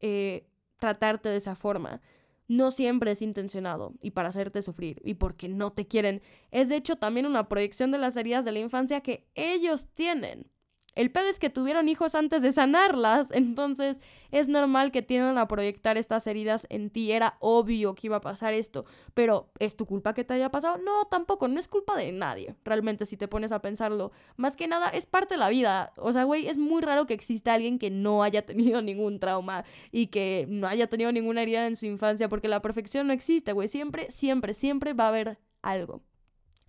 eh, 0.00 0.46
tratarte 0.76 1.28
de 1.28 1.36
esa 1.36 1.56
forma. 1.56 2.00
No 2.46 2.70
siempre 2.70 3.10
es 3.10 3.22
intencionado 3.22 3.94
y 4.00 4.10
para 4.10 4.28
hacerte 4.28 4.62
sufrir 4.62 5.00
y 5.04 5.14
porque 5.14 5.48
no 5.48 5.70
te 5.70 5.86
quieren. 5.86 6.22
Es 6.50 6.68
de 6.68 6.76
hecho 6.76 6.96
también 6.96 7.26
una 7.26 7.48
proyección 7.48 7.90
de 7.90 7.98
las 7.98 8.16
heridas 8.16 8.44
de 8.44 8.52
la 8.52 8.58
infancia 8.58 9.00
que 9.00 9.26
ellos 9.34 9.88
tienen. 9.94 10.50
El 10.94 11.10
pedo 11.10 11.28
es 11.28 11.38
que 11.38 11.50
tuvieron 11.50 11.88
hijos 11.88 12.14
antes 12.14 12.42
de 12.42 12.52
sanarlas, 12.52 13.30
entonces 13.32 14.00
es 14.30 14.48
normal 14.48 14.92
que 14.92 15.02
tiendan 15.02 15.38
a 15.38 15.48
proyectar 15.48 15.96
estas 15.96 16.26
heridas 16.26 16.66
en 16.70 16.90
ti. 16.90 17.12
Era 17.12 17.36
obvio 17.40 17.94
que 17.94 18.06
iba 18.06 18.16
a 18.16 18.20
pasar 18.20 18.54
esto, 18.54 18.84
pero 19.12 19.50
¿es 19.58 19.76
tu 19.76 19.86
culpa 19.86 20.14
que 20.14 20.24
te 20.24 20.34
haya 20.34 20.50
pasado? 20.50 20.78
No, 20.78 21.06
tampoco, 21.06 21.48
no 21.48 21.58
es 21.58 21.68
culpa 21.68 21.96
de 21.96 22.12
nadie, 22.12 22.54
realmente 22.64 23.06
si 23.06 23.16
te 23.16 23.28
pones 23.28 23.52
a 23.52 23.60
pensarlo. 23.60 24.12
Más 24.36 24.56
que 24.56 24.68
nada, 24.68 24.88
es 24.88 25.06
parte 25.06 25.34
de 25.34 25.38
la 25.38 25.48
vida. 25.48 25.92
O 25.96 26.12
sea, 26.12 26.24
güey, 26.24 26.46
es 26.46 26.58
muy 26.58 26.82
raro 26.82 27.06
que 27.06 27.14
exista 27.14 27.54
alguien 27.54 27.78
que 27.78 27.90
no 27.90 28.22
haya 28.22 28.46
tenido 28.46 28.80
ningún 28.82 29.18
trauma 29.18 29.64
y 29.90 30.08
que 30.08 30.46
no 30.48 30.68
haya 30.68 30.86
tenido 30.86 31.10
ninguna 31.12 31.42
herida 31.42 31.66
en 31.66 31.76
su 31.76 31.86
infancia, 31.86 32.28
porque 32.28 32.48
la 32.48 32.62
perfección 32.62 33.06
no 33.06 33.12
existe, 33.12 33.52
güey. 33.52 33.68
Siempre, 33.68 34.10
siempre, 34.10 34.54
siempre 34.54 34.92
va 34.92 35.06
a 35.06 35.08
haber 35.08 35.38
algo. 35.62 36.02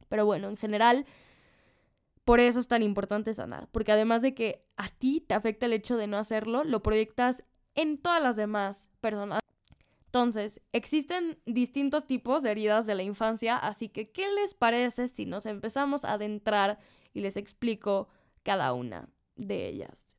Pero 0.09 0.25
bueno, 0.25 0.49
en 0.49 0.57
general 0.57 1.05
por 2.25 2.39
eso 2.39 2.59
es 2.59 2.67
tan 2.67 2.81
importante 2.81 3.33
sanar, 3.33 3.69
porque 3.71 3.91
además 3.91 4.23
de 4.23 4.33
que 4.33 4.65
a 4.77 4.89
ti 4.89 5.21
te 5.21 5.35
afecta 5.35 5.67
el 5.67 5.73
hecho 5.73 5.95
de 5.95 6.07
no 6.07 6.17
hacerlo, 6.17 6.63
lo 6.63 6.81
proyectas 6.81 7.43
en 7.75 7.99
todas 7.99 8.21
las 8.21 8.35
demás 8.35 8.89
personas. 8.99 9.39
Entonces, 10.07 10.61
existen 10.71 11.39
distintos 11.45 12.07
tipos 12.07 12.41
de 12.41 12.51
heridas 12.51 12.87
de 12.87 12.95
la 12.95 13.03
infancia, 13.03 13.57
así 13.57 13.89
que 13.89 14.11
¿qué 14.11 14.31
les 14.31 14.53
parece 14.55 15.07
si 15.07 15.25
nos 15.25 15.45
empezamos 15.45 16.03
a 16.03 16.13
adentrar 16.13 16.79
y 17.13 17.19
les 17.19 17.37
explico 17.37 18.07
cada 18.41 18.73
una 18.73 19.09
de 19.35 19.67
ellas? 19.67 20.17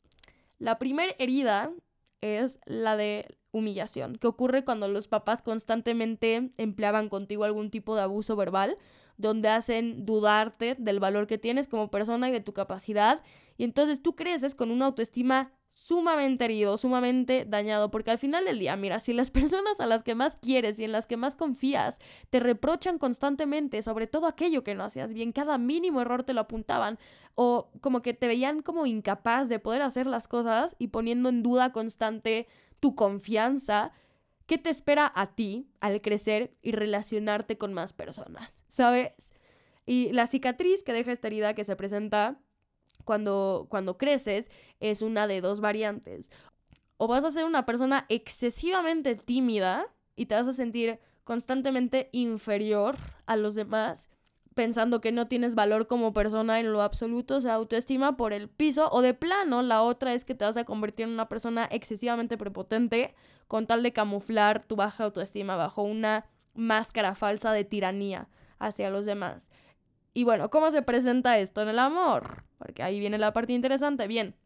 La 0.59 0.79
primera 0.79 1.13
herida 1.19 1.73
es 2.21 2.61
la 2.67 2.97
de 2.97 3.27
humillación, 3.51 4.17
que 4.17 4.27
ocurre 4.27 4.65
cuando 4.65 4.87
los 4.87 5.09
papás 5.09 5.43
constantemente 5.43 6.53
empleaban 6.57 7.09
contigo 7.09 7.45
algún 7.45 7.71
tipo 7.71 7.97
de 7.97 8.03
abuso 8.03 8.37
verbal 8.37 8.77
donde 9.19 9.49
hacen 9.49 10.05
dudarte 10.05 10.77
del 10.79 11.01
valor 11.01 11.27
que 11.27 11.39
tienes 11.39 11.69
como 11.69 11.91
persona 11.91 12.29
y 12.29 12.33
de 12.33 12.41
tu 12.41 12.53
capacidad. 12.53 13.23
Y 13.57 13.65
entonces 13.65 14.03
tú 14.03 14.15
creces 14.15 14.55
con 14.55 14.71
una 14.71 14.87
autoestima 14.87 15.53
sumamente 15.77 16.47
herido, 16.47 16.79
sumamente 16.79 17.45
dañado, 17.47 17.91
porque 17.91 18.11
al 18.11 18.17
final 18.19 18.47
del 18.47 18.59
día, 18.59 18.77
mira, 18.77 18.99
si 18.99 19.13
las 19.13 19.31
personas 19.33 19.79
a 19.79 19.87
las 19.87 20.03
que 20.03 20.15
más 20.15 20.39
quieres 20.39 20.79
y 20.79 20.85
en 20.85 20.93
las 20.93 21.07
que 21.07 21.19
más 21.19 21.37
confías 21.37 21.99
te 22.31 22.41
reprochan 22.41 22.99
constantemente 22.99 23.83
sobre 23.83 24.07
todo 24.07 24.27
aquello 24.27 24.65
que 24.65 24.75
no 24.75 24.85
hacías 24.85 25.13
bien, 25.13 25.33
cada 25.33 25.59
mínimo 25.59 26.01
error 26.01 26.23
te 26.23 26.33
lo 26.33 26.41
apuntaban, 26.41 26.99
o 27.35 27.69
como 27.83 28.01
que 28.01 28.15
te 28.15 28.27
veían 28.27 28.63
como 28.63 28.87
incapaz 28.87 29.51
de 29.51 29.59
poder 29.59 29.83
hacer 29.83 30.07
las 30.07 30.29
cosas 30.29 30.77
y 30.79 30.89
poniendo 30.89 31.29
en 31.29 31.43
duda 31.43 31.73
constante 31.73 32.49
tu 32.81 32.95
confianza, 32.95 33.91
¿Qué 34.47 34.59
te 34.59 34.71
espera 34.71 35.11
a 35.15 35.35
ti 35.35 35.69
al 35.81 36.01
crecer 36.01 36.57
y 36.63 36.73
relacionarte 36.73 37.59
con 37.59 37.75
más 37.75 37.93
personas? 37.93 38.63
¿Sabes? 38.69 39.35
Y 39.87 40.13
la 40.13 40.27
cicatriz 40.27 40.83
que 40.83 40.93
deja 40.93 41.13
esta 41.13 41.27
herida 41.27 41.55
que 41.55 41.65
se 41.65 41.77
presenta 41.77 42.39
cuando, 43.05 43.67
cuando 43.69 43.99
creces 43.99 44.51
es 44.81 45.03
una 45.03 45.27
de 45.27 45.41
dos 45.41 45.61
variantes. 45.61 46.31
O 46.97 47.09
vas 47.09 47.25
a 47.25 47.31
ser 47.31 47.45
una 47.45 47.67
persona 47.67 48.07
excesivamente 48.09 49.17
tímida 49.17 49.93
y 50.15 50.27
te 50.27 50.35
vas 50.35 50.47
a 50.47 50.53
sentir 50.53 50.99
constantemente 51.25 52.09
inferior 52.13 52.97
a 53.27 53.37
los 53.37 53.57
demás, 53.57 54.09
pensando 54.57 55.03
que 55.03 55.13
no 55.13 55.29
tienes 55.29 55.55
valor 55.55 55.87
como 55.87 56.15
persona 56.15 56.59
en 56.61 56.73
lo 56.73 56.81
absoluto, 56.81 57.37
o 57.37 57.41
sea, 57.43 57.53
autoestima 57.53 58.17
por 58.17 58.33
el 58.33 58.49
piso, 58.49 58.89
o 58.91 59.03
de 59.03 59.13
plano, 59.13 59.61
la 59.61 59.83
otra 59.83 60.15
es 60.15 60.25
que 60.25 60.35
te 60.35 60.47
vas 60.47 60.57
a 60.57 60.65
convertir 60.65 61.05
en 61.05 61.13
una 61.13 61.29
persona 61.29 61.69
excesivamente 61.71 62.39
prepotente 62.39 63.15
con 63.49 63.67
tal 63.67 63.83
de 63.83 63.93
camuflar 63.93 64.65
tu 64.67 64.75
baja 64.75 65.05
autoestima 65.05 65.57
bajo 65.57 65.83
una 65.83 66.25
máscara 66.55 67.15
falsa 67.15 67.53
de 67.53 67.65
tiranía 67.65 68.31
hacia 68.59 68.89
los 68.89 69.05
demás. 69.05 69.51
Y 70.15 70.25
bueno, 70.25 70.49
¿cómo 70.49 70.71
se 70.71 70.81
presenta 70.81 71.39
esto 71.39 71.61
en 71.61 71.69
el 71.69 71.79
amor? 71.79 72.45
Porque 72.57 72.83
ahí 72.83 72.99
viene 72.99 73.19
la 73.19 73.35
parte 73.35 73.53
interesante. 73.53 74.07
Bien, 74.07 74.37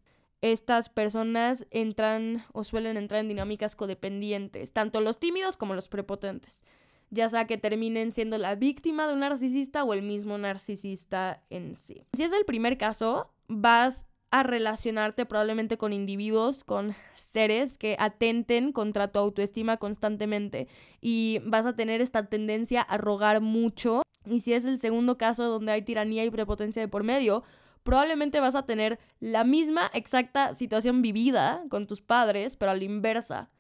estas 0.41 0.89
personas 0.89 1.69
entran 1.71 2.45
o 2.53 2.65
suelen 2.65 2.97
entrar 2.97 3.21
en 3.21 3.29
dinámicas 3.29 3.77
codependientes, 3.77 4.73
tanto 4.73 5.01
los 5.01 5.21
tímidos 5.21 5.57
como 5.57 5.75
los 5.75 5.89
prepotentes, 5.89 6.65
ya 7.11 7.29
sea 7.29 7.47
que 7.47 7.59
terminen 7.59 8.13
siendo 8.13 8.39
la 8.39 8.55
víctima 8.55 9.07
de 9.07 9.15
un 9.15 9.21
narcisista 9.21 9.85
o 9.85 9.93
el 9.93 10.03
mismo 10.03 10.39
narcisista 10.39 11.43
en 11.51 11.77
sí. 11.77 12.05
Si 12.13 12.23
es 12.23 12.33
el 12.33 12.45
primer 12.45 12.79
caso, 12.79 13.33
vas 13.49 14.07
a 14.31 14.45
relacionarte 14.45 15.27
probablemente 15.27 15.77
con 15.77 15.93
individuos, 15.93 16.63
con 16.63 16.95
seres 17.15 17.79
que 17.79 17.97
atenten 17.99 18.73
contra 18.73 19.09
tu 19.09 19.19
autoestima 19.19 19.77
constantemente 19.77 20.69
y 21.01 21.41
vas 21.45 21.67
a 21.67 21.75
tener 21.75 22.01
esta 22.01 22.27
tendencia 22.27 22.81
a 22.81 22.97
rogar 22.97 23.41
mucho. 23.41 24.03
Y 24.25 24.41
si 24.41 24.53
es 24.53 24.65
el 24.65 24.79
segundo 24.79 25.19
caso 25.19 25.49
donde 25.49 25.73
hay 25.73 25.83
tiranía 25.83 26.25
y 26.25 26.31
prepotencia 26.31 26.81
de 26.81 26.89
por 26.89 27.03
medio, 27.03 27.43
probablemente 27.83 28.39
vas 28.39 28.55
a 28.55 28.67
tener 28.67 29.01
la 29.19 29.43
misma 29.43 29.91
exacta 29.95 30.55
situación 30.55 31.03
vivida 31.03 31.65
con 31.69 31.89
tus 31.89 32.01
padres, 32.01 32.57
pero 32.57 32.71
a 32.71 32.77
la 32.77 32.85
inversa, 32.85 33.51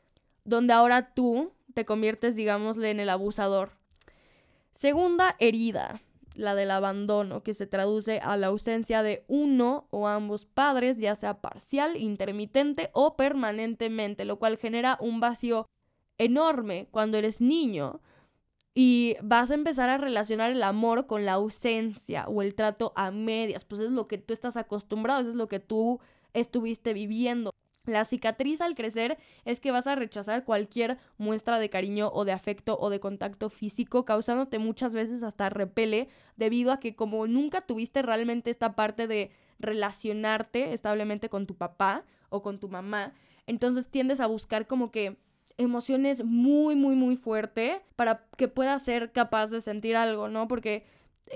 donde 0.44 0.72
ahora 0.72 1.14
tú 1.14 1.52
te 1.74 1.84
conviertes, 1.84 2.36
digámosle, 2.36 2.90
en 2.90 3.00
el 3.00 3.08
abusador. 3.08 3.72
Segunda 4.72 5.36
herida 5.38 6.00
la 6.34 6.54
del 6.54 6.70
abandono, 6.70 7.42
que 7.42 7.54
se 7.54 7.66
traduce 7.66 8.20
a 8.20 8.36
la 8.36 8.48
ausencia 8.48 9.02
de 9.02 9.24
uno 9.28 9.86
o 9.90 10.08
ambos 10.08 10.46
padres, 10.46 10.98
ya 10.98 11.14
sea 11.14 11.40
parcial, 11.40 11.96
intermitente 11.96 12.90
o 12.92 13.16
permanentemente, 13.16 14.24
lo 14.24 14.38
cual 14.38 14.56
genera 14.56 14.96
un 15.00 15.20
vacío 15.20 15.66
enorme 16.18 16.88
cuando 16.90 17.18
eres 17.18 17.40
niño 17.40 18.00
y 18.74 19.16
vas 19.22 19.50
a 19.50 19.54
empezar 19.54 19.90
a 19.90 19.98
relacionar 19.98 20.50
el 20.50 20.62
amor 20.62 21.06
con 21.06 21.24
la 21.24 21.32
ausencia 21.32 22.26
o 22.28 22.42
el 22.42 22.54
trato 22.54 22.92
a 22.94 23.10
medias, 23.10 23.64
pues 23.64 23.80
es 23.80 23.90
lo 23.90 24.06
que 24.06 24.18
tú 24.18 24.32
estás 24.32 24.56
acostumbrado, 24.56 25.28
es 25.28 25.34
lo 25.34 25.48
que 25.48 25.60
tú 25.60 26.00
estuviste 26.32 26.94
viviendo. 26.94 27.52
La 27.86 28.04
cicatriz 28.04 28.60
al 28.60 28.74
crecer 28.74 29.18
es 29.44 29.58
que 29.58 29.70
vas 29.70 29.86
a 29.86 29.94
rechazar 29.94 30.44
cualquier 30.44 30.98
muestra 31.16 31.58
de 31.58 31.70
cariño 31.70 32.10
o 32.12 32.24
de 32.24 32.32
afecto 32.32 32.78
o 32.78 32.90
de 32.90 33.00
contacto 33.00 33.48
físico, 33.48 34.04
causándote 34.04 34.58
muchas 34.58 34.92
veces 34.92 35.22
hasta 35.22 35.48
repele, 35.48 36.08
debido 36.36 36.72
a 36.72 36.80
que 36.80 36.94
como 36.94 37.26
nunca 37.26 37.62
tuviste 37.62 38.02
realmente 38.02 38.50
esta 38.50 38.76
parte 38.76 39.06
de 39.06 39.30
relacionarte 39.58 40.72
establemente 40.72 41.30
con 41.30 41.46
tu 41.46 41.56
papá 41.56 42.04
o 42.28 42.42
con 42.42 42.60
tu 42.60 42.68
mamá, 42.68 43.14
entonces 43.46 43.88
tiendes 43.88 44.20
a 44.20 44.26
buscar 44.26 44.66
como 44.66 44.90
que 44.90 45.16
emociones 45.56 46.24
muy, 46.24 46.76
muy, 46.76 46.96
muy 46.96 47.16
fuerte 47.16 47.82
para 47.96 48.26
que 48.36 48.48
puedas 48.48 48.82
ser 48.82 49.12
capaz 49.12 49.50
de 49.50 49.60
sentir 49.60 49.96
algo, 49.96 50.28
¿no? 50.28 50.48
Porque 50.48 50.84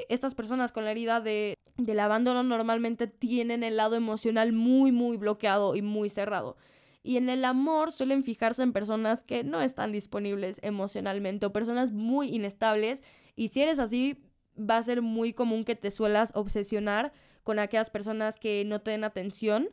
estas 0.09 0.35
personas 0.35 0.73
con 0.73 0.85
la 0.85 0.91
herida 0.91 1.21
de, 1.21 1.59
del 1.77 2.01
abandono 2.01 2.43
normalmente 2.43 3.07
tienen 3.07 3.63
el 3.63 3.77
lado 3.77 3.97
emocional 3.97 4.53
muy, 4.53 4.93
muy 4.93 5.17
bloqueado 5.17 5.77
y 5.77 5.83
muy 5.83 6.11
cerrado. 6.11 6.57
Y 7.03 7.19
en 7.19 7.29
el 7.29 7.45
amor 7.45 7.93
suelen 7.93 8.25
fijarse 8.25 8.63
en 8.63 8.73
personas 8.73 9.25
que 9.25 9.45
no 9.45 9.61
están 9.61 9.93
disponibles 9.93 10.59
emocionalmente 10.63 11.45
o 11.47 11.53
personas 11.53 11.93
muy 11.93 12.35
inestables. 12.35 13.05
Y 13.37 13.49
si 13.49 13.61
eres 13.61 13.79
así, 13.79 14.25
va 14.59 14.79
a 14.79 14.83
ser 14.83 15.03
muy 15.03 15.35
común 15.35 15.65
que 15.65 15.77
te 15.77 15.91
suelas 15.91 16.33
obsesionar 16.35 17.13
con 17.43 17.59
aquellas 17.59 17.91
personas 17.91 18.39
que 18.39 18.65
no 18.65 18.81
te 18.81 18.93
den 18.93 19.05
atención 19.05 19.69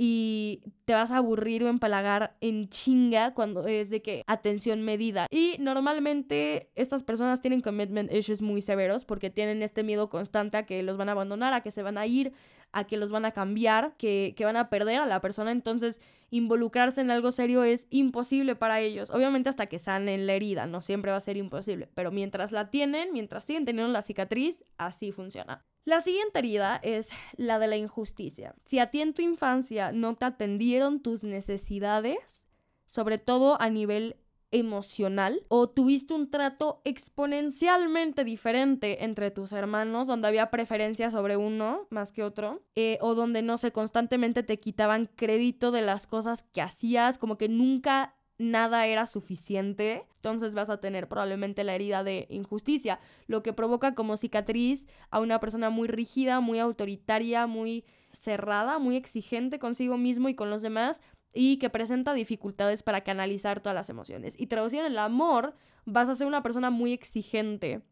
y 0.00 0.62
te 0.84 0.92
vas 0.92 1.10
a 1.10 1.16
aburrir 1.16 1.64
o 1.64 1.68
empalagar 1.68 2.36
en 2.40 2.68
chinga 2.68 3.34
cuando 3.34 3.66
es 3.66 3.90
de 3.90 4.00
que 4.00 4.22
atención 4.28 4.82
medida. 4.82 5.26
Y 5.28 5.56
normalmente 5.58 6.70
estas 6.76 7.02
personas 7.02 7.40
tienen 7.40 7.60
commitment 7.60 8.12
issues 8.12 8.40
muy 8.40 8.60
severos 8.60 9.04
porque 9.04 9.28
tienen 9.28 9.60
este 9.60 9.82
miedo 9.82 10.08
constante 10.08 10.56
a 10.56 10.66
que 10.66 10.84
los 10.84 10.96
van 10.98 11.08
a 11.08 11.12
abandonar, 11.12 11.52
a 11.52 11.62
que 11.62 11.72
se 11.72 11.82
van 11.82 11.98
a 11.98 12.06
ir, 12.06 12.32
a 12.70 12.84
que 12.84 12.96
los 12.96 13.10
van 13.10 13.24
a 13.24 13.32
cambiar, 13.32 13.96
que, 13.96 14.34
que 14.36 14.44
van 14.44 14.56
a 14.56 14.70
perder 14.70 15.00
a 15.00 15.06
la 15.06 15.20
persona. 15.20 15.50
Entonces, 15.50 16.00
involucrarse 16.30 17.00
en 17.00 17.10
algo 17.10 17.32
serio 17.32 17.64
es 17.64 17.88
imposible 17.90 18.54
para 18.54 18.80
ellos. 18.80 19.10
Obviamente 19.10 19.48
hasta 19.48 19.66
que 19.66 19.80
sanen 19.80 20.28
la 20.28 20.34
herida, 20.34 20.66
no 20.66 20.80
siempre 20.80 21.10
va 21.10 21.16
a 21.16 21.20
ser 21.20 21.36
imposible. 21.36 21.88
Pero 21.94 22.12
mientras 22.12 22.52
la 22.52 22.70
tienen, 22.70 23.12
mientras 23.12 23.44
siguen 23.44 23.64
teniendo 23.64 23.92
la 23.92 24.02
cicatriz, 24.02 24.62
así 24.76 25.10
funciona. 25.10 25.64
La 25.84 26.00
siguiente 26.00 26.38
herida 26.38 26.80
es 26.82 27.10
la 27.36 27.58
de 27.58 27.66
la 27.66 27.76
injusticia. 27.76 28.54
Si 28.62 28.78
a 28.78 28.90
ti 28.90 29.00
en 29.00 29.14
tu 29.14 29.22
infancia 29.22 29.92
no 29.92 30.16
te 30.16 30.26
atendieron 30.26 31.00
tus 31.00 31.24
necesidades, 31.24 32.46
sobre 32.86 33.18
todo 33.18 33.60
a 33.60 33.70
nivel 33.70 34.16
emocional, 34.50 35.44
o 35.48 35.68
tuviste 35.68 36.14
un 36.14 36.30
trato 36.30 36.80
exponencialmente 36.84 38.24
diferente 38.24 39.04
entre 39.04 39.30
tus 39.30 39.52
hermanos, 39.52 40.06
donde 40.06 40.28
había 40.28 40.50
preferencia 40.50 41.10
sobre 41.10 41.36
uno 41.36 41.86
más 41.90 42.12
que 42.12 42.22
otro, 42.22 42.62
eh, 42.74 42.98
o 43.00 43.14
donde 43.14 43.42
no 43.42 43.58
sé, 43.58 43.72
constantemente 43.72 44.42
te 44.42 44.58
quitaban 44.58 45.06
crédito 45.16 45.70
de 45.70 45.82
las 45.82 46.06
cosas 46.06 46.44
que 46.44 46.62
hacías, 46.62 47.18
como 47.18 47.36
que 47.36 47.48
nunca 47.48 48.17
nada 48.38 48.86
era 48.86 49.04
suficiente, 49.06 50.06
entonces 50.16 50.54
vas 50.54 50.70
a 50.70 50.80
tener 50.80 51.08
probablemente 51.08 51.64
la 51.64 51.74
herida 51.74 52.04
de 52.04 52.26
injusticia, 52.30 53.00
lo 53.26 53.42
que 53.42 53.52
provoca 53.52 53.94
como 53.94 54.16
cicatriz 54.16 54.88
a 55.10 55.20
una 55.20 55.40
persona 55.40 55.70
muy 55.70 55.88
rígida, 55.88 56.40
muy 56.40 56.58
autoritaria, 56.60 57.46
muy 57.46 57.84
cerrada, 58.12 58.78
muy 58.78 58.96
exigente 58.96 59.58
consigo 59.58 59.98
mismo 59.98 60.28
y 60.28 60.34
con 60.34 60.50
los 60.50 60.62
demás 60.62 61.02
y 61.34 61.58
que 61.58 61.70
presenta 61.70 62.14
dificultades 62.14 62.82
para 62.82 63.02
canalizar 63.02 63.60
todas 63.60 63.74
las 63.74 63.90
emociones. 63.90 64.34
Y 64.38 64.46
traducido 64.46 64.86
en 64.86 64.92
el 64.92 64.98
amor, 64.98 65.54
vas 65.84 66.08
a 66.08 66.14
ser 66.14 66.26
una 66.26 66.42
persona 66.42 66.70
muy 66.70 66.92
exigente, 66.92 67.82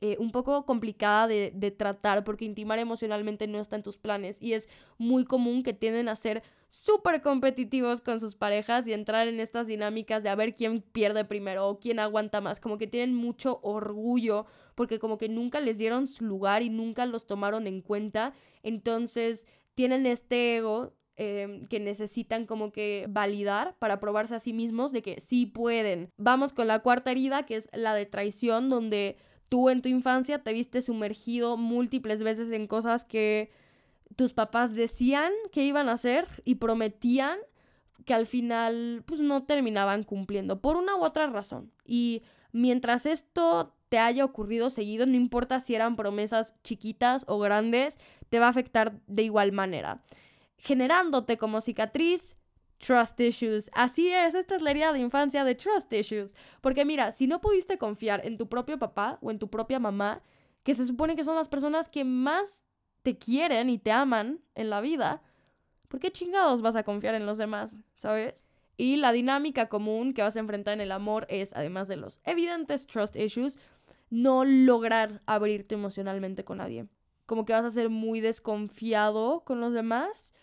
eh, 0.00 0.16
un 0.18 0.32
poco 0.32 0.64
complicada 0.64 1.26
de, 1.26 1.52
de, 1.54 1.70
tratar 1.70 2.24
porque 2.24 2.46
intimar 2.46 2.78
emocionalmente 2.78 3.46
no 3.46 3.60
está 3.60 3.76
en 3.76 3.82
tus 3.82 3.98
planes 3.98 4.40
y 4.40 4.54
es 4.54 4.68
muy 4.96 5.24
común 5.24 5.62
que 5.62 5.74
tienden 5.74 6.08
a 6.08 6.16
ser 6.16 6.42
súper 6.70 7.20
competitivos 7.20 8.00
con 8.00 8.20
sus 8.20 8.36
parejas 8.36 8.86
y 8.88 8.92
entrar 8.92 9.28
en 9.28 9.40
estas 9.40 9.66
dinámicas 9.66 10.22
de 10.22 10.28
a 10.28 10.34
ver 10.36 10.54
quién 10.54 10.80
pierde 10.80 11.24
primero 11.24 11.68
o 11.68 11.80
quién 11.80 11.98
aguanta 11.98 12.40
más, 12.40 12.60
como 12.60 12.78
que 12.78 12.86
tienen 12.86 13.14
mucho 13.14 13.60
orgullo 13.62 14.46
porque 14.74 14.98
como 14.98 15.18
que 15.18 15.28
nunca 15.28 15.60
les 15.60 15.78
dieron 15.78 16.06
su 16.06 16.24
lugar 16.24 16.62
y 16.62 16.70
nunca 16.70 17.04
los 17.06 17.26
tomaron 17.26 17.66
en 17.66 17.82
cuenta, 17.82 18.32
entonces 18.62 19.46
tienen 19.74 20.06
este 20.06 20.56
ego 20.56 20.94
eh, 21.16 21.66
que 21.68 21.80
necesitan 21.80 22.46
como 22.46 22.72
que 22.72 23.06
validar 23.10 23.76
para 23.78 24.00
probarse 24.00 24.34
a 24.34 24.40
sí 24.40 24.54
mismos 24.54 24.92
de 24.92 25.02
que 25.02 25.20
sí 25.20 25.44
pueden. 25.44 26.08
Vamos 26.16 26.54
con 26.54 26.66
la 26.66 26.78
cuarta 26.78 27.10
herida, 27.10 27.44
que 27.44 27.56
es 27.56 27.68
la 27.74 27.94
de 27.94 28.06
traición, 28.06 28.70
donde 28.70 29.18
tú 29.50 29.68
en 29.68 29.82
tu 29.82 29.90
infancia 29.90 30.42
te 30.42 30.54
viste 30.54 30.80
sumergido 30.80 31.58
múltiples 31.58 32.22
veces 32.22 32.50
en 32.52 32.66
cosas 32.66 33.04
que 33.04 33.50
tus 34.16 34.32
papás 34.32 34.74
decían 34.74 35.32
que 35.52 35.64
iban 35.64 35.90
a 35.90 35.92
hacer 35.92 36.26
y 36.44 36.54
prometían 36.54 37.38
que 38.06 38.14
al 38.14 38.26
final 38.26 39.02
pues 39.04 39.20
no 39.20 39.44
terminaban 39.44 40.04
cumpliendo 40.04 40.60
por 40.60 40.76
una 40.76 40.96
u 40.96 41.04
otra 41.04 41.26
razón. 41.26 41.70
Y 41.84 42.22
mientras 42.52 43.06
esto 43.06 43.74
te 43.88 43.98
haya 43.98 44.24
ocurrido 44.24 44.70
seguido, 44.70 45.04
no 45.04 45.16
importa 45.16 45.58
si 45.58 45.74
eran 45.74 45.96
promesas 45.96 46.54
chiquitas 46.62 47.24
o 47.26 47.40
grandes, 47.40 47.98
te 48.28 48.38
va 48.38 48.46
a 48.46 48.50
afectar 48.50 49.00
de 49.08 49.22
igual 49.22 49.50
manera, 49.50 50.02
generándote 50.58 51.38
como 51.38 51.60
cicatriz 51.60 52.36
trust 52.80 53.20
issues. 53.20 53.70
Así 53.74 54.10
es, 54.10 54.34
esta 54.34 54.56
es 54.56 54.62
la 54.62 54.72
herida 54.72 54.92
de 54.92 54.98
infancia 54.98 55.44
de 55.44 55.54
trust 55.54 55.92
issues. 55.92 56.34
Porque 56.60 56.84
mira, 56.84 57.12
si 57.12 57.26
no 57.26 57.40
pudiste 57.40 57.78
confiar 57.78 58.26
en 58.26 58.36
tu 58.36 58.48
propio 58.48 58.78
papá 58.78 59.18
o 59.20 59.30
en 59.30 59.38
tu 59.38 59.48
propia 59.48 59.78
mamá, 59.78 60.22
que 60.62 60.74
se 60.74 60.84
supone 60.84 61.14
que 61.14 61.24
son 61.24 61.36
las 61.36 61.48
personas 61.48 61.88
que 61.88 62.04
más 62.04 62.64
te 63.02 63.16
quieren 63.16 63.70
y 63.70 63.78
te 63.78 63.92
aman 63.92 64.40
en 64.54 64.70
la 64.70 64.80
vida, 64.80 65.22
¿por 65.88 66.00
qué 66.00 66.10
chingados 66.10 66.62
vas 66.62 66.76
a 66.76 66.82
confiar 66.82 67.14
en 67.14 67.26
los 67.26 67.38
demás? 67.38 67.76
¿Sabes? 67.94 68.44
Y 68.76 68.96
la 68.96 69.12
dinámica 69.12 69.68
común 69.68 70.14
que 70.14 70.22
vas 70.22 70.36
a 70.36 70.40
enfrentar 70.40 70.74
en 70.74 70.80
el 70.80 70.92
amor 70.92 71.26
es, 71.28 71.52
además 71.54 71.86
de 71.86 71.96
los 71.96 72.20
evidentes 72.24 72.86
trust 72.86 73.14
issues, 73.16 73.58
no 74.08 74.44
lograr 74.44 75.22
abrirte 75.26 75.74
emocionalmente 75.74 76.44
con 76.44 76.58
nadie. 76.58 76.86
Como 77.26 77.44
que 77.44 77.52
vas 77.52 77.64
a 77.64 77.70
ser 77.70 77.90
muy 77.90 78.20
desconfiado 78.20 79.44
con 79.44 79.60
los 79.60 79.72
demás 79.72 80.34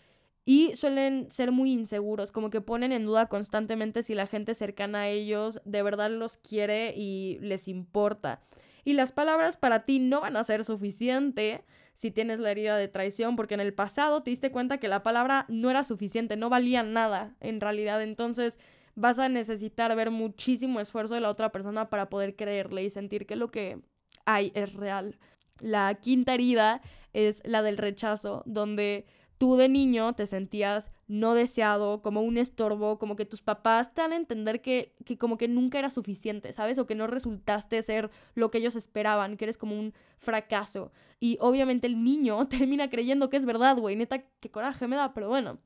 y 0.50 0.74
suelen 0.76 1.30
ser 1.30 1.52
muy 1.52 1.70
inseguros, 1.72 2.32
como 2.32 2.48
que 2.48 2.62
ponen 2.62 2.90
en 2.90 3.04
duda 3.04 3.26
constantemente 3.26 4.02
si 4.02 4.14
la 4.14 4.26
gente 4.26 4.54
cercana 4.54 5.00
a 5.00 5.08
ellos 5.08 5.60
de 5.66 5.82
verdad 5.82 6.10
los 6.10 6.38
quiere 6.38 6.94
y 6.96 7.36
les 7.42 7.68
importa. 7.68 8.40
Y 8.82 8.94
las 8.94 9.12
palabras 9.12 9.58
para 9.58 9.84
ti 9.84 9.98
no 9.98 10.22
van 10.22 10.38
a 10.38 10.44
ser 10.44 10.64
suficiente 10.64 11.66
si 11.92 12.10
tienes 12.10 12.40
la 12.40 12.50
herida 12.50 12.78
de 12.78 12.88
traición, 12.88 13.36
porque 13.36 13.52
en 13.52 13.60
el 13.60 13.74
pasado 13.74 14.22
te 14.22 14.30
diste 14.30 14.50
cuenta 14.50 14.78
que 14.78 14.88
la 14.88 15.02
palabra 15.02 15.44
no 15.50 15.68
era 15.68 15.82
suficiente, 15.82 16.38
no 16.38 16.48
valía 16.48 16.82
nada 16.82 17.36
en 17.40 17.60
realidad. 17.60 18.00
Entonces 18.02 18.58
vas 18.94 19.18
a 19.18 19.28
necesitar 19.28 19.94
ver 19.96 20.10
muchísimo 20.10 20.80
esfuerzo 20.80 21.12
de 21.12 21.20
la 21.20 21.28
otra 21.28 21.52
persona 21.52 21.90
para 21.90 22.08
poder 22.08 22.36
creerle 22.36 22.84
y 22.84 22.88
sentir 22.88 23.26
que 23.26 23.36
lo 23.36 23.50
que 23.50 23.82
hay 24.24 24.50
es 24.54 24.72
real. 24.72 25.18
La 25.58 25.94
quinta 25.96 26.32
herida 26.32 26.80
es 27.12 27.42
la 27.44 27.60
del 27.60 27.76
rechazo, 27.76 28.42
donde 28.46 29.04
tú 29.38 29.56
de 29.56 29.68
niño 29.68 30.12
te 30.14 30.26
sentías 30.26 30.90
no 31.06 31.34
deseado, 31.34 32.02
como 32.02 32.22
un 32.22 32.36
estorbo, 32.36 32.98
como 32.98 33.16
que 33.16 33.24
tus 33.24 33.40
papás 33.40 33.94
te 33.94 34.02
dan 34.02 34.12
a 34.12 34.16
entender 34.16 34.60
que, 34.60 34.94
que, 35.06 35.16
como 35.16 35.38
que 35.38 35.48
nunca 35.48 35.78
era 35.78 35.88
suficiente, 35.88 36.52
¿sabes? 36.52 36.78
O 36.78 36.86
que 36.86 36.94
no 36.94 37.06
resultaste 37.06 37.82
ser 37.82 38.10
lo 38.34 38.50
que 38.50 38.58
ellos 38.58 38.76
esperaban, 38.76 39.36
que 39.36 39.46
eres 39.46 39.56
como 39.56 39.78
un 39.78 39.94
fracaso. 40.18 40.92
Y 41.20 41.38
obviamente 41.40 41.86
el 41.86 42.02
niño 42.02 42.46
termina 42.48 42.90
creyendo 42.90 43.30
que 43.30 43.36
es 43.36 43.46
verdad, 43.46 43.78
güey, 43.78 43.96
neta, 43.96 44.24
qué 44.40 44.50
coraje 44.50 44.86
me 44.86 44.96
da, 44.96 45.14
pero 45.14 45.28
bueno, 45.28 45.58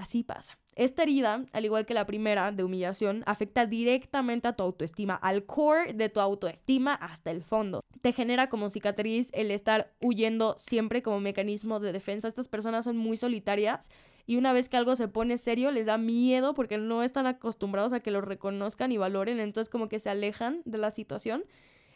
así 0.00 0.24
pasa. 0.24 0.58
Esta 0.76 1.02
herida, 1.02 1.44
al 1.52 1.64
igual 1.64 1.84
que 1.84 1.94
la 1.94 2.06
primera 2.06 2.52
de 2.52 2.64
humillación, 2.64 3.22
afecta 3.26 3.66
directamente 3.66 4.48
a 4.48 4.54
tu 4.54 4.62
autoestima, 4.62 5.14
al 5.14 5.44
core 5.44 5.92
de 5.92 6.08
tu 6.08 6.20
autoestima 6.20 6.94
hasta 6.94 7.30
el 7.30 7.42
fondo. 7.42 7.84
Te 8.00 8.12
genera 8.12 8.48
como 8.48 8.70
cicatriz 8.70 9.30
el 9.34 9.50
estar 9.50 9.92
huyendo 10.00 10.56
siempre 10.58 11.02
como 11.02 11.20
mecanismo 11.20 11.80
de 11.80 11.92
defensa. 11.92 12.28
Estas 12.28 12.48
personas 12.48 12.84
son 12.84 12.96
muy 12.96 13.16
solitarias 13.16 13.90
y 14.26 14.36
una 14.36 14.52
vez 14.52 14.68
que 14.68 14.76
algo 14.76 14.96
se 14.96 15.08
pone 15.08 15.36
serio 15.38 15.70
les 15.70 15.86
da 15.86 15.98
miedo 15.98 16.54
porque 16.54 16.78
no 16.78 17.02
están 17.02 17.26
acostumbrados 17.26 17.92
a 17.92 18.00
que 18.00 18.10
lo 18.10 18.20
reconozcan 18.20 18.92
y 18.92 18.96
valoren, 18.96 19.40
entonces 19.40 19.68
como 19.68 19.88
que 19.88 19.98
se 19.98 20.08
alejan 20.08 20.62
de 20.64 20.78
la 20.78 20.90
situación. 20.90 21.44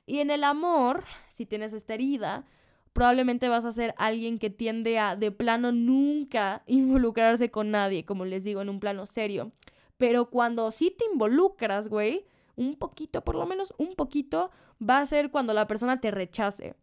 Y 0.05 0.19
en 0.19 0.31
el 0.31 0.45
amor, 0.45 1.05
si 1.29 1.47
tienes 1.47 1.73
esta 1.73 1.95
herida, 1.95 2.45
probablemente 2.95 3.49
vas 3.49 3.67
a 3.67 3.73
ser 3.73 3.95
alguien 3.99 4.39
que 4.39 4.49
tiende 4.49 4.99
a 4.99 5.17
de 5.17 5.31
plano 5.31 5.73
nunca 5.73 6.63
involucrarse 6.67 7.51
con 7.51 7.71
nadie, 7.71 8.07
como 8.07 8.25
les 8.25 8.45
digo, 8.45 8.63
en 8.63 8.71
un 8.71 8.81
plano 8.81 9.05
serio. 9.05 9.53
Pero 9.99 10.31
cuando 10.31 10.71
sí 10.71 10.95
te 10.97 11.05
involucras, 11.13 11.89
güey, 11.89 12.25
un 12.57 12.77
poquito, 12.77 13.23
por 13.23 13.35
lo 13.35 13.47
menos 13.47 13.75
un 13.77 13.95
poquito, 13.95 14.51
va 14.81 15.01
a 15.01 15.07
ser 15.07 15.31
cuando 15.31 15.53
la 15.53 15.67
persona 15.67 16.01
te 16.01 16.11
rechace. 16.11 16.75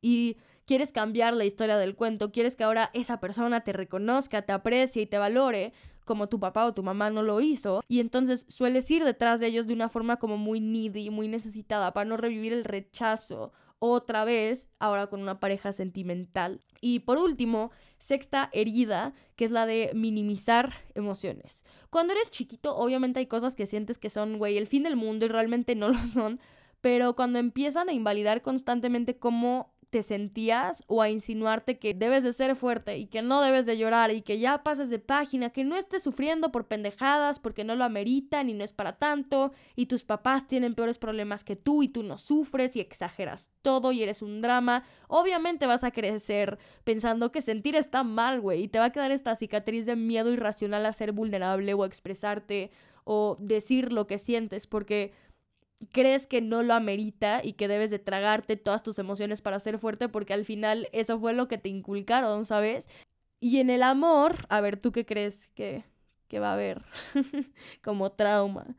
Y 0.00 0.38
quieres 0.64 0.90
cambiar 0.90 1.34
la 1.34 1.44
historia 1.44 1.76
del 1.76 1.94
cuento, 1.94 2.32
quieres 2.32 2.56
que 2.56 2.64
ahora 2.64 2.90
esa 2.94 3.20
persona 3.20 3.60
te 3.60 3.72
reconozca, 3.72 4.42
te 4.42 4.52
aprecie 4.52 5.02
y 5.02 5.06
te 5.06 5.18
valore 5.18 5.72
como 6.04 6.28
tu 6.28 6.40
papá 6.40 6.64
o 6.66 6.72
tu 6.72 6.82
mamá 6.82 7.10
no 7.10 7.22
lo 7.22 7.40
hizo, 7.40 7.82
y 7.88 7.98
entonces 7.98 8.46
sueles 8.48 8.88
ir 8.90 9.04
detrás 9.04 9.40
de 9.40 9.48
ellos 9.48 9.66
de 9.66 9.74
una 9.74 9.88
forma 9.88 10.18
como 10.18 10.36
muy 10.36 10.60
needy, 10.60 11.10
muy 11.10 11.26
necesitada, 11.26 11.92
para 11.92 12.08
no 12.08 12.16
revivir 12.16 12.52
el 12.52 12.64
rechazo 12.64 13.52
otra 13.78 14.24
vez, 14.24 14.68
ahora 14.78 15.08
con 15.08 15.20
una 15.20 15.40
pareja 15.40 15.72
sentimental. 15.72 16.62
Y 16.80 17.00
por 17.00 17.18
último, 17.18 17.70
sexta 17.98 18.50
herida, 18.52 19.14
que 19.36 19.44
es 19.44 19.50
la 19.50 19.66
de 19.66 19.90
minimizar 19.94 20.72
emociones. 20.94 21.64
Cuando 21.90 22.12
eres 22.12 22.30
chiquito, 22.30 22.76
obviamente 22.76 23.20
hay 23.20 23.26
cosas 23.26 23.54
que 23.56 23.66
sientes 23.66 23.98
que 23.98 24.10
son, 24.10 24.38
güey, 24.38 24.56
el 24.56 24.66
fin 24.66 24.82
del 24.82 24.96
mundo 24.96 25.26
y 25.26 25.28
realmente 25.28 25.74
no 25.74 25.88
lo 25.88 25.98
son, 26.06 26.40
pero 26.80 27.16
cuando 27.16 27.38
empiezan 27.38 27.88
a 27.88 27.92
invalidar 27.92 28.42
constantemente 28.42 29.18
cómo 29.18 29.74
sentías 30.02 30.82
o 30.86 31.02
a 31.02 31.10
insinuarte 31.10 31.78
que 31.78 31.94
debes 31.94 32.24
de 32.24 32.32
ser 32.32 32.56
fuerte 32.56 32.98
y 32.98 33.06
que 33.06 33.22
no 33.22 33.42
debes 33.42 33.66
de 33.66 33.78
llorar 33.78 34.10
y 34.10 34.22
que 34.22 34.38
ya 34.38 34.62
pases 34.62 34.90
de 34.90 34.98
página, 34.98 35.50
que 35.50 35.64
no 35.64 35.76
estés 35.76 36.02
sufriendo 36.02 36.52
por 36.52 36.66
pendejadas 36.66 37.38
porque 37.38 37.64
no 37.64 37.76
lo 37.76 37.84
ameritan 37.84 38.48
y 38.48 38.54
no 38.54 38.64
es 38.64 38.72
para 38.72 38.98
tanto 38.98 39.52
y 39.74 39.86
tus 39.86 40.04
papás 40.04 40.48
tienen 40.48 40.74
peores 40.74 40.98
problemas 40.98 41.44
que 41.44 41.56
tú 41.56 41.82
y 41.82 41.88
tú 41.88 42.02
no 42.02 42.18
sufres 42.18 42.76
y 42.76 42.80
exageras 42.80 43.52
todo 43.62 43.92
y 43.92 44.02
eres 44.02 44.22
un 44.22 44.40
drama, 44.40 44.84
obviamente 45.08 45.66
vas 45.66 45.84
a 45.84 45.90
crecer 45.90 46.58
pensando 46.84 47.32
que 47.32 47.40
sentir 47.40 47.76
está 47.76 48.04
mal, 48.04 48.40
güey, 48.40 48.64
y 48.64 48.68
te 48.68 48.78
va 48.78 48.86
a 48.86 48.92
quedar 48.92 49.10
esta 49.10 49.34
cicatriz 49.34 49.86
de 49.86 49.96
miedo 49.96 50.32
irracional 50.32 50.86
a 50.86 50.92
ser 50.92 51.12
vulnerable 51.12 51.74
o 51.74 51.84
expresarte 51.84 52.70
o 53.08 53.36
decir 53.38 53.92
lo 53.92 54.08
que 54.08 54.18
sientes 54.18 54.66
porque 54.66 55.12
crees 55.92 56.26
que 56.26 56.40
no 56.40 56.62
lo 56.62 56.74
amerita 56.74 57.40
y 57.44 57.54
que 57.54 57.68
debes 57.68 57.90
de 57.90 57.98
tragarte 57.98 58.56
todas 58.56 58.82
tus 58.82 58.98
emociones 58.98 59.42
para 59.42 59.58
ser 59.58 59.78
fuerte 59.78 60.08
porque 60.08 60.34
al 60.34 60.44
final 60.44 60.88
eso 60.92 61.18
fue 61.20 61.32
lo 61.32 61.48
que 61.48 61.58
te 61.58 61.68
inculcaron, 61.68 62.44
¿sabes? 62.44 62.88
Y 63.40 63.58
en 63.58 63.70
el 63.70 63.82
amor, 63.82 64.34
a 64.48 64.60
ver, 64.60 64.78
¿tú 64.78 64.92
qué 64.92 65.04
crees 65.04 65.48
que, 65.48 65.84
que 66.28 66.38
va 66.38 66.50
a 66.50 66.54
haber 66.54 66.82
como 67.82 68.12
trauma? 68.12 68.76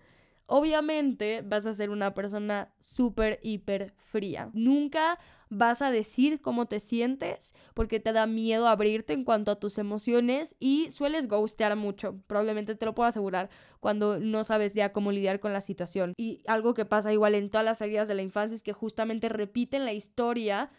Obviamente 0.47 1.43
vas 1.45 1.65
a 1.65 1.73
ser 1.73 1.89
una 1.89 2.13
persona 2.13 2.73
súper, 2.79 3.39
hiper 3.43 3.93
fría. 3.97 4.49
Nunca 4.53 5.19
vas 5.49 5.81
a 5.81 5.91
decir 5.91 6.41
cómo 6.41 6.65
te 6.65 6.79
sientes 6.79 7.53
porque 7.73 7.99
te 7.99 8.13
da 8.13 8.27
miedo 8.27 8.67
abrirte 8.67 9.13
en 9.13 9.23
cuanto 9.23 9.51
a 9.51 9.59
tus 9.59 9.77
emociones 9.77 10.55
y 10.59 10.89
sueles 10.91 11.27
ghostear 11.27 11.75
mucho, 11.75 12.19
probablemente 12.27 12.75
te 12.75 12.85
lo 12.85 12.93
puedo 12.93 13.07
asegurar, 13.07 13.49
cuando 13.79 14.19
no 14.19 14.43
sabes 14.43 14.73
ya 14.73 14.91
cómo 14.91 15.11
lidiar 15.11 15.39
con 15.39 15.53
la 15.53 15.61
situación. 15.61 16.13
Y 16.17 16.41
algo 16.47 16.73
que 16.73 16.85
pasa 16.85 17.13
igual 17.13 17.35
en 17.35 17.49
todas 17.49 17.65
las 17.65 17.81
heridas 17.81 18.07
de 18.07 18.15
la 18.15 18.23
infancia 18.23 18.55
es 18.55 18.63
que 18.63 18.73
justamente 18.73 19.29
repiten 19.29 19.85
la 19.85 19.93
historia 19.93 20.71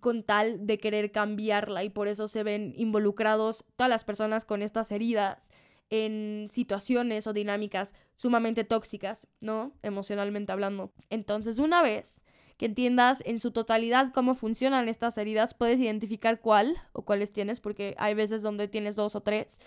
con 0.00 0.22
tal 0.22 0.66
de 0.66 0.78
querer 0.78 1.12
cambiarla 1.12 1.84
y 1.84 1.90
por 1.90 2.08
eso 2.08 2.28
se 2.28 2.42
ven 2.42 2.74
involucrados 2.76 3.64
todas 3.76 3.88
las 3.88 4.04
personas 4.04 4.44
con 4.44 4.62
estas 4.62 4.92
heridas 4.92 5.50
en 5.90 6.44
situaciones 6.48 7.26
o 7.26 7.32
dinámicas 7.32 7.94
sumamente 8.14 8.64
tóxicas, 8.64 9.26
¿no? 9.40 9.72
Emocionalmente 9.82 10.52
hablando. 10.52 10.92
Entonces, 11.08 11.58
una 11.58 11.82
vez 11.82 12.24
que 12.58 12.66
entiendas 12.66 13.22
en 13.24 13.38
su 13.40 13.52
totalidad 13.52 14.12
cómo 14.12 14.34
funcionan 14.34 14.88
estas 14.88 15.16
heridas, 15.16 15.54
puedes 15.54 15.80
identificar 15.80 16.40
cuál 16.40 16.76
o 16.92 17.02
cuáles 17.02 17.32
tienes, 17.32 17.60
porque 17.60 17.94
hay 17.98 18.14
veces 18.14 18.42
donde 18.42 18.68
tienes 18.68 18.96
dos 18.96 19.14
o 19.14 19.22
tres. 19.22 19.60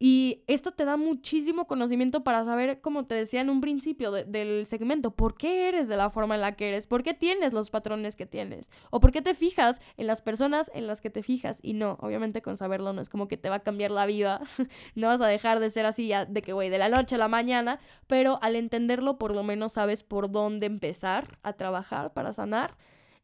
Y 0.00 0.44
esto 0.46 0.70
te 0.70 0.84
da 0.84 0.96
muchísimo 0.96 1.66
conocimiento 1.66 2.22
para 2.22 2.44
saber, 2.44 2.80
como 2.80 3.06
te 3.06 3.16
decía 3.16 3.40
en 3.40 3.50
un 3.50 3.60
principio 3.60 4.12
del 4.12 4.64
segmento, 4.64 5.10
por 5.10 5.36
qué 5.36 5.68
eres 5.68 5.88
de 5.88 5.96
la 5.96 6.08
forma 6.08 6.36
en 6.36 6.40
la 6.40 6.52
que 6.52 6.68
eres, 6.68 6.86
por 6.86 7.02
qué 7.02 7.14
tienes 7.14 7.52
los 7.52 7.70
patrones 7.70 8.14
que 8.14 8.24
tienes, 8.24 8.70
o 8.90 9.00
por 9.00 9.10
qué 9.10 9.22
te 9.22 9.34
fijas 9.34 9.80
en 9.96 10.06
las 10.06 10.22
personas 10.22 10.70
en 10.72 10.86
las 10.86 11.00
que 11.00 11.10
te 11.10 11.24
fijas. 11.24 11.58
Y 11.62 11.72
no, 11.72 11.98
obviamente 12.00 12.42
con 12.42 12.56
saberlo 12.56 12.92
no 12.92 13.00
es 13.00 13.08
como 13.08 13.26
que 13.26 13.36
te 13.36 13.48
va 13.48 13.56
a 13.56 13.62
cambiar 13.64 13.90
la 13.90 14.06
vida, 14.06 14.40
no 14.94 15.08
vas 15.08 15.20
a 15.20 15.26
dejar 15.26 15.58
de 15.58 15.68
ser 15.68 15.84
así 15.84 16.06
ya 16.06 16.26
de 16.26 16.42
que, 16.42 16.52
güey, 16.52 16.70
de 16.70 16.78
la 16.78 16.88
noche 16.88 17.16
a 17.16 17.18
la 17.18 17.28
mañana, 17.28 17.80
pero 18.06 18.38
al 18.40 18.54
entenderlo 18.54 19.18
por 19.18 19.34
lo 19.34 19.42
menos 19.42 19.72
sabes 19.72 20.04
por 20.04 20.30
dónde 20.30 20.66
empezar 20.66 21.26
a 21.42 21.54
trabajar 21.54 22.12
para 22.12 22.32
sanar. 22.32 22.76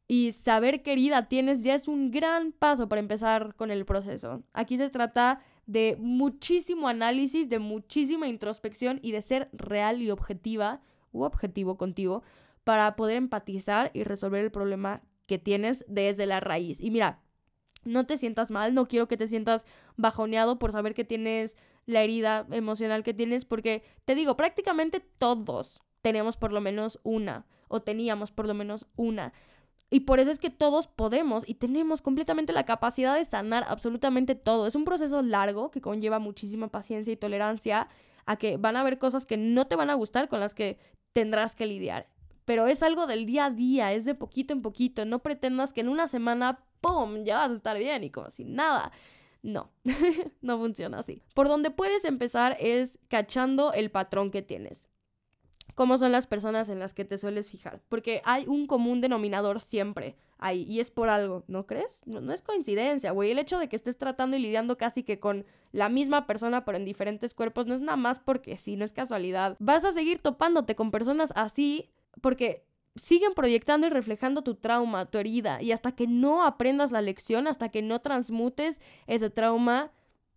Y 0.07 0.33
saber 0.33 0.83
qué 0.83 0.93
herida 0.93 1.29
tienes 1.29 1.63
ya 1.63 1.75
es 1.75 1.89
un 1.89 2.11
gran 2.11 2.53
paso 2.53 2.91
para 2.91 3.01
empezar 3.01 3.55
con 3.55 3.71
el 3.71 3.87
proceso. 3.87 4.43
Aquí 4.53 4.77
se 4.77 4.91
trata 4.91 5.41
de 5.67 5.97
muchísimo 5.99 6.89
análisis, 6.89 7.49
de 7.49 7.59
muchísima 7.59 8.29
introspección 8.29 8.99
y 9.03 9.13
de 9.13 9.23
ser 9.23 9.49
real 9.53 10.03
y 10.03 10.11
objetiva 10.11 10.81
u 11.13 11.23
objetivo 11.23 11.77
contigo 11.77 12.23
para 12.65 12.97
poder 12.97 13.17
empatizar 13.17 13.91
y 13.95 14.05
resolver 14.05 14.45
el 14.45 14.51
problema 14.51 15.03
que 15.27 15.39
tienes 15.39 15.85
desde 15.89 16.27
la 16.27 16.41
raíz. 16.41 16.81
Y 16.81 16.91
mira, 16.91 17.21
no 17.85 18.07
te 18.07 18.19
sientas 18.19 18.51
mal, 18.51 18.75
no 18.75 18.89
quiero 18.89 19.09
que 19.09 19.17
te 19.17 19.29
sientas 19.29 19.67
bajoneado 19.97 20.59
por 20.59 20.73
saber 20.73 20.95
que 20.95 21.05
tienes 21.05 21.57
la 21.87 22.03
herida 22.03 22.47
emocional 22.51 23.03
que 23.03 23.15
tienes, 23.15 23.45
porque 23.45 23.83
te 24.05 24.15
digo, 24.15 24.37
prácticamente 24.37 25.01
todos 25.01 25.81
tenemos 26.01 26.37
por 26.37 26.53
lo 26.53 26.61
menos 26.61 26.99
una, 27.03 27.47
o 27.69 27.83
teníamos 27.83 28.31
por 28.31 28.47
lo 28.47 28.55
menos 28.55 28.87
una. 28.97 29.33
Y 29.95 30.01
por 30.01 30.19
eso 30.19 30.33
es 30.33 30.41
que 30.41 30.51
todos 30.51 30.89
podemos 30.89 31.49
y 31.49 31.55
tenemos 31.55 32.03
completamente 32.03 32.53
la 32.53 32.65
capacidad 32.65 33.15
de 33.15 33.25
sanar 33.25 33.65
absolutamente 33.69 34.35
todo. 34.35 34.67
Es 34.67 34.75
un 34.75 34.85
proceso 34.85 35.23
largo 35.23 35.71
que 35.71 35.81
conlleva 35.81 36.19
muchísima 36.19 36.67
paciencia 36.67 37.13
y 37.13 37.17
tolerancia 37.17 37.87
a 38.27 38.35
que 38.35 38.57
van 38.57 38.75
a 38.75 38.81
haber 38.81 38.99
cosas 38.99 39.25
que 39.25 39.37
no 39.37 39.69
te 39.69 39.77
van 39.77 39.91
a 39.91 39.95
gustar 39.95 40.29
con 40.29 40.41
las 40.41 40.53
que 40.53 40.81
tendrás 41.13 41.55
que 41.55 41.67
lidiar. 41.67 42.09
Pero 42.45 42.67
es 42.67 42.83
algo 42.83 43.07
del 43.07 43.25
día 43.25 43.45
a 43.45 43.51
día, 43.51 43.93
es 43.93 44.05
de 44.05 44.17
poquito 44.17 44.53
en 44.53 44.63
poquito. 44.63 45.05
No 45.05 45.21
pretendas 45.21 45.73
que 45.73 45.83
en 45.83 45.89
una 45.89 46.09
semana, 46.09 46.65
¡pum!, 46.81 47.23
ya 47.23 47.39
vas 47.39 47.53
a 47.53 47.55
estar 47.55 47.79
bien 47.79 48.03
y 48.03 48.11
como 48.11 48.31
si 48.31 48.43
nada. 48.43 48.91
No, 49.43 49.71
no 50.41 50.59
funciona 50.59 50.99
así. 50.99 51.23
Por 51.35 51.47
donde 51.47 51.71
puedes 51.71 52.05
empezar 52.05 52.57
es 52.59 52.99
cachando 53.07 53.73
el 53.73 53.93
patrón 53.93 54.33
que 54.33 54.43
tienes 54.43 54.89
cómo 55.75 55.99
son 55.99 56.13
las 56.13 56.27
personas 56.27 56.69
en 56.69 56.79
las 56.79 56.95
que 56.95 57.05
te 57.05 57.19
sueles 57.19 57.51
fijar. 57.51 57.81
Porque 57.89 58.23
hay 58.25 58.47
un 58.47 58.67
común 58.67 59.01
denominador 59.01 59.61
siempre 59.61 60.17
ahí, 60.39 60.65
y 60.69 60.81
es 60.81 60.91
por 60.91 61.09
algo, 61.09 61.45
¿no 61.47 61.67
crees? 61.67 62.03
No, 62.07 62.33
es 62.33 62.43
coincidencia, 62.43 63.13
güey. 63.13 63.31
El 63.31 63.39
hecho 63.39 63.59
de 63.59 63.69
que 63.69 63.77
estés 63.77 63.97
tratando 63.97 64.37
y 64.37 64.41
lidiando 64.41 64.77
casi 64.77 65.03
que 65.03 65.19
con 65.19 65.47
la 65.73 65.89
misma 65.89 66.27
persona, 66.27 66.65
pero 66.65 66.77
en 66.77 66.85
diferentes 66.85 67.35
cuerpos, 67.35 67.67
no 67.67 67.75
es 67.75 67.81
nada 67.81 67.97
más 67.97 68.21
porque 68.21 68.57
sí, 68.57 68.77
no 68.77 68.85
es 68.85 68.93
casualidad. 68.93 69.57
Vas 69.59 69.85
a 69.85 69.93
seguir 69.93 70.19
topándote 70.19 70.75
con 70.75 70.91
personas 70.91 71.33
así 71.35 71.91
porque 72.21 72.65
siguen 72.97 73.33
proyectando 73.35 73.87
y 73.87 73.91
reflejando 73.91 74.43
tu 74.43 74.55
trauma, 74.55 75.07
tu 75.07 75.19
herida, 75.19 75.61
y 75.61 75.73
hasta 75.73 75.93
que 75.93 76.07
no 76.07 76.45
aprendas 76.45 76.93
la 76.93 77.03
lección, 77.03 77.49
hasta 77.49 77.71
que 77.71 77.83
no 77.83 78.01
transmutes 78.01 78.81
ese 79.07 79.31
trauma, 79.31 79.91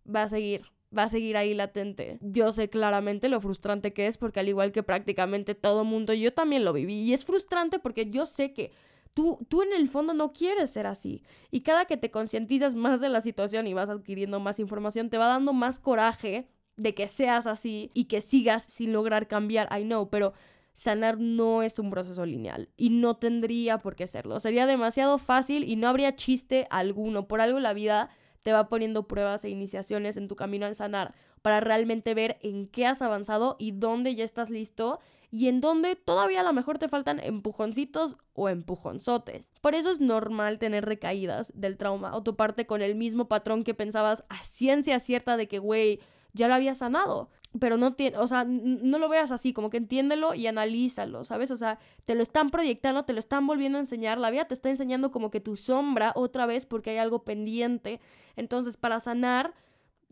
va 0.04 0.22
a 0.22 0.28
seguir 0.28 0.62
va 0.96 1.04
a 1.04 1.08
seguir 1.08 1.36
ahí 1.36 1.54
latente. 1.54 2.18
Yo 2.20 2.52
sé 2.52 2.70
claramente 2.70 3.28
lo 3.28 3.40
frustrante 3.40 3.92
que 3.92 4.06
es 4.06 4.18
porque 4.18 4.40
al 4.40 4.48
igual 4.48 4.72
que 4.72 4.82
prácticamente 4.82 5.54
todo 5.54 5.84
mundo, 5.84 6.14
yo 6.14 6.32
también 6.32 6.64
lo 6.64 6.72
viví 6.72 6.94
y 6.94 7.12
es 7.12 7.24
frustrante 7.24 7.78
porque 7.78 8.10
yo 8.10 8.26
sé 8.26 8.52
que 8.52 8.72
tú, 9.14 9.46
tú 9.48 9.62
en 9.62 9.72
el 9.72 9.88
fondo 9.88 10.14
no 10.14 10.32
quieres 10.32 10.70
ser 10.70 10.86
así 10.86 11.22
y 11.50 11.60
cada 11.60 11.84
que 11.84 11.96
te 11.96 12.10
concientizas 12.10 12.74
más 12.74 13.00
de 13.00 13.08
la 13.08 13.20
situación 13.20 13.66
y 13.66 13.74
vas 13.74 13.90
adquiriendo 13.90 14.40
más 14.40 14.60
información 14.60 15.10
te 15.10 15.18
va 15.18 15.26
dando 15.26 15.52
más 15.52 15.78
coraje 15.78 16.48
de 16.76 16.94
que 16.94 17.08
seas 17.08 17.46
así 17.46 17.90
y 17.92 18.04
que 18.04 18.20
sigas 18.20 18.62
sin 18.62 18.92
lograr 18.92 19.26
cambiar, 19.26 19.68
I 19.76 19.82
know, 19.82 20.08
pero 20.08 20.32
sanar 20.74 21.18
no 21.18 21.64
es 21.64 21.80
un 21.80 21.90
proceso 21.90 22.24
lineal 22.24 22.68
y 22.76 22.90
no 22.90 23.16
tendría 23.16 23.78
por 23.78 23.96
qué 23.96 24.06
serlo. 24.06 24.38
Sería 24.38 24.64
demasiado 24.64 25.18
fácil 25.18 25.68
y 25.68 25.74
no 25.74 25.88
habría 25.88 26.14
chiste 26.14 26.68
alguno. 26.70 27.26
Por 27.26 27.40
algo 27.40 27.58
la 27.58 27.72
vida 27.74 28.10
te 28.42 28.52
va 28.52 28.68
poniendo 28.68 29.08
pruebas 29.08 29.44
e 29.44 29.50
iniciaciones 29.50 30.16
en 30.16 30.28
tu 30.28 30.36
camino 30.36 30.66
al 30.66 30.74
sanar 30.74 31.14
para 31.42 31.60
realmente 31.60 32.14
ver 32.14 32.38
en 32.42 32.66
qué 32.66 32.86
has 32.86 33.02
avanzado 33.02 33.56
y 33.58 33.72
dónde 33.72 34.14
ya 34.14 34.24
estás 34.24 34.50
listo 34.50 35.00
y 35.30 35.48
en 35.48 35.60
dónde 35.60 35.96
todavía 35.96 36.40
a 36.40 36.44
lo 36.44 36.52
mejor 36.52 36.78
te 36.78 36.88
faltan 36.88 37.20
empujoncitos 37.20 38.16
o 38.32 38.48
empujonzotes. 38.48 39.50
Por 39.60 39.74
eso 39.74 39.90
es 39.90 40.00
normal 40.00 40.58
tener 40.58 40.84
recaídas 40.86 41.52
del 41.54 41.76
trauma 41.76 42.14
o 42.16 42.22
toparte 42.22 42.66
con 42.66 42.82
el 42.82 42.94
mismo 42.94 43.28
patrón 43.28 43.64
que 43.64 43.74
pensabas 43.74 44.24
a 44.28 44.42
ciencia 44.42 44.98
cierta 45.00 45.36
de 45.36 45.48
que, 45.48 45.58
güey, 45.58 46.00
ya 46.38 46.48
lo 46.48 46.54
había 46.54 46.74
sanado 46.74 47.28
pero 47.58 47.76
no 47.76 47.94
tiene, 47.94 48.18
o 48.18 48.26
sea, 48.26 48.44
no 48.44 48.98
lo 48.98 49.08
veas 49.08 49.30
así, 49.30 49.52
como 49.52 49.70
que 49.70 49.78
entiéndelo 49.78 50.34
y 50.34 50.46
analízalo, 50.46 51.24
¿sabes? 51.24 51.50
O 51.50 51.56
sea, 51.56 51.78
te 52.04 52.14
lo 52.14 52.22
están 52.22 52.50
proyectando, 52.50 53.04
te 53.04 53.14
lo 53.14 53.18
están 53.18 53.46
volviendo 53.46 53.78
a 53.78 53.80
enseñar, 53.80 54.18
la 54.18 54.30
vida 54.30 54.46
te 54.46 54.54
está 54.54 54.68
enseñando 54.68 55.10
como 55.10 55.30
que 55.30 55.40
tu 55.40 55.56
sombra 55.56 56.12
otra 56.14 56.46
vez 56.46 56.66
porque 56.66 56.90
hay 56.90 56.98
algo 56.98 57.24
pendiente. 57.24 58.00
Entonces, 58.36 58.76
para 58.76 59.00
sanar, 59.00 59.54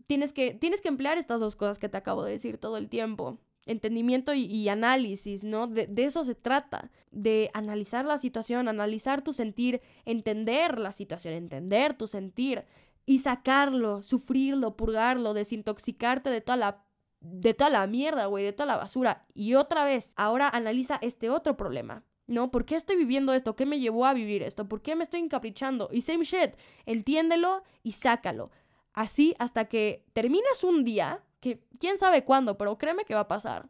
tienes 0.07 0.33
que, 0.33 0.55
tienes 0.55 0.81
que 0.81 0.89
emplear 0.89 1.19
estas 1.19 1.41
dos 1.41 1.57
cosas 1.57 1.79
que 1.79 1.89
te 1.89 1.99
acabo 1.99 2.25
de 2.25 2.33
decir 2.33 2.59
todo 2.59 2.79
el 2.79 2.89
tiempo. 2.89 3.39
Entendimiento 3.67 4.33
y, 4.33 4.69
análisis, 4.69 5.43
¿no? 5.43 5.67
De, 5.67 5.89
de 5.89 6.05
eso 6.05 6.23
se 6.23 6.37
trata, 6.37 6.91
de 7.11 7.51
analizar 7.53 8.05
la 8.05 8.17
situación, 8.17 8.69
analizar 8.69 9.23
tu 9.23 9.33
sentir, 9.33 9.83
entender 10.05 10.79
la 10.79 10.93
situación, 10.93 11.35
entender 11.35 11.95
tu 11.99 12.07
sentir 12.07 12.65
y 13.07 13.21
sacarlo, 13.21 14.03
sufrirlo, 14.03 14.77
purgarlo, 14.77 15.33
desintoxicarte 15.33 16.29
de 16.29 16.41
toda 16.41 16.57
la 16.57 16.83
de 17.21 17.55
toda 17.55 17.71
la 17.71 17.87
mierda, 17.87 18.27
güey, 18.27 18.45
de 18.45 18.53
toda 18.53 18.67
la 18.67 18.77
basura. 18.77 19.23
Y 19.35 19.55
otra 19.55 19.85
vez, 19.85 20.13
ahora 20.17 20.49
analiza 20.49 20.99
este 21.01 21.31
otro 21.31 21.57
problema. 21.57 22.05
¿No? 22.29 22.51
¿Por 22.51 22.65
qué 22.65 22.75
estoy 22.75 22.97
viviendo 22.97 23.33
esto? 23.33 23.55
¿Qué 23.55 23.67
me 23.67 23.79
llevó 23.79 24.05
a 24.05 24.13
vivir 24.13 24.43
esto? 24.43 24.69
¿Por 24.69 24.83
qué 24.83 24.97
me 24.97 25.05
estoy 25.05 25.21
encaprichando? 25.21 25.89
Y 25.93 26.01
same 26.01 26.25
shit, 26.25 26.57
entiéndelo 26.85 27.63
y 27.85 27.93
sácalo. 27.93 28.51
Así 28.93 29.37
hasta 29.39 29.67
que 29.67 30.05
terminas 30.13 30.65
un 30.65 30.85
día, 30.85 31.23
que 31.41 31.63
quién 31.79 31.99
sabe 31.99 32.25
cuándo, 32.25 32.59
pero 32.59 32.79
créeme 32.79 33.05
que 33.05 33.15
va 33.15 33.21
a 33.21 33.29
pasar. 33.29 33.69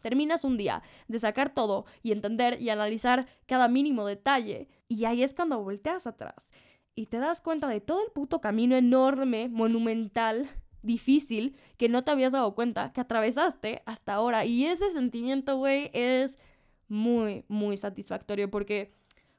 Terminas 0.00 0.44
un 0.44 0.56
día 0.56 0.82
de 1.08 1.18
sacar 1.18 1.52
todo 1.52 1.84
y 2.02 2.12
entender 2.12 2.62
y 2.62 2.70
analizar 2.70 3.26
cada 3.46 3.66
mínimo 3.66 4.06
detalle. 4.06 4.68
Y 4.86 5.04
ahí 5.04 5.24
es 5.24 5.34
cuando 5.34 5.60
volteas 5.62 6.06
atrás 6.06 6.52
y 7.00 7.06
te 7.06 7.18
das 7.18 7.40
cuenta 7.40 7.66
de 7.66 7.80
todo 7.80 8.04
el 8.04 8.12
puto 8.12 8.42
camino 8.42 8.76
enorme, 8.76 9.48
monumental 9.48 10.50
difícil 10.82 11.56
que 11.78 11.88
no 11.88 12.04
te 12.04 12.10
habías 12.10 12.32
dado 12.32 12.54
cuenta 12.54 12.92
que 12.92 13.00
atravesaste 13.00 13.82
hasta 13.86 14.12
ahora. 14.12 14.44
Y 14.44 14.66
ese 14.66 14.90
sentimiento, 14.90 15.56
güey, 15.56 15.90
es 15.94 16.38
muy, 16.88 17.46
muy 17.48 17.78
satisfactorio 17.78 18.50
porque 18.50 18.92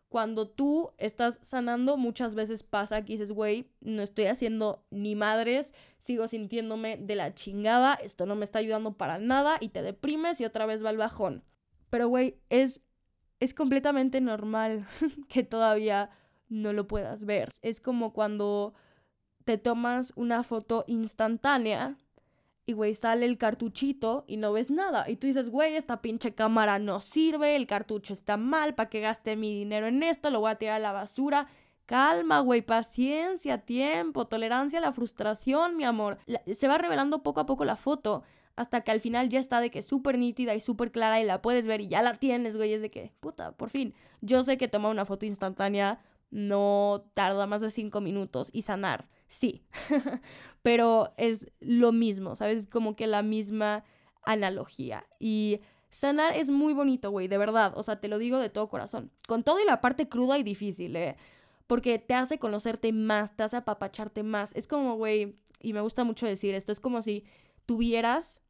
cuando 0.10 0.50
tú 0.50 0.90
estás 0.98 1.38
sanando, 1.44 1.98
muchas 1.98 2.34
veces 2.34 2.64
pasa 2.64 3.06
que 3.06 3.14
dices, 3.14 3.32
güey, 3.32 3.70
no 3.80 4.02
estoy 4.02 4.26
haciendo 4.26 4.84
ni 4.90 5.14
madres, 5.14 5.76
sigo 6.00 6.28
sintiéndome 6.28 6.98
de 6.98 7.16
la 7.16 7.36
chingada, 7.36 7.94
esto 7.94 8.26
no 8.26 8.36
me 8.36 8.44
está 8.44 8.58
ayudando 8.58 8.98
para 8.98 9.20
nada 9.20 9.58
y 9.60 9.70
te 9.70 9.84
deprimes 9.84 10.42
y 10.42 10.46
otra 10.46 10.66
vez 10.66 10.84
va 10.84 10.90
el 10.90 10.98
bajón. 10.98 11.44
Pero, 11.92 12.08
güey, 12.08 12.40
es, 12.50 12.82
es 13.40 13.54
completamente 13.54 14.20
normal 14.20 14.88
que 15.30 15.44
todavía 15.44 16.10
no 16.52 16.74
lo 16.74 16.88
puedas 16.88 17.26
ver. 17.26 17.50
Es 17.62 17.80
como 17.80 18.14
cuando 18.14 18.76
te 19.46 19.58
tomas 19.58 20.14
una 20.16 20.44
foto 20.44 20.84
instantánea 20.86 21.98
y, 22.66 22.74
güey, 22.74 22.94
sale 22.94 23.26
el 23.26 23.38
cartuchito 23.38 24.24
y 24.28 24.38
no 24.38 24.54
ves 24.54 24.70
nada. 24.70 25.10
Y 25.10 25.16
tú 25.16 25.28
dices, 25.28 25.50
güey, 25.50 25.76
esta 25.76 26.02
pinche 26.02 26.36
cámara 26.36 26.78
no 26.78 27.00
sirve, 27.00 27.56
el 27.56 27.66
cartucho 27.66 28.14
está 28.14 28.38
mal, 28.38 28.76
¿para 28.76 28.90
que 28.90 29.00
gaste 29.00 29.36
mi 29.36 29.56
dinero 29.56 29.88
en 29.88 30.04
esto? 30.04 30.30
Lo 30.30 30.42
voy 30.42 30.52
a 30.52 30.56
tirar 30.56 30.76
a 30.76 30.80
la 30.80 30.92
basura. 30.92 31.48
Calma, 31.86 32.40
güey, 32.42 32.62
paciencia, 32.62 33.60
tiempo, 33.60 34.28
tolerancia 34.28 34.80
a 34.80 34.82
la 34.82 34.94
frustración, 34.94 35.76
mi 35.76 35.84
amor. 35.84 36.20
se 36.54 36.68
va 36.68 36.78
revelando 36.78 37.24
poco 37.24 37.40
a 37.40 37.46
poco 37.46 37.66
la 37.66 37.76
foto 37.76 38.24
hasta 38.56 38.82
que 38.82 38.92
al 38.92 39.00
final 39.00 39.30
ya 39.30 39.40
está 39.40 39.60
de 39.62 39.72
que 39.72 39.82
súper 39.82 40.18
nítida 40.18 40.54
y 40.54 40.60
súper 40.60 40.92
clara 40.92 41.20
y 41.20 41.26
la 41.26 41.42
puedes 41.42 41.68
ver 41.68 41.82
y 41.82 41.88
ya 41.88 42.02
la 42.02 42.16
tienes, 42.16 42.58
güey. 42.58 42.74
Es 42.74 42.82
de 42.82 42.92
que, 42.92 43.12
puta, 43.20 43.54
por 43.54 43.70
fin. 43.70 43.94
Yo 44.22 44.44
sé 44.44 44.58
que 44.58 44.68
tomar 44.68 44.92
una 44.92 45.06
foto 45.06 45.26
instantánea 45.26 46.00
no 46.32 47.06
tarda 47.14 47.46
más 47.46 47.62
de 47.62 47.70
cinco 47.70 48.02
minutos 48.02 48.50
y 48.52 48.64
sanar 48.64 49.08
sí, 49.32 49.64
pero 50.62 51.14
es 51.16 51.50
lo 51.62 51.94
mismo, 51.94 52.36
¿sabes? 52.36 52.68
Como 52.68 52.98
que 52.98 53.08
la 53.08 53.24
misma 53.24 53.86
analogía. 54.24 55.08
Y 55.20 55.62
sanar 55.90 56.36
es 56.36 56.50
muy 56.50 56.74
bonito, 56.74 57.12
güey, 57.12 57.30
de 57.30 57.38
verdad, 57.38 57.74
o 57.78 57.82
sea, 57.82 58.02
te 58.02 58.10
lo 58.10 58.20
digo 58.20 58.40
de 58.40 58.50
todo 58.50 58.68
corazón. 58.68 59.10
Con 59.28 59.44
todo 59.44 59.60
y 59.62 59.66
la 59.66 59.80
parte 59.80 60.10
cruda 60.10 60.38
y 60.38 60.44
difícil, 60.44 60.96
¿eh? 60.98 61.16
Porque 61.66 61.98
te 61.98 62.14
hace 62.14 62.40
conocerte 62.40 62.92
más, 62.92 63.38
te 63.38 63.44
hace 63.44 63.56
apapacharte 63.56 64.22
más. 64.22 64.52
Es 64.54 64.68
como, 64.68 64.98
güey, 64.98 65.38
y 65.62 65.72
me 65.72 65.80
gusta 65.80 66.04
mucho 66.04 66.28
decir 66.28 66.54
esto, 66.54 66.74
es 66.74 66.82
como 66.82 67.02
si 67.02 67.24
tuvieras 67.66 68.42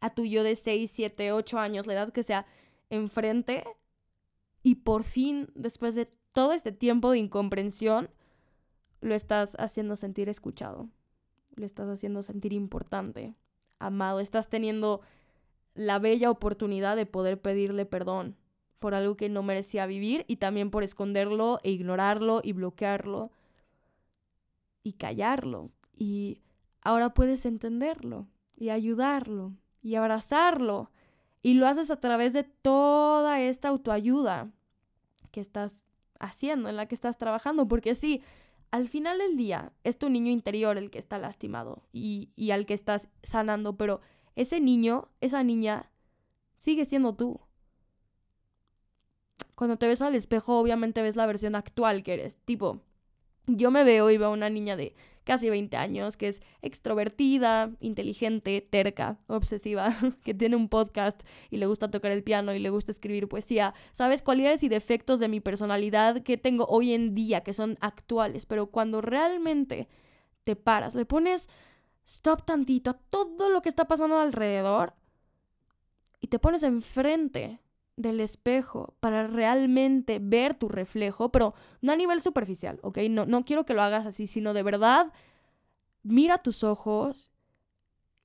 a 0.00 0.12
tu 0.12 0.24
yo 0.24 0.42
de 0.42 0.56
6, 0.56 0.90
7, 0.90 1.30
8 1.30 1.58
años, 1.60 1.86
la 1.86 1.92
edad 1.92 2.12
que 2.12 2.24
sea, 2.24 2.46
enfrente 2.88 3.62
y 4.64 4.76
por 4.76 5.04
fin, 5.04 5.52
después 5.54 5.94
de 5.94 6.10
todo 6.32 6.52
este 6.52 6.72
tiempo 6.72 7.10
de 7.10 7.18
incomprensión, 7.18 8.10
lo 9.00 9.14
estás 9.14 9.56
haciendo 9.58 9.96
sentir 9.96 10.28
escuchado. 10.28 10.88
le 11.56 11.66
estás 11.66 11.88
haciendo 11.88 12.22
sentir 12.22 12.52
importante, 12.52 13.34
amado, 13.78 14.20
estás 14.20 14.48
teniendo 14.48 15.02
la 15.74 15.98
bella 15.98 16.30
oportunidad 16.30 16.96
de 16.96 17.06
poder 17.06 17.40
pedirle 17.40 17.84
perdón 17.84 18.36
por 18.78 18.94
algo 18.94 19.16
que 19.16 19.28
no 19.28 19.42
merecía 19.42 19.86
vivir 19.86 20.24
y 20.26 20.36
también 20.36 20.70
por 20.70 20.82
esconderlo 20.82 21.60
e 21.62 21.70
ignorarlo 21.70 22.40
y 22.42 22.52
bloquearlo 22.52 23.30
y 24.82 24.94
callarlo. 24.94 25.70
Y 25.94 26.40
ahora 26.80 27.12
puedes 27.12 27.44
entenderlo 27.44 28.26
y 28.56 28.70
ayudarlo 28.70 29.52
y 29.82 29.96
abrazarlo. 29.96 30.90
Y 31.42 31.54
lo 31.54 31.66
haces 31.66 31.90
a 31.90 32.00
través 32.00 32.32
de 32.32 32.44
toda 32.44 33.40
esta 33.40 33.68
autoayuda 33.68 34.50
que 35.30 35.40
estás 35.40 35.86
haciendo, 36.20 36.68
en 36.68 36.76
la 36.76 36.86
que 36.86 36.94
estás 36.94 37.18
trabajando. 37.18 37.66
Porque 37.66 37.94
sí, 37.94 38.22
al 38.70 38.88
final 38.88 39.18
del 39.18 39.36
día 39.36 39.72
es 39.82 39.98
tu 39.98 40.08
niño 40.08 40.30
interior 40.30 40.78
el 40.78 40.90
que 40.90 40.98
está 40.98 41.18
lastimado 41.18 41.82
y, 41.92 42.30
y 42.36 42.52
al 42.52 42.66
que 42.66 42.74
estás 42.74 43.08
sanando, 43.22 43.76
pero 43.76 44.00
ese 44.36 44.60
niño, 44.60 45.08
esa 45.20 45.42
niña, 45.42 45.90
sigue 46.56 46.84
siendo 46.84 47.14
tú. 47.14 47.40
Cuando 49.54 49.76
te 49.76 49.86
ves 49.88 50.00
al 50.02 50.14
espejo, 50.14 50.58
obviamente 50.58 51.02
ves 51.02 51.16
la 51.16 51.26
versión 51.26 51.54
actual 51.54 52.02
que 52.02 52.14
eres. 52.14 52.38
Tipo, 52.38 52.82
yo 53.46 53.70
me 53.70 53.84
veo 53.84 54.10
y 54.10 54.18
veo 54.18 54.28
a 54.28 54.32
una 54.32 54.48
niña 54.48 54.76
de 54.76 54.94
casi 55.30 55.48
20 55.48 55.76
años 55.76 56.16
que 56.16 56.26
es 56.26 56.42
extrovertida, 56.60 57.70
inteligente, 57.78 58.66
terca, 58.68 59.16
obsesiva, 59.28 59.94
que 60.24 60.34
tiene 60.34 60.56
un 60.56 60.68
podcast 60.68 61.22
y 61.50 61.58
le 61.58 61.66
gusta 61.66 61.88
tocar 61.88 62.10
el 62.10 62.24
piano 62.24 62.52
y 62.52 62.58
le 62.58 62.68
gusta 62.68 62.90
escribir 62.90 63.28
poesía. 63.28 63.72
Sabes 63.92 64.22
cualidades 64.22 64.64
y 64.64 64.68
defectos 64.68 65.20
de 65.20 65.28
mi 65.28 65.38
personalidad 65.38 66.24
que 66.24 66.36
tengo 66.36 66.64
hoy 66.64 66.94
en 66.94 67.14
día, 67.14 67.42
que 67.44 67.52
son 67.52 67.78
actuales, 67.80 68.44
pero 68.44 68.72
cuando 68.72 69.02
realmente 69.02 69.86
te 70.42 70.56
paras, 70.56 70.96
le 70.96 71.04
pones 71.04 71.48
stop 72.04 72.44
tantito 72.44 72.90
a 72.90 72.94
todo 72.94 73.50
lo 73.50 73.62
que 73.62 73.68
está 73.68 73.86
pasando 73.86 74.18
alrededor 74.18 74.94
y 76.20 76.26
te 76.26 76.40
pones 76.40 76.64
enfrente 76.64 77.60
del 78.00 78.20
espejo 78.20 78.94
para 79.00 79.26
realmente 79.26 80.18
ver 80.20 80.54
tu 80.54 80.68
reflejo, 80.68 81.30
pero 81.30 81.54
no 81.80 81.92
a 81.92 81.96
nivel 81.96 82.20
superficial, 82.20 82.78
¿ok? 82.82 82.98
No, 83.10 83.26
no 83.26 83.44
quiero 83.44 83.64
que 83.64 83.74
lo 83.74 83.82
hagas 83.82 84.06
así, 84.06 84.26
sino 84.26 84.54
de 84.54 84.62
verdad, 84.62 85.12
mira 86.02 86.38
tus 86.38 86.64
ojos 86.64 87.30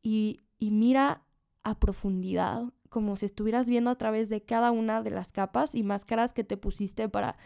y, 0.01 0.41
y 0.57 0.71
mira 0.71 1.23
a 1.63 1.79
profundidad, 1.79 2.63
como 2.89 3.15
si 3.15 3.25
estuvieras 3.25 3.67
viendo 3.67 3.89
a 3.89 3.97
través 3.97 4.29
de 4.29 4.41
cada 4.41 4.71
una 4.71 5.01
de 5.01 5.11
las 5.11 5.31
capas 5.31 5.75
y 5.75 5.83
máscaras 5.83 6.31
que 6.31 6.43
te 6.43 6.57
pusiste 6.57 7.09
para, 7.09 7.37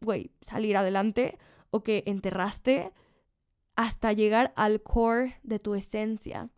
güey, 0.00 0.32
salir 0.42 0.76
adelante 0.76 1.38
o 1.70 1.82
que 1.82 2.02
enterraste 2.06 2.92
hasta 3.76 4.12
llegar 4.12 4.52
al 4.56 4.82
core 4.82 5.38
de 5.42 5.58
tu 5.58 5.74
esencia, 5.74 6.50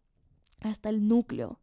hasta 0.61 0.89
el 0.89 1.07
núcleo. 1.07 1.61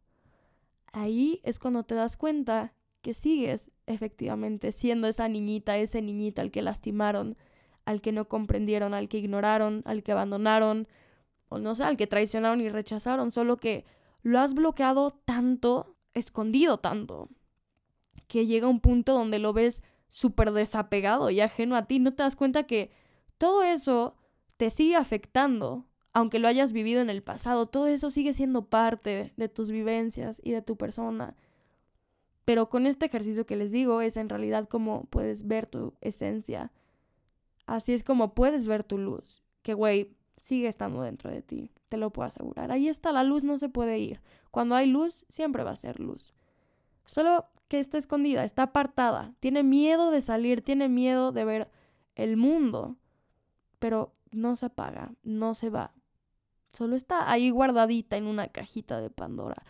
Ahí 0.92 1.40
es 1.44 1.58
cuando 1.58 1.82
te 1.82 1.94
das 1.94 2.16
cuenta 2.16 2.72
que 3.02 3.14
sigues 3.14 3.72
efectivamente 3.86 4.72
siendo 4.72 5.08
esa 5.08 5.28
niñita, 5.28 5.76
ese 5.76 6.00
niñita 6.00 6.40
al 6.40 6.50
que 6.50 6.62
lastimaron, 6.62 7.36
al 7.84 8.00
que 8.00 8.12
no 8.12 8.28
comprendieron, 8.28 8.94
al 8.94 9.08
que 9.08 9.18
ignoraron, 9.18 9.82
al 9.84 10.02
que 10.02 10.12
abandonaron, 10.12 10.88
o 11.48 11.58
no 11.58 11.74
sé, 11.74 11.84
al 11.84 11.96
que 11.96 12.06
traicionaron 12.06 12.60
y 12.60 12.68
rechazaron, 12.68 13.30
solo 13.30 13.56
que 13.56 13.84
lo 14.22 14.38
has 14.38 14.54
bloqueado 14.54 15.10
tanto, 15.10 15.96
escondido 16.14 16.78
tanto, 16.78 17.28
que 18.28 18.46
llega 18.46 18.68
un 18.68 18.80
punto 18.80 19.12
donde 19.12 19.38
lo 19.38 19.52
ves 19.52 19.82
súper 20.08 20.52
desapegado 20.52 21.30
y 21.30 21.40
ajeno 21.40 21.76
a 21.76 21.86
ti, 21.86 21.98
no 21.98 22.14
te 22.14 22.22
das 22.22 22.36
cuenta 22.36 22.64
que 22.64 22.92
todo 23.36 23.62
eso 23.62 24.16
te 24.56 24.70
sigue 24.70 24.94
afectando, 24.94 25.86
aunque 26.12 26.38
lo 26.38 26.46
hayas 26.46 26.72
vivido 26.72 27.00
en 27.00 27.10
el 27.10 27.22
pasado, 27.22 27.66
todo 27.66 27.88
eso 27.88 28.10
sigue 28.10 28.32
siendo 28.32 28.66
parte 28.68 29.32
de 29.36 29.48
tus 29.48 29.70
vivencias 29.70 30.40
y 30.44 30.52
de 30.52 30.62
tu 30.62 30.76
persona. 30.76 31.36
Pero 32.52 32.68
con 32.68 32.84
este 32.84 33.06
ejercicio 33.06 33.46
que 33.46 33.56
les 33.56 33.72
digo 33.72 34.02
es 34.02 34.18
en 34.18 34.28
realidad 34.28 34.68
como 34.68 35.06
puedes 35.06 35.46
ver 35.46 35.64
tu 35.64 35.94
esencia. 36.02 36.70
Así 37.64 37.94
es 37.94 38.04
como 38.04 38.34
puedes 38.34 38.66
ver 38.66 38.84
tu 38.84 38.98
luz, 38.98 39.42
que 39.62 39.72
güey, 39.72 40.14
sigue 40.36 40.68
estando 40.68 41.00
dentro 41.00 41.30
de 41.30 41.40
ti, 41.40 41.70
te 41.88 41.96
lo 41.96 42.10
puedo 42.10 42.26
asegurar. 42.26 42.70
Ahí 42.70 42.88
está, 42.88 43.10
la 43.10 43.24
luz 43.24 43.42
no 43.42 43.56
se 43.56 43.70
puede 43.70 43.98
ir. 44.00 44.20
Cuando 44.50 44.74
hay 44.74 44.86
luz, 44.86 45.24
siempre 45.30 45.64
va 45.64 45.70
a 45.70 45.76
ser 45.76 45.98
luz. 45.98 46.34
Solo 47.06 47.46
que 47.68 47.78
está 47.78 47.96
escondida, 47.96 48.44
está 48.44 48.64
apartada, 48.64 49.32
tiene 49.40 49.62
miedo 49.62 50.10
de 50.10 50.20
salir, 50.20 50.60
tiene 50.60 50.90
miedo 50.90 51.32
de 51.32 51.46
ver 51.46 51.70
el 52.16 52.36
mundo, 52.36 52.98
pero 53.78 54.12
no 54.30 54.56
se 54.56 54.66
apaga, 54.66 55.14
no 55.22 55.54
se 55.54 55.70
va. 55.70 55.94
Solo 56.74 56.96
está 56.96 57.32
ahí 57.32 57.48
guardadita 57.48 58.18
en 58.18 58.26
una 58.26 58.48
cajita 58.48 59.00
de 59.00 59.08
Pandora. 59.08 59.64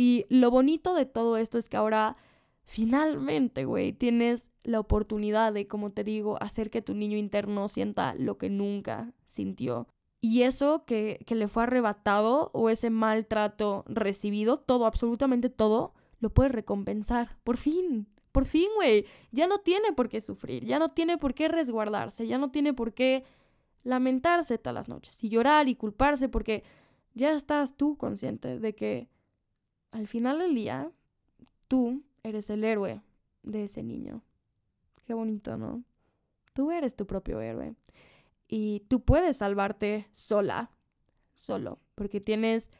Y 0.00 0.26
lo 0.28 0.52
bonito 0.52 0.94
de 0.94 1.06
todo 1.06 1.36
esto 1.36 1.58
es 1.58 1.68
que 1.68 1.76
ahora 1.76 2.14
finalmente, 2.62 3.64
güey, 3.64 3.92
tienes 3.92 4.52
la 4.62 4.78
oportunidad 4.78 5.52
de, 5.52 5.66
como 5.66 5.90
te 5.90 6.04
digo, 6.04 6.40
hacer 6.40 6.70
que 6.70 6.82
tu 6.82 6.94
niño 6.94 7.18
interno 7.18 7.66
sienta 7.66 8.14
lo 8.14 8.38
que 8.38 8.48
nunca 8.48 9.12
sintió. 9.26 9.88
Y 10.20 10.42
eso 10.42 10.84
que, 10.84 11.18
que 11.26 11.34
le 11.34 11.48
fue 11.48 11.64
arrebatado 11.64 12.52
o 12.54 12.70
ese 12.70 12.90
maltrato 12.90 13.82
recibido, 13.88 14.60
todo, 14.60 14.86
absolutamente 14.86 15.50
todo, 15.50 15.94
lo 16.20 16.30
puedes 16.30 16.52
recompensar. 16.52 17.36
Por 17.42 17.56
fin, 17.56 18.06
por 18.30 18.44
fin, 18.44 18.68
güey. 18.76 19.04
Ya 19.32 19.48
no 19.48 19.58
tiene 19.58 19.92
por 19.92 20.08
qué 20.08 20.20
sufrir, 20.20 20.64
ya 20.64 20.78
no 20.78 20.92
tiene 20.92 21.18
por 21.18 21.34
qué 21.34 21.48
resguardarse, 21.48 22.24
ya 22.28 22.38
no 22.38 22.52
tiene 22.52 22.72
por 22.72 22.94
qué 22.94 23.24
lamentarse 23.82 24.58
todas 24.58 24.76
las 24.76 24.88
noches 24.88 25.24
y 25.24 25.28
llorar 25.28 25.68
y 25.68 25.74
culparse 25.74 26.28
porque 26.28 26.62
ya 27.14 27.32
estás 27.32 27.76
tú 27.76 27.96
consciente 27.96 28.60
de 28.60 28.76
que 28.76 29.08
al 29.90 30.06
final 30.06 30.38
del 30.38 30.54
día, 30.54 30.90
tú 31.66 32.02
eres 32.22 32.50
el 32.50 32.64
héroe 32.64 33.02
de 33.42 33.64
ese 33.64 33.82
niño. 33.82 34.22
Qué 35.06 35.14
bonito, 35.14 35.56
¿no? 35.56 35.84
Tú 36.52 36.70
eres 36.70 36.96
tu 36.96 37.06
propio 37.06 37.40
héroe. 37.40 37.74
Y 38.48 38.80
tú 38.88 39.04
puedes 39.04 39.38
salvarte 39.38 40.08
sola, 40.12 40.70
solo, 41.34 41.80
porque 41.94 42.20
tienes 42.20 42.70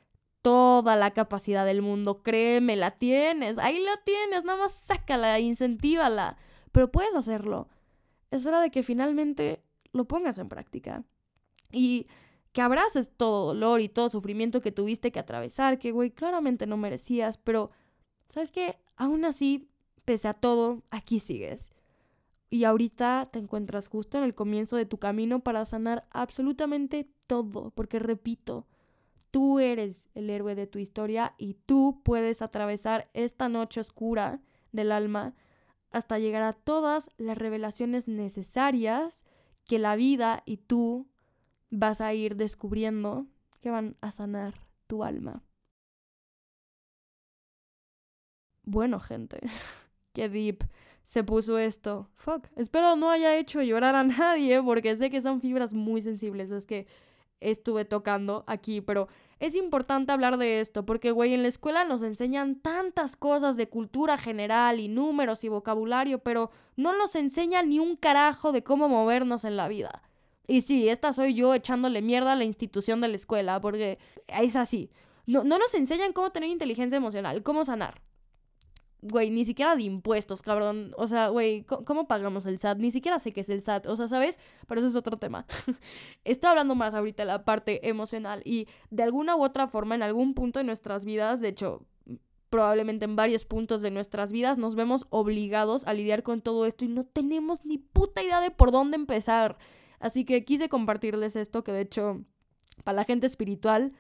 toda 0.43 0.97
la 0.97 1.13
capacidad 1.13 1.67
del 1.67 1.83
mundo, 1.83 2.23
créeme, 2.23 2.77
la 2.77 2.93
tienes, 2.93 3.59
ahí 3.59 3.79
la 3.81 3.97
tienes, 4.05 4.45
nada 4.45 4.59
más 4.59 4.73
sácala, 4.73 5.39
incentívala, 5.41 6.37
pero 6.73 6.91
puedes 6.91 7.15
hacerlo. 7.15 7.69
Es 8.31 8.47
hora 8.47 8.61
de 8.61 8.71
que 8.71 8.83
finalmente 8.83 9.63
lo 9.93 10.07
pongas 10.07 10.39
en 10.39 10.49
práctica. 10.49 11.05
Y 11.71 12.07
que 12.59 12.63
abraces 12.63 13.13
todo 13.17 13.47
dolor 13.47 13.81
y 13.81 13.89
todo 13.89 14.09
sufrimiento 14.09 14.61
que 14.61 14.73
tuviste 14.73 15.13
que 15.13 15.21
atravesar, 15.21 15.79
que, 15.79 15.93
güey, 15.93 16.11
claramente 16.11 16.67
no 16.67 16.77
merecías, 16.77 17.39
pero, 17.39 17.71
¿sabes 18.29 18.51
qué? 18.51 18.81
Aún 18.97 19.25
así, 19.25 19.69
pese 20.05 20.27
a 20.27 20.35
todo, 20.35 20.83
aquí 20.91 21.21
sigues. 21.21 21.71
Y 22.51 22.65
ahorita 22.65 23.29
te 23.31 23.39
encuentras 23.39 23.87
justo 23.87 24.19
en 24.19 24.25
el 24.25 24.35
comienzo 24.35 24.75
de 24.75 24.87
tu 24.87 24.99
camino 24.99 25.39
para 25.39 25.65
sanar 25.67 26.09
absolutamente 26.11 27.09
todo, 27.29 27.71
porque 27.77 28.01
repito, 28.01 28.67
tú 29.31 29.61
eres 29.61 30.09
el 30.17 30.29
héroe 30.29 30.57
de 30.57 30.67
tu 30.67 30.81
historia 30.81 31.37
y 31.39 31.55
tú 31.55 32.01
puedes 32.03 32.43
atravesar 32.43 33.09
esta 33.15 33.49
noche 33.49 33.79
oscura 33.79 34.43
del 34.73 34.91
alma 34.91 35.37
hasta 35.93 36.19
llegar 36.19 36.43
a 36.43 36.55
todas 36.55 37.09
las 37.19 37.39
revelaciones 37.39 38.09
necesarias 38.09 39.25
que 39.65 39.79
la 39.79 39.95
vida 39.95 40.43
y 40.45 40.57
tú 40.57 41.07
vas 41.71 42.01
a 42.01 42.15
ir 42.15 42.37
descubriendo 42.37 43.27
que 43.61 43.71
van 43.71 43.97
a 44.01 44.11
sanar 44.11 44.55
tu 44.87 45.05
alma. 45.05 45.43
Bueno, 48.63 49.01
gente, 49.01 49.41
qué 50.13 50.29
deep 50.29 50.65
se 51.05 51.25
puso 51.25 51.59
esto. 51.59 52.11
Fuck, 52.15 52.49
espero 52.57 52.95
no 52.97 53.11
haya 53.11 53.37
hecho 53.37 53.63
llorar 53.63 53.95
a 53.95 54.05
nadie 54.05 54.63
porque 54.63 54.95
sé 54.97 55.11
que 55.11 55.23
son 55.23 55.41
fibras 55.41 55.73
muy 55.73 56.03
sensibles 56.03 56.51
las 56.51 56.67
que 56.67 56.87
estuve 57.41 57.85
tocando 57.85 58.45
aquí, 58.47 58.81
pero 58.81 59.09
es 59.39 59.55
importante 59.55 60.13
hablar 60.13 60.37
de 60.37 60.61
esto 60.61 60.85
porque, 60.85 61.13
güey, 61.13 61.33
en 61.33 61.43
la 61.43 61.49
escuela 61.49 61.85
nos 61.85 62.03
enseñan 62.03 62.57
tantas 62.57 63.17
cosas 63.17 63.57
de 63.57 63.69
cultura 63.69 64.19
general 64.19 64.81
y 64.81 64.89
números 64.89 65.45
y 65.45 65.49
vocabulario, 65.49 66.19
pero 66.19 66.51
no 66.77 66.97
nos 66.97 67.15
enseñan 67.15 67.69
ni 67.69 67.79
un 67.79 67.97
carajo 67.97 68.53
de 68.53 68.63
cómo 68.63 68.89
movernos 68.89 69.45
en 69.45 69.57
la 69.57 69.69
vida. 69.69 70.03
Y 70.49 70.63
sí, 70.63 70.89
esta 70.89 71.13
soy 71.13 71.35
yo 71.35 71.55
echándole 71.55 72.01
mierda 72.01 72.33
a 72.33 72.37
la 72.37 72.45
institución 72.45 73.03
de 73.03 73.09
la 73.09 73.17
escuela, 73.17 73.61
porque 73.61 73.99
es 74.27 74.57
así. 74.57 74.91
No, 75.27 75.45
no 75.45 75.59
nos 75.59 75.75
enseñan 75.75 76.15
cómo 76.15 76.33
tener 76.33 76.49
inteligencia 76.49 76.97
emocional, 76.97 77.43
cómo 77.43 77.67
sanar. 77.67 78.01
Güey, 79.03 79.31
ni 79.31 79.45
siquiera 79.45 79.77
de 79.77 79.83
impuestos, 79.83 80.41
cabrón. 80.41 80.95
O 80.97 81.07
sea, 81.07 81.29
güey, 81.29 81.65
¿cómo 81.65 82.09
pagamos 82.09 82.47
el 82.47 82.59
SAT? 82.59 82.79
Ni 82.79 82.91
siquiera 82.91 83.19
sé 83.19 83.31
qué 83.31 83.43
es 83.43 83.51
el 83.51 83.61
SAT. 83.61 83.87
O 83.87 83.95
sea, 83.95 84.09
¿sabes? 84.09 84.41
Pero 84.67 84.81
eso 84.81 84.89
es 84.89 84.97
otro 84.97 85.19
tema. 85.19 85.47
Estoy 86.25 86.49
hablando 86.49 86.75
más 86.75 86.95
ahorita 86.95 87.25
de 87.25 87.27
la 87.27 87.45
parte 87.45 87.87
emocional 87.87 88.41
y 88.47 88.67
de 88.91 89.03
alguna 89.03 89.37
u 89.37 89.45
otra 89.45 89.69
forma, 89.69 89.95
en 89.95 90.03
algún 90.03 90.33
punto 90.33 90.61
de 90.61 90.65
nuestras 90.65 91.05
vidas, 91.05 91.41
de 91.41 91.49
hecho, 91.49 91.87
probablemente 92.49 93.05
en 93.05 93.17
varios 93.17 93.45
puntos 93.45 93.83
de 93.83 93.91
nuestras 93.91 94.33
vidas, 94.33 94.57
nos 94.57 94.75
vemos 94.75 95.07
obligados 95.11 95.87
a 95.87 95.93
lidiar 95.93 96.23
con 96.23 96.41
todo 96.41 96.65
esto 96.65 96.87
y 96.87 96.89
no 96.89 97.05
tenemos 97.05 97.67
ni 97.67 97.77
puta 97.77 98.23
idea 98.23 98.41
de 98.41 98.51
por 98.51 98.73
dónde 98.73 98.97
empezar. 98.97 99.59
Así 100.01 100.25
que 100.25 100.45
quise 100.45 100.69
compartirles 100.69 101.37
esto, 101.37 101.65
que 101.65 101.73
de 101.73 101.83
hecho 101.83 102.25
para 102.85 102.97
la 102.97 103.05
gente 103.05 103.27
espiritual. 103.27 103.93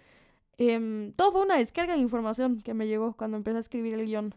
Em, 0.56 1.12
todo 1.12 1.32
fue 1.32 1.42
una 1.42 1.56
descarga 1.56 1.94
de 1.94 2.00
información 2.00 2.60
que 2.60 2.74
me 2.74 2.86
llegó 2.86 3.16
cuando 3.16 3.36
empecé 3.36 3.56
a 3.56 3.60
escribir 3.60 3.94
el 3.94 4.06
guion. 4.06 4.34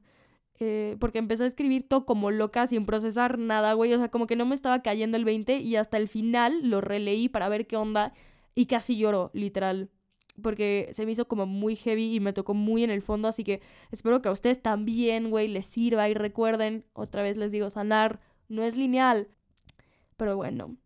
Eh, 0.60 0.96
porque 1.00 1.18
empecé 1.18 1.44
a 1.44 1.48
escribir 1.48 1.88
todo 1.88 2.06
como 2.06 2.30
loca, 2.30 2.68
sin 2.68 2.86
procesar 2.86 3.40
nada, 3.40 3.74
güey. 3.74 3.94
O 3.94 3.98
sea, 3.98 4.10
como 4.10 4.28
que 4.28 4.36
no 4.36 4.46
me 4.46 4.54
estaba 4.54 4.82
cayendo 4.84 5.18
el 5.18 5.26
20 5.26 5.58
y 5.58 5.76
hasta 5.76 5.98
el 5.98 6.08
final 6.08 6.70
lo 6.70 6.82
releí 6.82 7.30
para 7.30 7.50
ver 7.50 7.66
qué 7.66 7.78
onda 7.78 8.14
y 8.54 8.68
casi 8.68 8.98
lloro, 8.98 9.32
literal. 9.34 9.90
Porque 10.42 10.90
se 10.94 11.06
me 11.06 11.14
hizo 11.14 11.28
como 11.28 11.46
muy 11.48 11.76
heavy 11.76 12.16
y 12.16 12.20
me 12.20 12.34
tocó 12.34 12.54
muy 12.54 12.84
en 12.84 12.92
el 12.92 13.02
fondo. 13.02 13.28
Así 13.28 13.44
que 13.44 13.60
espero 13.92 14.22
que 14.22 14.30
a 14.30 14.32
ustedes 14.32 14.62
también, 14.62 15.32
güey, 15.32 15.48
les 15.48 15.66
sirva. 15.66 16.10
Y 16.10 16.14
recuerden, 16.14 16.86
otra 16.94 17.24
vez 17.24 17.38
les 17.38 17.52
digo, 17.52 17.70
sanar 17.72 18.20
no 18.48 18.64
es 18.64 18.76
lineal. 18.78 19.30
Pero 20.16 20.36
bueno, 20.36 20.78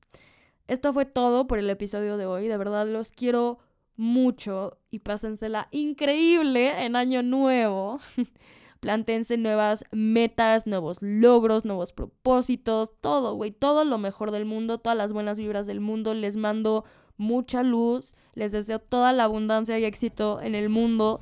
esto 0.68 0.93
fue 0.93 1.05
todo 1.05 1.47
por 1.47 1.59
el 1.59 1.70
episodio 1.70 2.18
de 2.18 2.26
hoy. 2.26 2.47
De 2.47 2.57
verdad 2.57 2.88
los 2.88 3.11
quiero 3.11 3.59
mucho 3.97 4.78
y 4.91 4.99
pásensela 4.99 5.68
increíble 5.72 6.86
en 6.86 6.95
año 6.95 7.22
nuevo. 7.22 7.99
Plántense 8.80 9.38
nuevas 9.38 9.86
metas, 9.91 10.68
nuevos 10.68 11.01
logros, 11.01 11.66
nuevos 11.66 11.93
propósitos, 11.93 12.91
todo, 13.01 13.34
güey, 13.36 13.51
todo 13.51 13.84
lo 13.84 13.97
mejor 13.97 14.32
del 14.32 14.45
mundo, 14.45 14.78
todas 14.78 14.97
las 14.97 15.11
buenas 15.13 15.39
vibras 15.39 15.66
del 15.66 15.80
mundo. 15.80 16.13
Les 16.13 16.38
mando 16.38 16.84
mucha 17.18 17.63
luz, 17.63 18.16
les 18.34 18.51
deseo 18.51 18.80
toda 18.80 19.13
la 19.13 19.24
abundancia 19.24 19.80
y 19.80 19.86
éxito 19.86 20.41
en 20.41 20.55
el 20.55 20.70
mundo. 20.70 21.22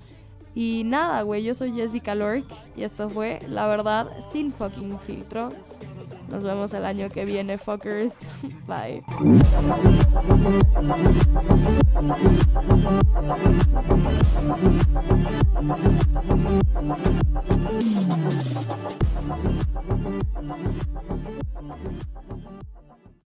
Y 0.56 0.84
nada, 0.86 1.22
güey, 1.24 1.44
yo 1.44 1.54
soy 1.54 1.74
Jessica 1.74 2.16
Lork 2.16 2.46
y 2.76 2.84
esto 2.84 3.10
fue 3.10 3.40
La 3.48 3.68
Verdad 3.68 4.10
sin 4.32 4.52
fucking 4.52 5.00
filtro. 5.00 5.50
Nos 6.30 6.44
vemos 6.44 6.74
el 6.74 6.86
año 6.86 7.10
que 7.10 7.26
viene, 7.26 7.58
fuckers. 7.58 8.28
Bye. 8.68 9.04